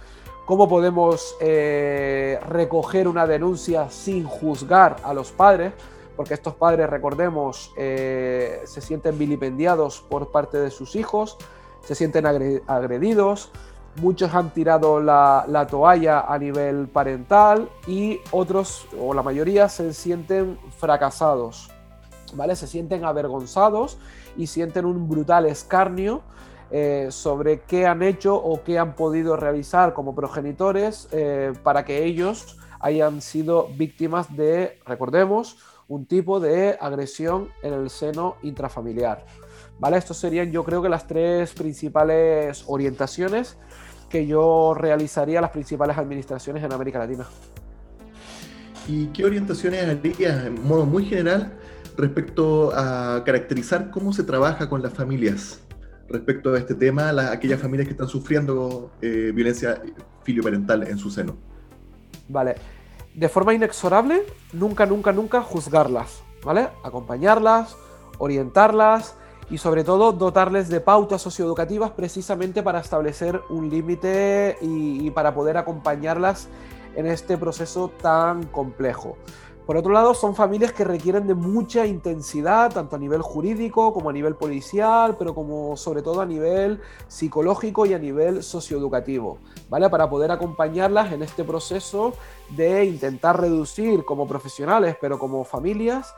cómo 0.46 0.68
podemos 0.68 1.36
recoger 1.38 3.06
una 3.06 3.26
denuncia 3.26 3.88
sin 3.90 4.24
juzgar 4.24 4.96
a 5.04 5.14
los 5.14 5.30
padres, 5.30 5.72
porque 6.16 6.34
estos 6.34 6.54
padres, 6.54 6.88
recordemos, 6.90 7.72
eh, 7.76 8.60
se 8.64 8.80
sienten 8.80 9.18
vilipendiados 9.18 10.04
por 10.08 10.30
parte 10.30 10.58
de 10.58 10.70
sus 10.70 10.94
hijos, 10.96 11.38
se 11.82 11.94
sienten 11.94 12.26
agredidos, 12.26 13.50
muchos 13.96 14.34
han 14.34 14.50
tirado 14.50 15.00
la, 15.00 15.66
toalla 15.70 16.20
a 16.20 16.38
nivel 16.38 16.88
parental 16.88 17.68
y 17.86 18.20
otros, 18.30 18.86
o 18.98 19.14
la 19.14 19.22
mayoría, 19.22 19.68
se 19.68 19.92
sienten 19.92 20.58
fracasados, 20.78 21.70
¿vale? 22.34 22.56
Se 22.56 22.66
sienten 22.66 23.04
avergonzados 23.04 23.98
y 24.36 24.46
sienten 24.46 24.84
un 24.84 25.08
brutal 25.08 25.46
escarnio 25.46 26.22
eh, 26.70 27.08
sobre 27.10 27.60
qué 27.60 27.86
han 27.86 28.02
hecho 28.02 28.34
o 28.34 28.62
qué 28.62 28.78
han 28.78 28.94
podido 28.94 29.36
realizar 29.36 29.92
como 29.92 30.14
progenitores 30.14 31.08
eh, 31.12 31.52
para 31.62 31.84
que 31.84 32.04
ellos 32.04 32.58
hayan 32.80 33.20
sido 33.20 33.68
víctimas 33.76 34.34
de, 34.34 34.80
recordemos, 34.86 35.58
un 35.86 36.06
tipo 36.06 36.40
de 36.40 36.78
agresión 36.80 37.50
en 37.62 37.74
el 37.74 37.90
seno 37.90 38.36
intrafamiliar. 38.42 39.26
¿Vale? 39.82 39.96
Estos 39.96 40.16
serían 40.16 40.52
yo 40.52 40.62
creo 40.62 40.80
que 40.80 40.88
las 40.88 41.08
tres 41.08 41.54
principales 41.54 42.62
orientaciones 42.68 43.56
que 44.08 44.28
yo 44.28 44.74
realizaría 44.74 45.40
a 45.40 45.42
las 45.42 45.50
principales 45.50 45.98
administraciones 45.98 46.62
en 46.62 46.72
América 46.72 47.00
Latina. 47.00 47.26
¿Y 48.86 49.06
qué 49.06 49.24
orientaciones 49.24 49.82
harías 49.82 50.46
en 50.46 50.64
modo 50.68 50.86
muy 50.86 51.04
general 51.06 51.54
respecto 51.96 52.70
a 52.72 53.24
caracterizar 53.24 53.90
cómo 53.90 54.12
se 54.12 54.22
trabaja 54.22 54.68
con 54.68 54.84
las 54.84 54.94
familias 54.94 55.60
respecto 56.08 56.54
a 56.54 56.58
este 56.58 56.76
tema, 56.76 57.08
aquellas 57.32 57.60
familias 57.60 57.88
que 57.88 57.94
están 57.94 58.06
sufriendo 58.06 58.92
eh, 59.02 59.32
violencia 59.34 59.82
filioparental 60.22 60.86
en 60.86 60.96
su 60.96 61.10
seno? 61.10 61.36
Vale, 62.28 62.54
de 63.16 63.28
forma 63.28 63.52
inexorable, 63.52 64.22
nunca, 64.52 64.86
nunca, 64.86 65.10
nunca 65.12 65.42
juzgarlas, 65.42 66.22
¿vale? 66.44 66.68
Acompañarlas, 66.84 67.76
orientarlas 68.18 69.16
y 69.52 69.58
sobre 69.58 69.84
todo 69.84 70.12
dotarles 70.12 70.70
de 70.70 70.80
pautas 70.80 71.20
socioeducativas 71.20 71.90
precisamente 71.90 72.62
para 72.62 72.80
establecer 72.80 73.42
un 73.50 73.68
límite 73.68 74.56
y, 74.62 75.10
para 75.10 75.34
poder 75.34 75.58
acompañarlas 75.58 76.48
en 76.96 77.04
este 77.04 77.36
proceso 77.36 77.90
tan 78.00 78.44
complejo. 78.44 79.18
Por 79.66 79.76
otro 79.76 79.92
lado, 79.92 80.14
son 80.14 80.34
familias 80.34 80.72
que 80.72 80.84
requieren 80.84 81.26
de 81.26 81.34
mucha 81.34 81.84
intensidad, 81.84 82.72
tanto 82.72 82.96
a 82.96 82.98
nivel 82.98 83.20
jurídico 83.20 83.92
como 83.92 84.08
a 84.08 84.12
nivel 84.14 84.36
policial, 84.36 85.16
pero 85.18 85.34
como 85.34 85.76
sobre 85.76 86.00
todo 86.00 86.22
a 86.22 86.26
nivel 86.26 86.80
psicológico 87.06 87.84
y 87.84 87.92
a 87.92 87.98
nivel 87.98 88.42
socioeducativo, 88.42 89.36
¿vale? 89.68 89.90
Para 89.90 90.08
poder 90.08 90.30
acompañarlas 90.30 91.12
en 91.12 91.22
este 91.22 91.44
proceso 91.44 92.14
de 92.56 92.86
intentar 92.86 93.38
reducir 93.38 94.06
como 94.06 94.26
profesionales, 94.26 94.96
pero 94.98 95.18
como 95.18 95.44
familias, 95.44 96.14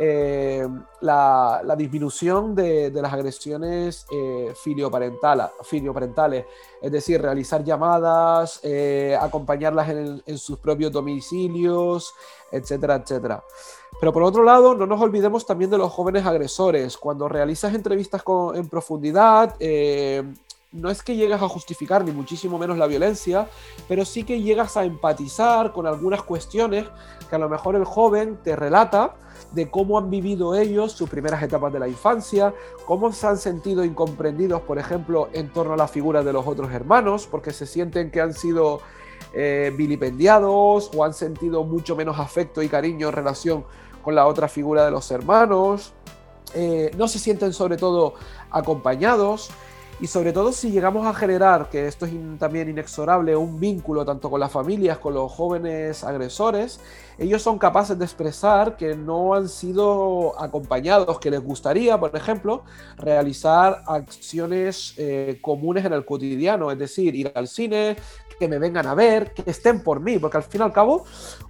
eh, 0.00 0.64
la, 1.00 1.74
disminución 1.76 2.54
de, 2.54 2.90
las 2.94 3.12
agresiones 3.12 4.06
eh, 4.12 4.52
filioparentales, 4.62 6.44
es 6.80 6.92
decir, 6.92 7.20
realizar 7.20 7.64
llamadas, 7.64 8.60
eh, 8.62 9.18
acompañarlas 9.20 9.88
en, 9.88 10.38
sus 10.38 10.58
propios 10.58 10.92
domicilios, 10.92 12.14
etcétera, 12.52 12.94
etcétera. 12.96 13.42
Pero 13.98 14.12
por 14.12 14.22
otro 14.22 14.44
lado, 14.44 14.76
no 14.76 14.86
nos 14.86 15.00
olvidemos 15.00 15.44
también 15.44 15.70
de 15.70 15.78
los 15.78 15.90
jóvenes 15.92 16.24
agresores. 16.24 16.96
Cuando 16.96 17.28
realizas 17.28 17.74
entrevistas 17.74 18.22
en 18.54 18.68
profundidad, 18.68 19.56
no 20.72 20.90
es 20.90 21.02
que 21.02 21.16
llegas 21.16 21.40
a 21.40 21.48
justificar 21.48 22.04
ni 22.04 22.12
muchísimo 22.12 22.58
menos 22.58 22.76
la 22.76 22.86
violencia, 22.86 23.48
pero 23.88 24.04
sí 24.04 24.24
que 24.24 24.42
llegas 24.42 24.76
a 24.76 24.84
empatizar 24.84 25.72
con 25.72 25.86
algunas 25.86 26.22
cuestiones 26.22 26.86
que 27.28 27.36
a 27.36 27.38
lo 27.38 27.48
mejor 27.48 27.74
el 27.74 27.84
joven 27.84 28.38
te 28.42 28.54
relata 28.54 29.14
de 29.52 29.70
cómo 29.70 29.96
han 29.96 30.10
vivido 30.10 30.54
ellos 30.54 30.92
sus 30.92 31.08
primeras 31.08 31.42
etapas 31.42 31.72
de 31.72 31.78
la 31.78 31.88
infancia, 31.88 32.52
cómo 32.84 33.10
se 33.12 33.26
han 33.26 33.38
sentido 33.38 33.82
incomprendidos, 33.82 34.60
por 34.62 34.78
ejemplo, 34.78 35.30
en 35.32 35.48
torno 35.50 35.72
a 35.72 35.76
la 35.76 35.88
figura 35.88 36.22
de 36.22 36.34
los 36.34 36.46
otros 36.46 36.70
hermanos, 36.70 37.26
porque 37.30 37.52
se 37.52 37.64
sienten 37.64 38.10
que 38.10 38.20
han 38.20 38.34
sido 38.34 38.80
eh, 39.32 39.72
vilipendiados 39.74 40.90
o 40.94 41.02
han 41.02 41.14
sentido 41.14 41.64
mucho 41.64 41.96
menos 41.96 42.18
afecto 42.18 42.62
y 42.62 42.68
cariño 42.68 43.08
en 43.08 43.14
relación 43.14 43.64
con 44.02 44.14
la 44.14 44.26
otra 44.26 44.48
figura 44.48 44.84
de 44.84 44.90
los 44.90 45.10
hermanos. 45.10 45.94
Eh, 46.54 46.90
no 46.96 47.08
se 47.08 47.18
sienten 47.18 47.54
sobre 47.54 47.76
todo 47.76 48.14
acompañados 48.50 49.50
y 50.00 50.06
sobre 50.06 50.32
todo 50.32 50.52
si 50.52 50.70
llegamos 50.70 51.06
a 51.06 51.14
generar, 51.14 51.68
que 51.70 51.86
esto 51.88 52.06
es 52.06 52.12
también 52.38 52.68
inexorable, 52.68 53.34
un 53.34 53.58
vínculo 53.58 54.04
tanto 54.04 54.30
con 54.30 54.38
las 54.40 54.52
familias, 54.52 54.98
con 54.98 55.14
los 55.14 55.30
jóvenes 55.32 56.04
agresores, 56.04 56.80
ellos 57.18 57.42
son 57.42 57.58
capaces 57.58 57.98
de 57.98 58.04
expresar 58.04 58.76
que 58.76 58.94
no 58.94 59.34
han 59.34 59.48
sido 59.48 60.40
acompañados, 60.40 61.18
que 61.18 61.30
les 61.30 61.40
gustaría, 61.40 61.98
por 61.98 62.14
ejemplo, 62.14 62.62
realizar 62.96 63.82
acciones 63.86 64.94
eh, 64.96 65.38
comunes 65.42 65.84
en 65.84 65.92
el 65.92 66.04
cotidiano, 66.04 66.70
es 66.70 66.78
decir, 66.78 67.16
ir 67.16 67.32
al 67.34 67.48
cine, 67.48 67.96
que 68.38 68.46
me 68.46 68.58
vengan 68.58 68.86
a 68.86 68.94
ver, 68.94 69.32
que 69.34 69.50
estén 69.50 69.82
por 69.82 70.00
mí, 70.00 70.18
porque 70.18 70.36
al 70.36 70.44
fin 70.44 70.60
y 70.60 70.64
al 70.64 70.72
cabo 70.72 71.04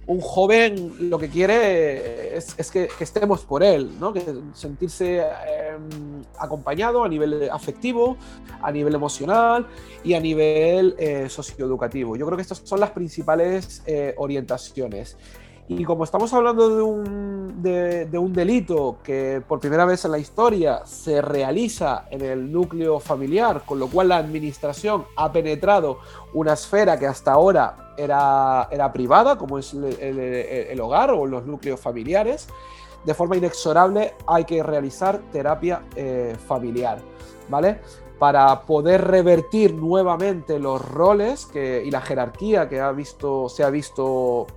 un 0.07 0.21
joven 0.21 1.09
lo 1.09 1.19
que 1.19 1.29
quiere 1.29 2.35
es, 2.35 2.71
que, 2.71 2.89
estemos 2.99 3.41
por 3.41 3.61
él, 3.61 3.99
¿no? 3.99 4.11
que 4.11 4.23
sentirse 4.53 5.19
em, 5.19 6.23
acompañado 6.39 7.03
a 7.03 7.07
nivel 7.07 7.47
afectivo, 7.51 8.17
a 8.61 8.71
nivel 8.71 8.95
emocional 8.95 9.67
y 10.03 10.15
a 10.15 10.19
nivel 10.19 10.95
eh, 10.97 11.29
socioeducativo. 11.29 12.15
Yo 12.15 12.25
creo 12.25 12.37
que 12.37 12.41
estas 12.41 12.61
son 12.63 12.79
las 12.79 12.89
principales 12.89 13.83
eh, 13.85 14.15
orientaciones. 14.17 15.15
Y 15.71 15.83
como 15.83 16.03
estamos 16.03 16.33
hablando 16.33 16.67
de 16.75 16.81
un, 16.81 17.61
de, 17.61 18.17
un, 18.17 18.33
delito 18.33 18.97
que 19.03 19.39
por 19.47 19.59
primera 19.59 19.85
vez 19.85 20.03
en 20.03 20.11
la 20.11 20.17
historia 20.17 20.83
se 20.83 21.21
realiza 21.21 22.07
en 22.09 22.21
el 22.21 22.51
núcleo 22.51 22.99
familiar, 22.99 23.61
con 23.67 23.77
lo 23.77 23.87
cual 23.87 24.07
la 24.07 24.17
administración 24.17 25.05
ha 25.15 25.31
penetrado 25.31 25.99
una 26.33 26.53
esfera 26.53 26.97
que 26.97 27.05
hasta 27.05 27.33
ahora 27.33 27.93
era, 27.97 28.91
privada, 28.91 29.37
como 29.37 29.59
es 29.59 29.75
el, 29.75 30.81
hogar 30.81 31.11
o 31.11 31.27
los 31.27 31.45
núcleos 31.45 31.79
familiares, 31.79 32.47
de 33.05 33.13
forma 33.13 33.37
inexorable 33.37 34.15
hay 34.25 34.45
que 34.45 34.63
realizar 34.63 35.19
terapia 35.31 35.83
eh, 35.95 36.35
familiar, 36.47 36.97
¿vale? 37.47 37.79
Para 38.17 38.61
poder 38.61 39.05
revertir 39.05 39.75
nuevamente 39.75 40.57
los 40.57 40.83
roles 40.83 41.47
y 41.53 41.91
la 41.91 42.01
jerarquía 42.01 42.67
que 42.67 42.77
se 42.77 43.63
ha 43.63 43.69
visto 43.69 44.47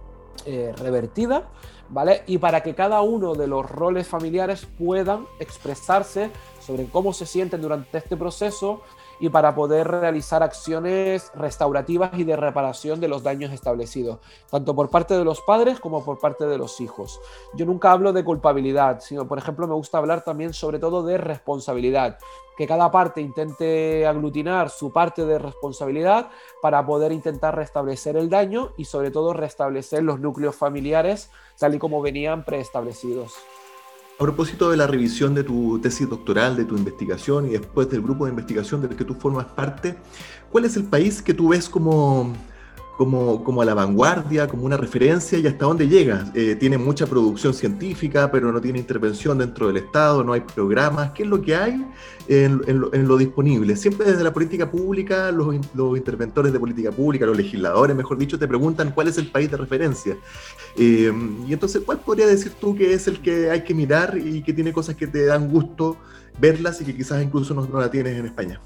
eh, 0.44 0.72
revertida, 0.76 1.48
¿vale? 1.88 2.22
Y 2.26 2.38
para 2.38 2.62
que 2.62 2.74
cada 2.74 3.00
uno 3.02 3.34
de 3.34 3.46
los 3.46 3.70
roles 3.70 4.06
familiares 4.06 4.66
puedan 4.78 5.26
expresarse 5.38 6.30
sobre 6.60 6.86
cómo 6.86 7.12
se 7.12 7.26
sienten 7.26 7.60
durante 7.60 7.98
este 7.98 8.16
proceso 8.16 8.82
y 9.22 9.28
para 9.28 9.54
poder 9.54 9.86
realizar 9.86 10.42
acciones 10.42 11.30
restaurativas 11.36 12.10
y 12.18 12.24
de 12.24 12.34
reparación 12.34 12.98
de 12.98 13.06
los 13.06 13.22
daños 13.22 13.52
establecidos, 13.52 14.18
tanto 14.50 14.74
por 14.74 14.90
parte 14.90 15.16
de 15.16 15.24
los 15.24 15.40
padres 15.42 15.78
como 15.78 16.04
por 16.04 16.18
parte 16.18 16.44
de 16.44 16.58
los 16.58 16.80
hijos. 16.80 17.20
Yo 17.54 17.64
nunca 17.64 17.92
hablo 17.92 18.12
de 18.12 18.24
culpabilidad, 18.24 18.98
sino, 19.00 19.28
por 19.28 19.38
ejemplo, 19.38 19.68
me 19.68 19.74
gusta 19.74 19.98
hablar 19.98 20.24
también 20.24 20.52
sobre 20.52 20.80
todo 20.80 21.04
de 21.04 21.18
responsabilidad, 21.18 22.18
que 22.56 22.66
cada 22.66 22.90
parte 22.90 23.20
intente 23.20 24.06
aglutinar 24.06 24.70
su 24.70 24.92
parte 24.92 25.24
de 25.24 25.38
responsabilidad 25.38 26.30
para 26.60 26.84
poder 26.84 27.12
intentar 27.12 27.56
restablecer 27.56 28.16
el 28.16 28.28
daño 28.28 28.72
y 28.76 28.84
sobre 28.84 29.10
todo 29.10 29.32
restablecer 29.32 30.02
los 30.02 30.20
núcleos 30.20 30.56
familiares 30.56 31.30
tal 31.58 31.74
y 31.74 31.78
como 31.78 32.02
venían 32.02 32.44
preestablecidos. 32.44 33.34
A 34.16 34.24
propósito 34.24 34.70
de 34.70 34.76
la 34.76 34.86
revisión 34.86 35.34
de 35.34 35.42
tu 35.42 35.80
tesis 35.80 36.08
doctoral, 36.08 36.56
de 36.56 36.64
tu 36.64 36.76
investigación 36.76 37.46
y 37.46 37.50
después 37.50 37.88
del 37.90 38.02
grupo 38.02 38.24
de 38.24 38.30
investigación 38.30 38.82
del 38.82 38.94
que 38.94 39.04
tú 39.04 39.14
formas 39.14 39.46
parte, 39.46 39.96
¿cuál 40.50 40.64
es 40.64 40.76
el 40.76 40.84
país 40.84 41.22
que 41.22 41.34
tú 41.34 41.48
ves 41.48 41.68
como 41.68 42.32
como, 43.02 43.42
como 43.42 43.62
a 43.62 43.64
la 43.64 43.74
vanguardia, 43.74 44.46
como 44.46 44.64
una 44.64 44.76
referencia 44.76 45.36
y 45.36 45.44
hasta 45.48 45.64
dónde 45.64 45.88
llega. 45.88 46.30
Eh, 46.34 46.54
tiene 46.54 46.78
mucha 46.78 47.04
producción 47.04 47.52
científica, 47.52 48.30
pero 48.30 48.52
no 48.52 48.60
tiene 48.60 48.78
intervención 48.78 49.38
dentro 49.38 49.66
del 49.66 49.78
Estado, 49.78 50.22
no 50.22 50.32
hay 50.32 50.42
programas. 50.42 51.10
¿Qué 51.10 51.24
es 51.24 51.28
lo 51.28 51.42
que 51.42 51.56
hay 51.56 51.84
en, 52.28 52.62
en, 52.68 53.08
lo, 53.08 53.16
disponible? 53.16 53.74
Siempre 53.74 54.08
desde 54.08 54.22
la 54.22 54.32
política 54.32 54.70
pública, 54.70 55.32
los, 55.32 55.52
los, 55.74 55.96
interventores 55.96 56.52
de 56.52 56.60
política 56.60 56.92
pública, 56.92 57.26
los 57.26 57.36
legisladores, 57.36 57.96
mejor 57.96 58.18
dicho, 58.18 58.38
te 58.38 58.46
preguntan 58.46 58.92
cuál 58.92 59.08
es 59.08 59.18
el 59.18 59.26
país 59.26 59.50
de 59.50 59.56
referencia. 59.56 60.16
Eh, 60.76 61.12
y 61.48 61.52
entonces, 61.52 61.82
¿cuál 61.84 61.98
podría 61.98 62.28
decir 62.28 62.52
tú 62.60 62.76
que 62.76 62.94
es 62.94 63.08
el 63.08 63.20
que 63.20 63.50
hay 63.50 63.64
que 63.64 63.74
mirar 63.74 64.16
y 64.16 64.44
que 64.44 64.52
tiene 64.52 64.72
cosas 64.72 64.94
que 64.94 65.08
te 65.08 65.24
dan 65.24 65.48
gusto 65.48 65.96
verlas 66.38 66.80
y 66.80 66.84
que 66.84 66.94
quizás 66.94 67.20
incluso 67.20 67.52
no, 67.52 67.66
no 67.66 67.80
la 67.80 67.90
tienes 67.90 68.16
en 68.16 68.26
España? 68.26 68.60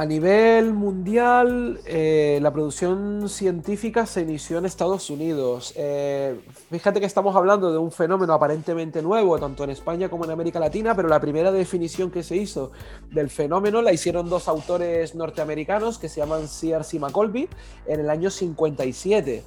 A 0.00 0.06
nivel 0.06 0.72
mundial, 0.72 1.78
eh, 1.84 2.38
la 2.40 2.50
producción 2.50 3.28
científica 3.28 4.06
se 4.06 4.22
inició 4.22 4.56
en 4.56 4.64
Estados 4.64 5.10
Unidos. 5.10 5.74
Eh, 5.76 6.40
fíjate 6.70 7.00
que 7.00 7.04
estamos 7.04 7.36
hablando 7.36 7.70
de 7.70 7.76
un 7.76 7.92
fenómeno 7.92 8.32
aparentemente 8.32 9.02
nuevo, 9.02 9.38
tanto 9.38 9.62
en 9.62 9.68
España 9.68 10.08
como 10.08 10.24
en 10.24 10.30
América 10.30 10.58
Latina, 10.58 10.94
pero 10.94 11.06
la 11.06 11.20
primera 11.20 11.52
definición 11.52 12.10
que 12.10 12.22
se 12.22 12.34
hizo 12.36 12.72
del 13.10 13.28
fenómeno 13.28 13.82
la 13.82 13.92
hicieron 13.92 14.30
dos 14.30 14.48
autores 14.48 15.14
norteamericanos 15.14 15.98
que 15.98 16.08
se 16.08 16.22
llaman 16.22 16.48
Sears 16.48 16.94
y 16.94 16.98
McColby 16.98 17.50
en 17.86 18.00
el 18.00 18.08
año 18.08 18.30
57. 18.30 19.42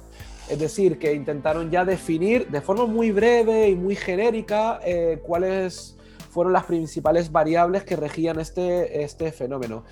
Es 0.50 0.58
decir, 0.60 1.00
que 1.00 1.14
intentaron 1.14 1.68
ya 1.72 1.84
definir 1.84 2.46
de 2.46 2.60
forma 2.60 2.86
muy 2.86 3.10
breve 3.10 3.70
y 3.70 3.74
muy 3.74 3.96
genérica 3.96 4.78
eh, 4.84 5.20
cuáles 5.20 5.96
fueron 6.30 6.52
las 6.52 6.62
principales 6.62 7.32
variables 7.32 7.82
que 7.82 7.96
regían 7.96 8.38
este, 8.38 9.02
este 9.02 9.32
fenómeno. 9.32 9.82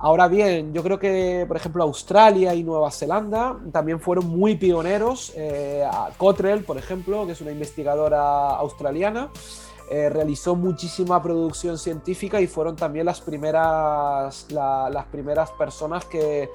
Ahora 0.00 0.28
bien, 0.28 0.72
yo 0.72 0.84
creo 0.84 0.98
que, 1.00 1.44
por 1.48 1.56
ejemplo, 1.56 1.82
Australia 1.82 2.54
y 2.54 2.62
Nueva 2.62 2.88
Zelanda 2.92 3.58
también 3.72 3.98
fueron 3.98 4.28
muy 4.28 4.54
pioneros. 4.54 5.32
Eh, 5.34 5.84
Cottrell, 6.16 6.62
por 6.62 6.78
ejemplo, 6.78 7.26
que 7.26 7.32
es 7.32 7.40
una 7.40 7.50
investigadora 7.50 8.50
australiana, 8.50 9.30
eh, 9.90 10.08
realizó 10.08 10.54
muchísima 10.54 11.20
producción 11.20 11.78
científica 11.78 12.40
y 12.40 12.46
fueron 12.46 12.76
también 12.76 13.06
las 13.06 13.20
primeras, 13.20 14.46
las 14.52 15.06
primeras 15.06 15.50
personas 15.52 16.04
que 16.04 16.48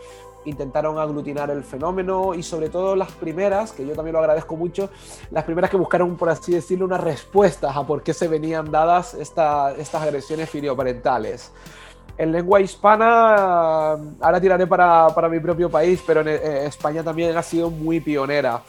intentaron 0.45 0.97
aglutinar 0.97 1.49
el 1.49 1.65
fenómeno 1.65 2.33
y 2.33 2.43
sobre 2.43 2.69
todo 2.69 2.95
las 2.95 3.11
primeras, 3.11 3.73
que 3.73 3.85
yo 3.85 3.93
también 3.93 4.13
lo 4.13 4.19
agradezco 4.19 4.55
mucho, 4.55 4.89
las 5.31 5.43
primeras 5.43 5.69
que 5.69 5.77
buscaron, 5.77 6.15
por 6.15 6.29
así 6.29 6.53
decirlo, 6.53 6.85
unas 6.85 7.01
respuestas 7.01 7.75
a 7.75 7.85
por 7.85 8.03
qué 8.03 8.13
se 8.13 8.29
venían 8.29 8.71
dadas 8.71 9.13
estas 9.13 9.95
agresiones 9.95 10.49
filioparentales 10.49 11.51
en 12.18 12.32
lengua 12.32 12.61
hispana, 12.61 13.91
ahora 14.22 14.41
tiraré 14.41 14.68
para, 14.68 15.30
mi 15.30 15.39
propio 15.39 15.70
país, 15.70 16.03
pero 16.05 16.22
en, 16.22 16.28
España 16.28 17.03
también 17.03 17.36
ha 17.36 17.43
sido 17.43 17.70
muy 17.70 17.99
pionera, 17.99 18.61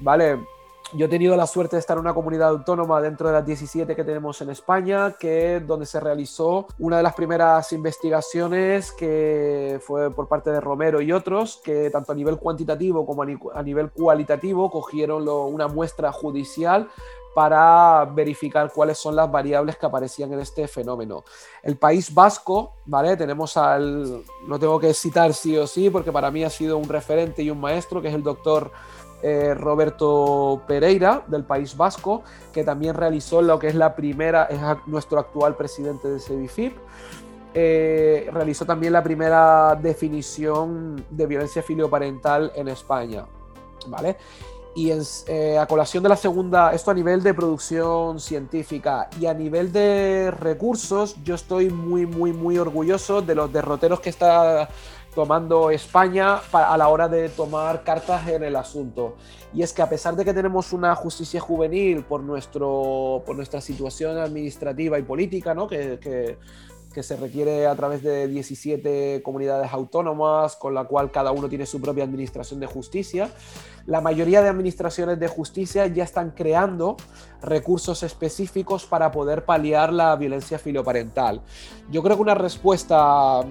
¿vale? 0.00 0.38
yo 0.94 1.06
he 1.06 1.08
tenido 1.08 1.36
la 1.36 1.46
suerte 1.46 1.76
de 1.76 1.80
estar 1.80 1.96
en 1.96 2.02
una 2.02 2.12
comunidad 2.12 2.50
autónoma 2.50 3.00
dentro 3.00 3.28
de 3.28 3.34
las 3.34 3.46
17 3.46 3.96
que 3.96 4.04
tenemos 4.04 4.40
en 4.42 4.50
España, 4.50 5.14
que 5.18 5.60
donde 5.60 5.86
se 5.86 6.00
realizó 6.00 6.66
una 6.78 6.98
de 6.98 7.02
las 7.02 7.14
primeras 7.14 7.72
investigaciones 7.72 8.92
que 8.92 9.80
fue 9.82 10.10
por 10.10 10.28
parte 10.28 10.50
de 10.50 10.60
Romero 10.60 11.00
y 11.00 11.12
otros, 11.12 11.60
que 11.64 11.88
tanto 11.90 12.12
a 12.12 12.14
nivel 12.14 12.36
cuantitativo 12.36 13.06
como 13.06 13.22
a 13.22 13.62
nivel 13.62 13.90
cualitativo 13.90 14.70
cogieron 14.70 15.26
una 15.28 15.68
muestra 15.68 16.12
judicial 16.12 16.88
para 17.34 18.04
verificar 18.04 18.70
cuáles 18.72 18.98
son 18.98 19.16
las 19.16 19.30
variables 19.30 19.76
que 19.76 19.86
aparecían 19.86 20.32
en 20.32 20.40
este 20.40 20.68
fenómeno. 20.68 21.24
El 21.62 21.76
País 21.76 22.12
Vasco, 22.12 22.74
¿vale? 22.84 23.16
Tenemos 23.16 23.56
al, 23.56 24.22
no 24.46 24.58
tengo 24.58 24.78
que 24.78 24.92
citar 24.92 25.32
sí 25.32 25.56
o 25.56 25.66
sí, 25.66 25.90
porque 25.90 26.12
para 26.12 26.30
mí 26.30 26.44
ha 26.44 26.50
sido 26.50 26.76
un 26.76 26.88
referente 26.88 27.42
y 27.42 27.50
un 27.50 27.60
maestro, 27.60 28.02
que 28.02 28.08
es 28.08 28.14
el 28.14 28.22
doctor 28.22 28.70
eh, 29.22 29.54
Roberto 29.54 30.62
Pereira, 30.66 31.22
del 31.28 31.44
País 31.44 31.76
Vasco, 31.76 32.22
que 32.52 32.64
también 32.64 32.94
realizó 32.94 33.40
lo 33.40 33.58
que 33.58 33.68
es 33.68 33.74
la 33.74 33.94
primera, 33.94 34.44
es 34.44 34.60
nuestro 34.86 35.20
actual 35.20 35.56
presidente 35.56 36.08
de 36.08 36.18
SEBIFIP. 36.18 36.76
Eh, 37.54 38.28
realizó 38.32 38.64
también 38.64 38.94
la 38.94 39.02
primera 39.02 39.78
definición 39.80 41.04
de 41.10 41.26
violencia 41.26 41.62
filioparental 41.62 42.52
en 42.56 42.68
España. 42.68 43.26
¿Vale? 43.88 44.16
Y 44.74 44.90
eh, 45.26 45.58
a 45.58 45.66
colación 45.66 46.02
de 46.02 46.08
la 46.08 46.16
segunda, 46.16 46.72
esto 46.72 46.90
a 46.90 46.94
nivel 46.94 47.22
de 47.22 47.34
producción 47.34 48.18
científica 48.18 49.10
y 49.20 49.26
a 49.26 49.34
nivel 49.34 49.70
de 49.70 50.30
recursos, 50.30 51.16
yo 51.22 51.34
estoy 51.34 51.68
muy, 51.68 52.06
muy, 52.06 52.32
muy 52.32 52.56
orgulloso 52.56 53.20
de 53.20 53.34
los 53.34 53.52
derroteros 53.52 54.00
que 54.00 54.08
está 54.08 54.70
tomando 55.14 55.70
España 55.70 56.40
a 56.52 56.78
la 56.78 56.88
hora 56.88 57.06
de 57.06 57.28
tomar 57.28 57.84
cartas 57.84 58.26
en 58.28 58.44
el 58.44 58.56
asunto. 58.56 59.16
Y 59.52 59.62
es 59.62 59.74
que 59.74 59.82
a 59.82 59.88
pesar 59.90 60.16
de 60.16 60.24
que 60.24 60.32
tenemos 60.32 60.72
una 60.72 60.94
justicia 60.94 61.38
juvenil 61.38 62.02
por, 62.04 62.22
nuestro, 62.22 63.22
por 63.26 63.36
nuestra 63.36 63.60
situación 63.60 64.16
administrativa 64.16 64.98
y 64.98 65.02
política, 65.02 65.52
¿no? 65.52 65.68
que, 65.68 65.98
que 66.00 66.38
que 66.92 67.02
se 67.02 67.16
requiere 67.16 67.66
a 67.66 67.74
través 67.74 68.02
de 68.02 68.28
17 68.28 69.22
comunidades 69.22 69.72
autónomas, 69.72 70.56
con 70.56 70.74
la 70.74 70.84
cual 70.84 71.10
cada 71.10 71.32
uno 71.32 71.48
tiene 71.48 71.66
su 71.66 71.80
propia 71.80 72.04
administración 72.04 72.60
de 72.60 72.66
justicia. 72.66 73.30
La 73.86 74.00
mayoría 74.00 74.42
de 74.42 74.48
administraciones 74.48 75.18
de 75.18 75.28
justicia 75.28 75.86
ya 75.86 76.04
están 76.04 76.30
creando 76.30 76.96
recursos 77.42 78.02
específicos 78.02 78.86
para 78.86 79.10
poder 79.10 79.44
paliar 79.44 79.92
la 79.92 80.14
violencia 80.16 80.58
filioparental. 80.58 81.40
Yo 81.90 82.02
creo 82.02 82.16
que 82.16 82.22
una 82.22 82.34
respuesta 82.34 83.42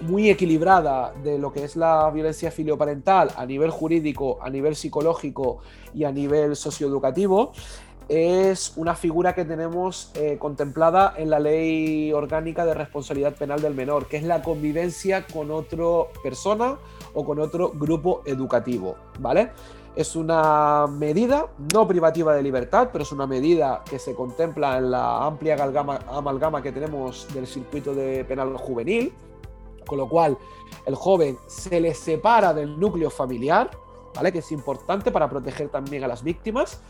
muy 0.00 0.30
equilibrada 0.30 1.12
de 1.22 1.38
lo 1.38 1.52
que 1.52 1.64
es 1.64 1.76
la 1.76 2.10
violencia 2.10 2.50
filioparental 2.50 3.30
a 3.36 3.46
nivel 3.46 3.70
jurídico, 3.70 4.38
a 4.42 4.50
nivel 4.50 4.74
psicológico 4.74 5.58
y 5.94 6.04
a 6.04 6.12
nivel 6.12 6.56
socioeducativo 6.56 7.52
es 8.08 8.74
una 8.76 8.94
figura 8.94 9.34
que 9.34 9.44
tenemos 9.44 10.10
eh, 10.14 10.36
contemplada 10.38 11.14
en 11.16 11.30
la 11.30 11.40
ley 11.40 12.12
orgánica 12.12 12.66
de 12.66 12.74
responsabilidad 12.74 13.34
penal 13.34 13.60
del 13.62 13.74
menor, 13.74 14.06
que 14.06 14.18
es 14.18 14.24
la 14.24 14.42
convivencia 14.42 15.26
con 15.26 15.50
otra 15.50 16.10
persona 16.22 16.76
o 17.14 17.24
con 17.24 17.38
otro 17.38 17.70
grupo 17.70 18.22
educativo, 18.26 18.96
¿vale? 19.18 19.52
Es 19.96 20.16
una 20.16 20.86
medida 20.88 21.46
no 21.72 21.86
privativa 21.86 22.34
de 22.34 22.42
libertad, 22.42 22.90
pero 22.92 23.04
es 23.04 23.12
una 23.12 23.26
medida 23.26 23.82
que 23.88 23.98
se 23.98 24.14
contempla 24.14 24.76
en 24.78 24.90
la 24.90 25.24
amplia 25.24 25.54
amalgama 25.54 26.60
que 26.60 26.72
tenemos 26.72 27.28
del 27.32 27.46
circuito 27.46 27.94
de 27.94 28.24
penal 28.24 28.56
juvenil, 28.56 29.12
con 29.86 29.98
lo 29.98 30.08
cual 30.08 30.36
el 30.86 30.94
joven 30.94 31.38
se 31.46 31.80
le 31.80 31.94
separa 31.94 32.52
del 32.52 32.78
núcleo 32.78 33.08
familiar, 33.08 33.70
¿vale? 34.14 34.32
Que 34.32 34.40
es 34.40 34.52
importante 34.52 35.10
para 35.12 35.30
proteger 35.30 35.68
también 35.68 36.02
a 36.04 36.08
las 36.08 36.24
víctimas 36.24 36.80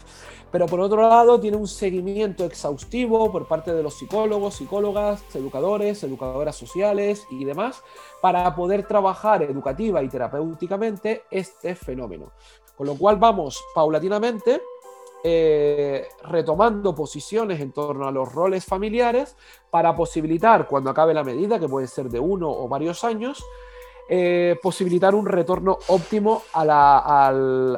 pero 0.55 0.67
por 0.67 0.79
otro 0.79 1.03
lado 1.03 1.41
tiene 1.41 1.57
un 1.57 1.67
seguimiento 1.67 2.45
exhaustivo 2.45 3.33
por 3.33 3.49
parte 3.49 3.75
de 3.75 3.83
los 3.83 3.95
psicólogos, 3.95 4.55
psicólogas, 4.55 5.21
educadores, 5.35 6.05
educadoras 6.05 6.55
sociales 6.55 7.27
y 7.29 7.45
demás, 7.45 7.83
para 8.23 8.55
poder 8.55 8.87
trabajar 8.87 9.43
educativa 9.43 10.01
y 10.01 10.09
terapéuticamente 10.09 11.25
este 11.29 11.75
fenómeno. 11.75 12.31
Con 12.77 12.87
lo 12.87 12.95
cual 12.95 13.17
vamos 13.17 13.61
paulatinamente 13.75 14.63
eh, 15.25 16.07
retomando 16.23 16.95
posiciones 16.95 17.61
en 17.61 17.73
torno 17.73 18.07
a 18.07 18.13
los 18.13 18.33
roles 18.33 18.65
familiares 18.65 19.37
para 19.73 19.97
posibilitar, 19.97 20.69
cuando 20.69 20.89
acabe 20.89 21.15
la 21.15 21.25
medida, 21.25 21.59
que 21.59 21.69
puede 21.69 21.89
ser 21.89 22.09
de 22.09 22.21
uno 22.21 22.49
o 22.49 22.69
varios 22.69 23.03
años, 23.03 23.45
eh, 24.09 24.57
posibilitar 24.63 25.17
un 25.17 25.27
retorno 25.27 25.79
óptimo 25.89 26.43
al, 26.53 26.71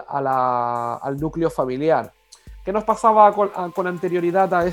al 0.07 1.17
núcleo 1.19 1.49
familiar. 1.49 2.13
¿Qué 2.67 2.73
nos 2.73 2.83
pasaba 2.83 3.33
con, 3.33 3.87
anterioridad 3.87 4.53
a, 4.53 4.67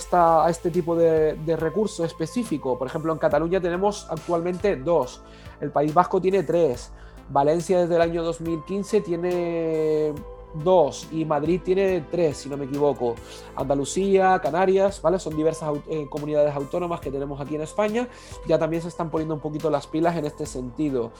este 0.49 0.71
tipo 0.71 0.95
de, 0.95 1.55
recurso 1.55 2.03
específico? 2.03 2.75
Por 2.75 2.87
ejemplo, 2.87 3.13
en 3.13 3.19
Cataluña 3.19 3.61
tenemos 3.61 4.07
actualmente 4.09 4.77
dos, 4.77 5.21
el 5.61 5.69
País 5.69 5.93
Vasco 5.93 6.19
tiene 6.19 6.41
tres, 6.41 6.91
Valencia 7.29 7.81
desde 7.81 7.95
el 7.95 8.01
año 8.01 8.23
2015 8.23 9.01
tiene 9.01 10.11
dos 10.55 11.07
y 11.11 11.23
Madrid 11.23 11.61
tiene 11.63 12.03
tres, 12.09 12.37
si 12.37 12.49
no 12.49 12.57
me 12.57 12.65
equivoco. 12.65 13.13
Andalucía, 13.55 14.39
Canarias, 14.41 14.99
¿vale? 14.99 15.19
Son 15.19 15.35
diversas 15.35 15.71
eh, 15.87 16.07
comunidades 16.09 16.55
autónomas 16.55 16.99
que 16.99 17.11
tenemos 17.11 17.39
aquí 17.39 17.53
en 17.53 17.61
España. 17.61 18.07
Ya 18.47 18.57
también 18.57 18.81
se 18.81 18.87
están 18.87 19.11
poniendo 19.11 19.35
un 19.35 19.39
poquito 19.39 19.69
las 19.69 19.85
pilas 19.85 20.17
en 20.17 20.25
este 20.25 20.47
sentido. 20.47 21.11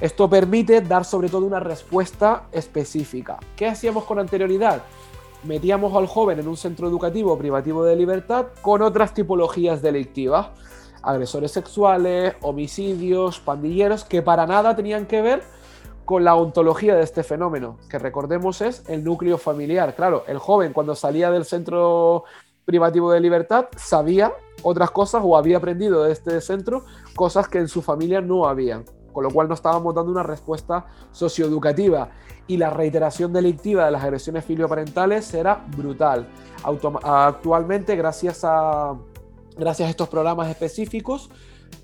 Esto 0.00 0.28
permite 0.28 0.80
dar 0.80 1.04
sobre 1.04 1.28
todo 1.28 1.46
una 1.46 1.60
respuesta 1.60 2.48
específica. 2.50 3.38
¿Qué 3.54 3.68
hacíamos 3.68 4.02
con 4.02 4.18
anterioridad? 4.18 4.82
Metíamos 5.44 5.94
al 5.94 6.06
joven 6.06 6.40
en 6.40 6.48
un 6.48 6.56
centro 6.56 6.88
educativo 6.88 7.36
privativo 7.38 7.84
de 7.84 7.96
libertad 7.96 8.46
con 8.62 8.82
otras 8.82 9.14
tipologías 9.14 9.82
delictivas, 9.82 10.48
agresores 11.02 11.52
sexuales, 11.52 12.34
homicidios, 12.40 13.40
pandilleros, 13.40 14.04
que 14.04 14.22
para 14.22 14.46
nada 14.46 14.74
tenían 14.74 15.06
que 15.06 15.22
ver 15.22 15.42
con 16.04 16.24
la 16.24 16.34
ontología 16.34 16.96
de 16.96 17.02
este 17.02 17.22
fenómeno, 17.22 17.76
que 17.90 17.98
recordemos 17.98 18.62
es 18.62 18.82
el 18.88 19.04
núcleo 19.04 19.36
familiar. 19.36 19.94
Claro, 19.94 20.24
el 20.26 20.38
joven 20.38 20.72
cuando 20.72 20.94
salía 20.94 21.30
del 21.30 21.44
centro 21.44 22.24
privativo 22.64 23.12
de 23.12 23.20
libertad 23.20 23.66
sabía 23.76 24.32
otras 24.62 24.90
cosas 24.90 25.22
o 25.24 25.36
había 25.36 25.58
aprendido 25.58 26.04
de 26.04 26.12
este 26.12 26.40
centro 26.40 26.84
cosas 27.14 27.48
que 27.48 27.58
en 27.58 27.68
su 27.68 27.82
familia 27.82 28.20
no 28.20 28.46
habían, 28.46 28.84
con 29.12 29.24
lo 29.24 29.30
cual 29.30 29.48
no 29.48 29.54
estábamos 29.54 29.94
dando 29.94 30.10
una 30.10 30.22
respuesta 30.22 30.86
socioeducativa 31.12 32.10
y 32.48 32.56
la 32.56 32.70
reiteración 32.70 33.32
delictiva 33.32 33.84
de 33.84 33.92
las 33.92 34.02
agresiones 34.02 34.44
filioparentales 34.44 35.24
será 35.24 35.64
brutal. 35.76 36.26
actualmente, 36.64 37.94
gracias 37.94 38.40
a, 38.42 38.96
gracias 39.56 39.86
a 39.86 39.90
estos 39.90 40.08
programas 40.08 40.48
específicos, 40.48 41.30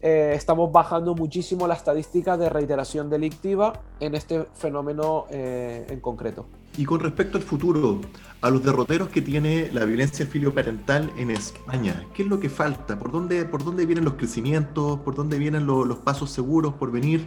eh, 0.01 0.33
estamos 0.35 0.73
bajando 0.73 1.15
muchísimo 1.15 1.67
la 1.67 1.75
estadística 1.75 2.37
de 2.37 2.49
reiteración 2.49 3.09
delictiva 3.09 3.83
en 4.01 4.15
este 4.15 4.47
fenómeno 4.55 5.27
eh, 5.31 5.87
en 5.89 6.01
concreto. 6.01 6.47
Y 6.77 6.85
con 6.85 7.01
respecto 7.01 7.39
al 7.39 7.45
futuro, 7.45 8.01
a 8.41 8.51
los 8.51 8.65
derroteros 8.65 9.09
que 9.09 9.23
tiene 9.23 9.71
la 9.73 9.85
violencia 9.85 10.27
filioparental 10.27 11.13
en 11.17 11.31
España, 11.31 12.05
¿qué 12.15 12.25
es 12.25 12.29
lo 12.29 12.41
que 12.41 12.51
falta? 12.51 12.99
¿Por 12.99 13.13
dónde, 13.13 13.45
por 13.45 13.65
dónde 13.65 13.87
vienen 13.87 14.05
los 14.05 14.15
crecimientos? 14.15 14.99
¿Por 15.01 15.15
dónde 15.15 15.39
vienen 15.39 15.67
los 15.67 15.99
pasos 15.99 16.31
seguros 16.31 16.75
por 16.75 16.91
venir? 16.91 17.27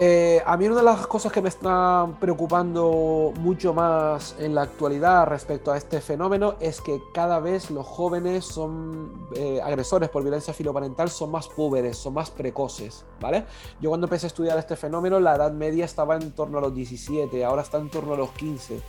Eh, 0.00 0.40
a 0.46 0.56
mí 0.56 0.66
una 0.66 0.76
de 0.76 0.84
las 0.84 1.08
cosas 1.08 1.32
que 1.32 1.42
me 1.42 1.48
están 1.48 2.20
preocupando 2.20 3.32
mucho 3.40 3.74
más 3.74 4.36
en 4.38 4.54
la 4.54 4.62
actualidad 4.62 5.26
respecto 5.26 5.72
a 5.72 5.76
este 5.76 6.00
fenómeno 6.00 6.54
es 6.60 6.80
que 6.80 7.02
cada 7.12 7.40
vez 7.40 7.68
los 7.72 7.84
jóvenes 7.84 8.44
son 8.44 9.28
eh, 9.34 9.60
agresores 9.60 10.08
por 10.08 10.22
violencia 10.22 10.54
filoparental 10.54 11.10
son 11.10 11.32
más 11.32 11.48
púberes, 11.48 11.96
son 11.96 12.14
más 12.14 12.30
precoces, 12.30 13.04
¿vale? 13.20 13.44
Yo 13.80 13.90
cuando 13.90 14.06
empecé 14.06 14.26
a 14.26 14.28
estudiar 14.28 14.56
este 14.56 14.76
fenómeno 14.76 15.18
la 15.18 15.34
edad 15.34 15.50
media 15.50 15.84
estaba 15.84 16.14
en 16.14 16.30
torno 16.30 16.58
a 16.58 16.60
los 16.60 16.72
17, 16.72 17.44
ahora 17.44 17.62
está 17.62 17.78
en 17.78 17.90
torno 17.90 18.14
a 18.14 18.16
los 18.16 18.30
15. 18.30 18.80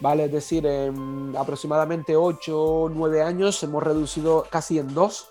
¿Vale? 0.00 0.24
Es 0.24 0.32
decir, 0.32 0.66
en 0.66 1.34
aproximadamente 1.38 2.16
8 2.16 2.62
o 2.62 2.88
9 2.88 3.22
años 3.22 3.62
hemos 3.62 3.82
reducido 3.82 4.44
casi 4.50 4.78
en 4.78 4.92
2. 4.92 5.28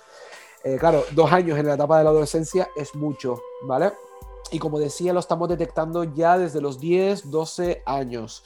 Eh, 0.64 0.78
claro, 0.80 1.04
dos 1.12 1.32
años 1.32 1.60
en 1.60 1.68
la 1.68 1.74
etapa 1.74 1.98
de 1.98 2.06
la 2.06 2.10
adolescencia 2.10 2.70
es 2.76 2.96
mucho, 2.96 3.42
¿vale? 3.64 3.92
Y 4.54 4.60
como 4.60 4.80
decía, 4.80 5.14
lo 5.14 5.20
estamos 5.20 5.50
detectando 5.50 6.04
ya 6.04 6.38
desde 6.38 6.62
los 6.62 6.80
10, 6.80 7.32
12 7.32 7.82
años. 7.88 8.44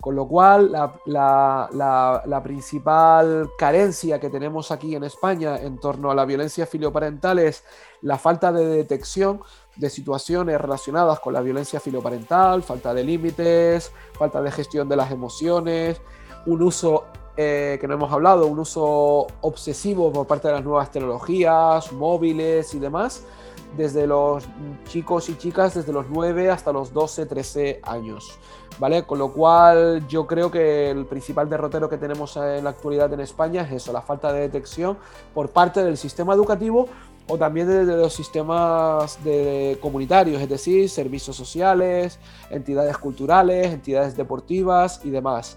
Con 0.00 0.16
lo 0.16 0.26
cual, 0.26 0.72
la, 1.04 2.40
principal 2.42 3.50
carencia 3.58 4.18
que 4.18 4.30
tenemos 4.30 4.70
aquí 4.70 4.94
en 4.94 5.04
España 5.04 5.58
en 5.58 5.76
torno 5.78 6.10
a 6.10 6.14
la 6.14 6.24
violencia 6.24 6.64
filioparental 6.64 7.38
es 7.40 7.62
la 8.00 8.16
falta 8.16 8.50
de 8.50 8.64
detección 8.64 9.42
de 9.76 9.90
situaciones 9.90 10.58
relacionadas 10.58 11.20
con 11.20 11.34
la 11.34 11.42
violencia 11.42 11.78
filioparental, 11.78 12.62
falta 12.62 12.94
de 12.94 13.04
límites, 13.04 13.92
falta 14.18 14.40
de 14.40 14.50
gestión 14.50 14.88
de 14.88 14.96
las 14.96 15.10
emociones, 15.10 16.00
un 16.46 16.62
uso 16.62 17.04
eh, 17.36 17.76
que 17.78 17.86
no 17.86 17.94
hemos 17.94 18.10
hablado, 18.10 18.46
un 18.46 18.58
uso 18.58 19.26
obsesivo 19.42 20.10
por 20.10 20.26
parte 20.26 20.48
de 20.48 20.54
las 20.54 20.64
nuevas 20.64 20.90
tecnologías, 20.90 21.92
móviles 21.92 22.72
y 22.72 22.78
demás, 22.78 23.26
desde 23.76 24.06
los 24.06 24.44
chicos 24.84 25.28
y 25.28 25.36
chicas 25.36 25.74
desde 25.74 25.92
los 25.92 26.06
9 26.08 26.50
hasta 26.50 26.72
los 26.72 26.92
12, 26.92 27.26
13 27.26 27.80
años. 27.82 28.38
¿Vale? 28.78 29.04
Con 29.04 29.18
lo 29.18 29.32
cual 29.32 30.06
yo 30.08 30.26
creo 30.26 30.50
que 30.50 30.90
el 30.90 31.04
principal 31.04 31.50
derrotero 31.50 31.88
que 31.88 31.98
tenemos 31.98 32.36
en 32.36 32.64
la 32.64 32.70
actualidad 32.70 33.12
en 33.12 33.20
España 33.20 33.62
es 33.62 33.72
eso, 33.72 33.92
la 33.92 34.00
falta 34.00 34.32
de 34.32 34.40
detección 34.40 34.96
por 35.34 35.50
parte 35.50 35.84
del 35.84 35.98
sistema 35.98 36.32
educativo 36.32 36.88
o 37.28 37.38
también 37.38 37.68
desde 37.68 37.96
los 37.96 38.12
sistemas 38.12 39.22
de 39.22 39.78
comunitarios, 39.80 40.42
es 40.42 40.48
decir, 40.48 40.88
servicios 40.88 41.36
sociales, 41.36 42.18
entidades 42.50 42.98
culturales, 42.98 43.72
entidades 43.72 44.16
deportivas 44.16 45.00
y 45.04 45.10
demás. 45.10 45.56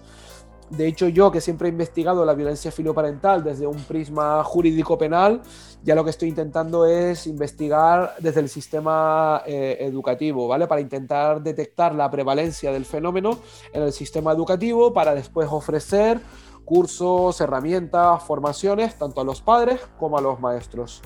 De 0.76 0.88
hecho, 0.88 1.06
yo 1.06 1.30
que 1.30 1.40
siempre 1.40 1.68
he 1.68 1.70
investigado 1.70 2.24
la 2.24 2.34
violencia 2.34 2.72
filioparental 2.72 3.44
desde 3.44 3.64
un 3.64 3.76
prisma 3.84 4.42
jurídico 4.42 4.98
penal, 4.98 5.40
ya 5.84 5.94
lo 5.94 6.02
que 6.02 6.10
estoy 6.10 6.30
intentando 6.30 6.84
es 6.84 7.28
investigar 7.28 8.14
desde 8.18 8.40
el 8.40 8.48
sistema 8.48 9.42
eh, 9.46 9.76
educativo, 9.80 10.48
¿vale? 10.48 10.66
Para 10.66 10.80
intentar 10.80 11.40
detectar 11.40 11.94
la 11.94 12.10
prevalencia 12.10 12.72
del 12.72 12.84
fenómeno 12.86 13.38
en 13.72 13.82
el 13.82 13.92
sistema 13.92 14.32
educativo 14.32 14.92
para 14.92 15.14
después 15.14 15.46
ofrecer 15.48 16.20
cursos, 16.64 17.40
herramientas, 17.40 18.24
formaciones, 18.24 18.98
tanto 18.98 19.20
a 19.20 19.24
los 19.24 19.42
padres 19.42 19.80
como 19.96 20.18
a 20.18 20.20
los 20.20 20.40
maestros. 20.40 21.02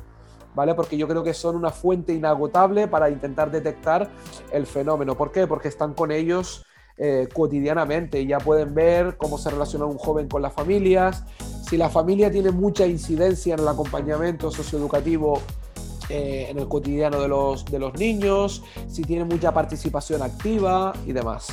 ¿Vale? 0.54 0.74
Porque 0.74 0.96
yo 0.96 1.06
creo 1.06 1.22
que 1.22 1.34
son 1.34 1.56
una 1.56 1.70
fuente 1.70 2.14
inagotable 2.14 2.88
para 2.88 3.10
intentar 3.10 3.50
detectar 3.50 4.08
el 4.50 4.66
fenómeno. 4.66 5.14
¿Por 5.14 5.30
qué? 5.30 5.46
Porque 5.46 5.68
están 5.68 5.92
con 5.92 6.10
ellos 6.10 6.64
eh, 6.98 7.28
cotidianamente 7.32 8.20
y 8.20 8.26
ya 8.26 8.38
pueden 8.38 8.74
ver 8.74 9.16
cómo 9.16 9.38
se 9.38 9.50
relaciona 9.50 9.84
un 9.84 9.98
joven 9.98 10.28
con 10.28 10.42
las 10.42 10.52
familias, 10.52 11.22
si 11.68 11.76
la 11.76 11.88
familia 11.88 12.30
tiene 12.30 12.50
mucha 12.50 12.86
incidencia 12.86 13.54
en 13.54 13.60
el 13.60 13.68
acompañamiento 13.68 14.50
socioeducativo 14.50 15.40
eh, 16.08 16.46
en 16.48 16.58
el 16.58 16.66
cotidiano 16.66 17.20
de 17.20 17.28
los, 17.28 17.64
de 17.66 17.78
los 17.78 17.94
niños, 17.94 18.64
si 18.88 19.02
tiene 19.02 19.24
mucha 19.24 19.52
participación 19.52 20.22
activa 20.22 20.92
y 21.06 21.12
demás. 21.12 21.48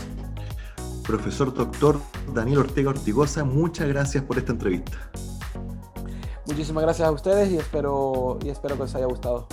Profesor 1.05 1.53
doctor 1.53 1.99
Daniel 2.33 2.59
Ortega 2.59 2.89
Ortigosa, 2.89 3.43
muchas 3.43 3.87
gracias 3.87 4.23
por 4.23 4.37
esta 4.37 4.53
entrevista. 4.53 5.11
Muchísimas 6.47 6.83
gracias 6.83 7.07
a 7.07 7.11
ustedes 7.11 7.51
y 7.51 7.57
espero, 7.57 8.39
y 8.43 8.49
espero 8.49 8.77
que 8.77 8.83
les 8.83 8.95
haya 8.95 9.05
gustado. 9.05 9.47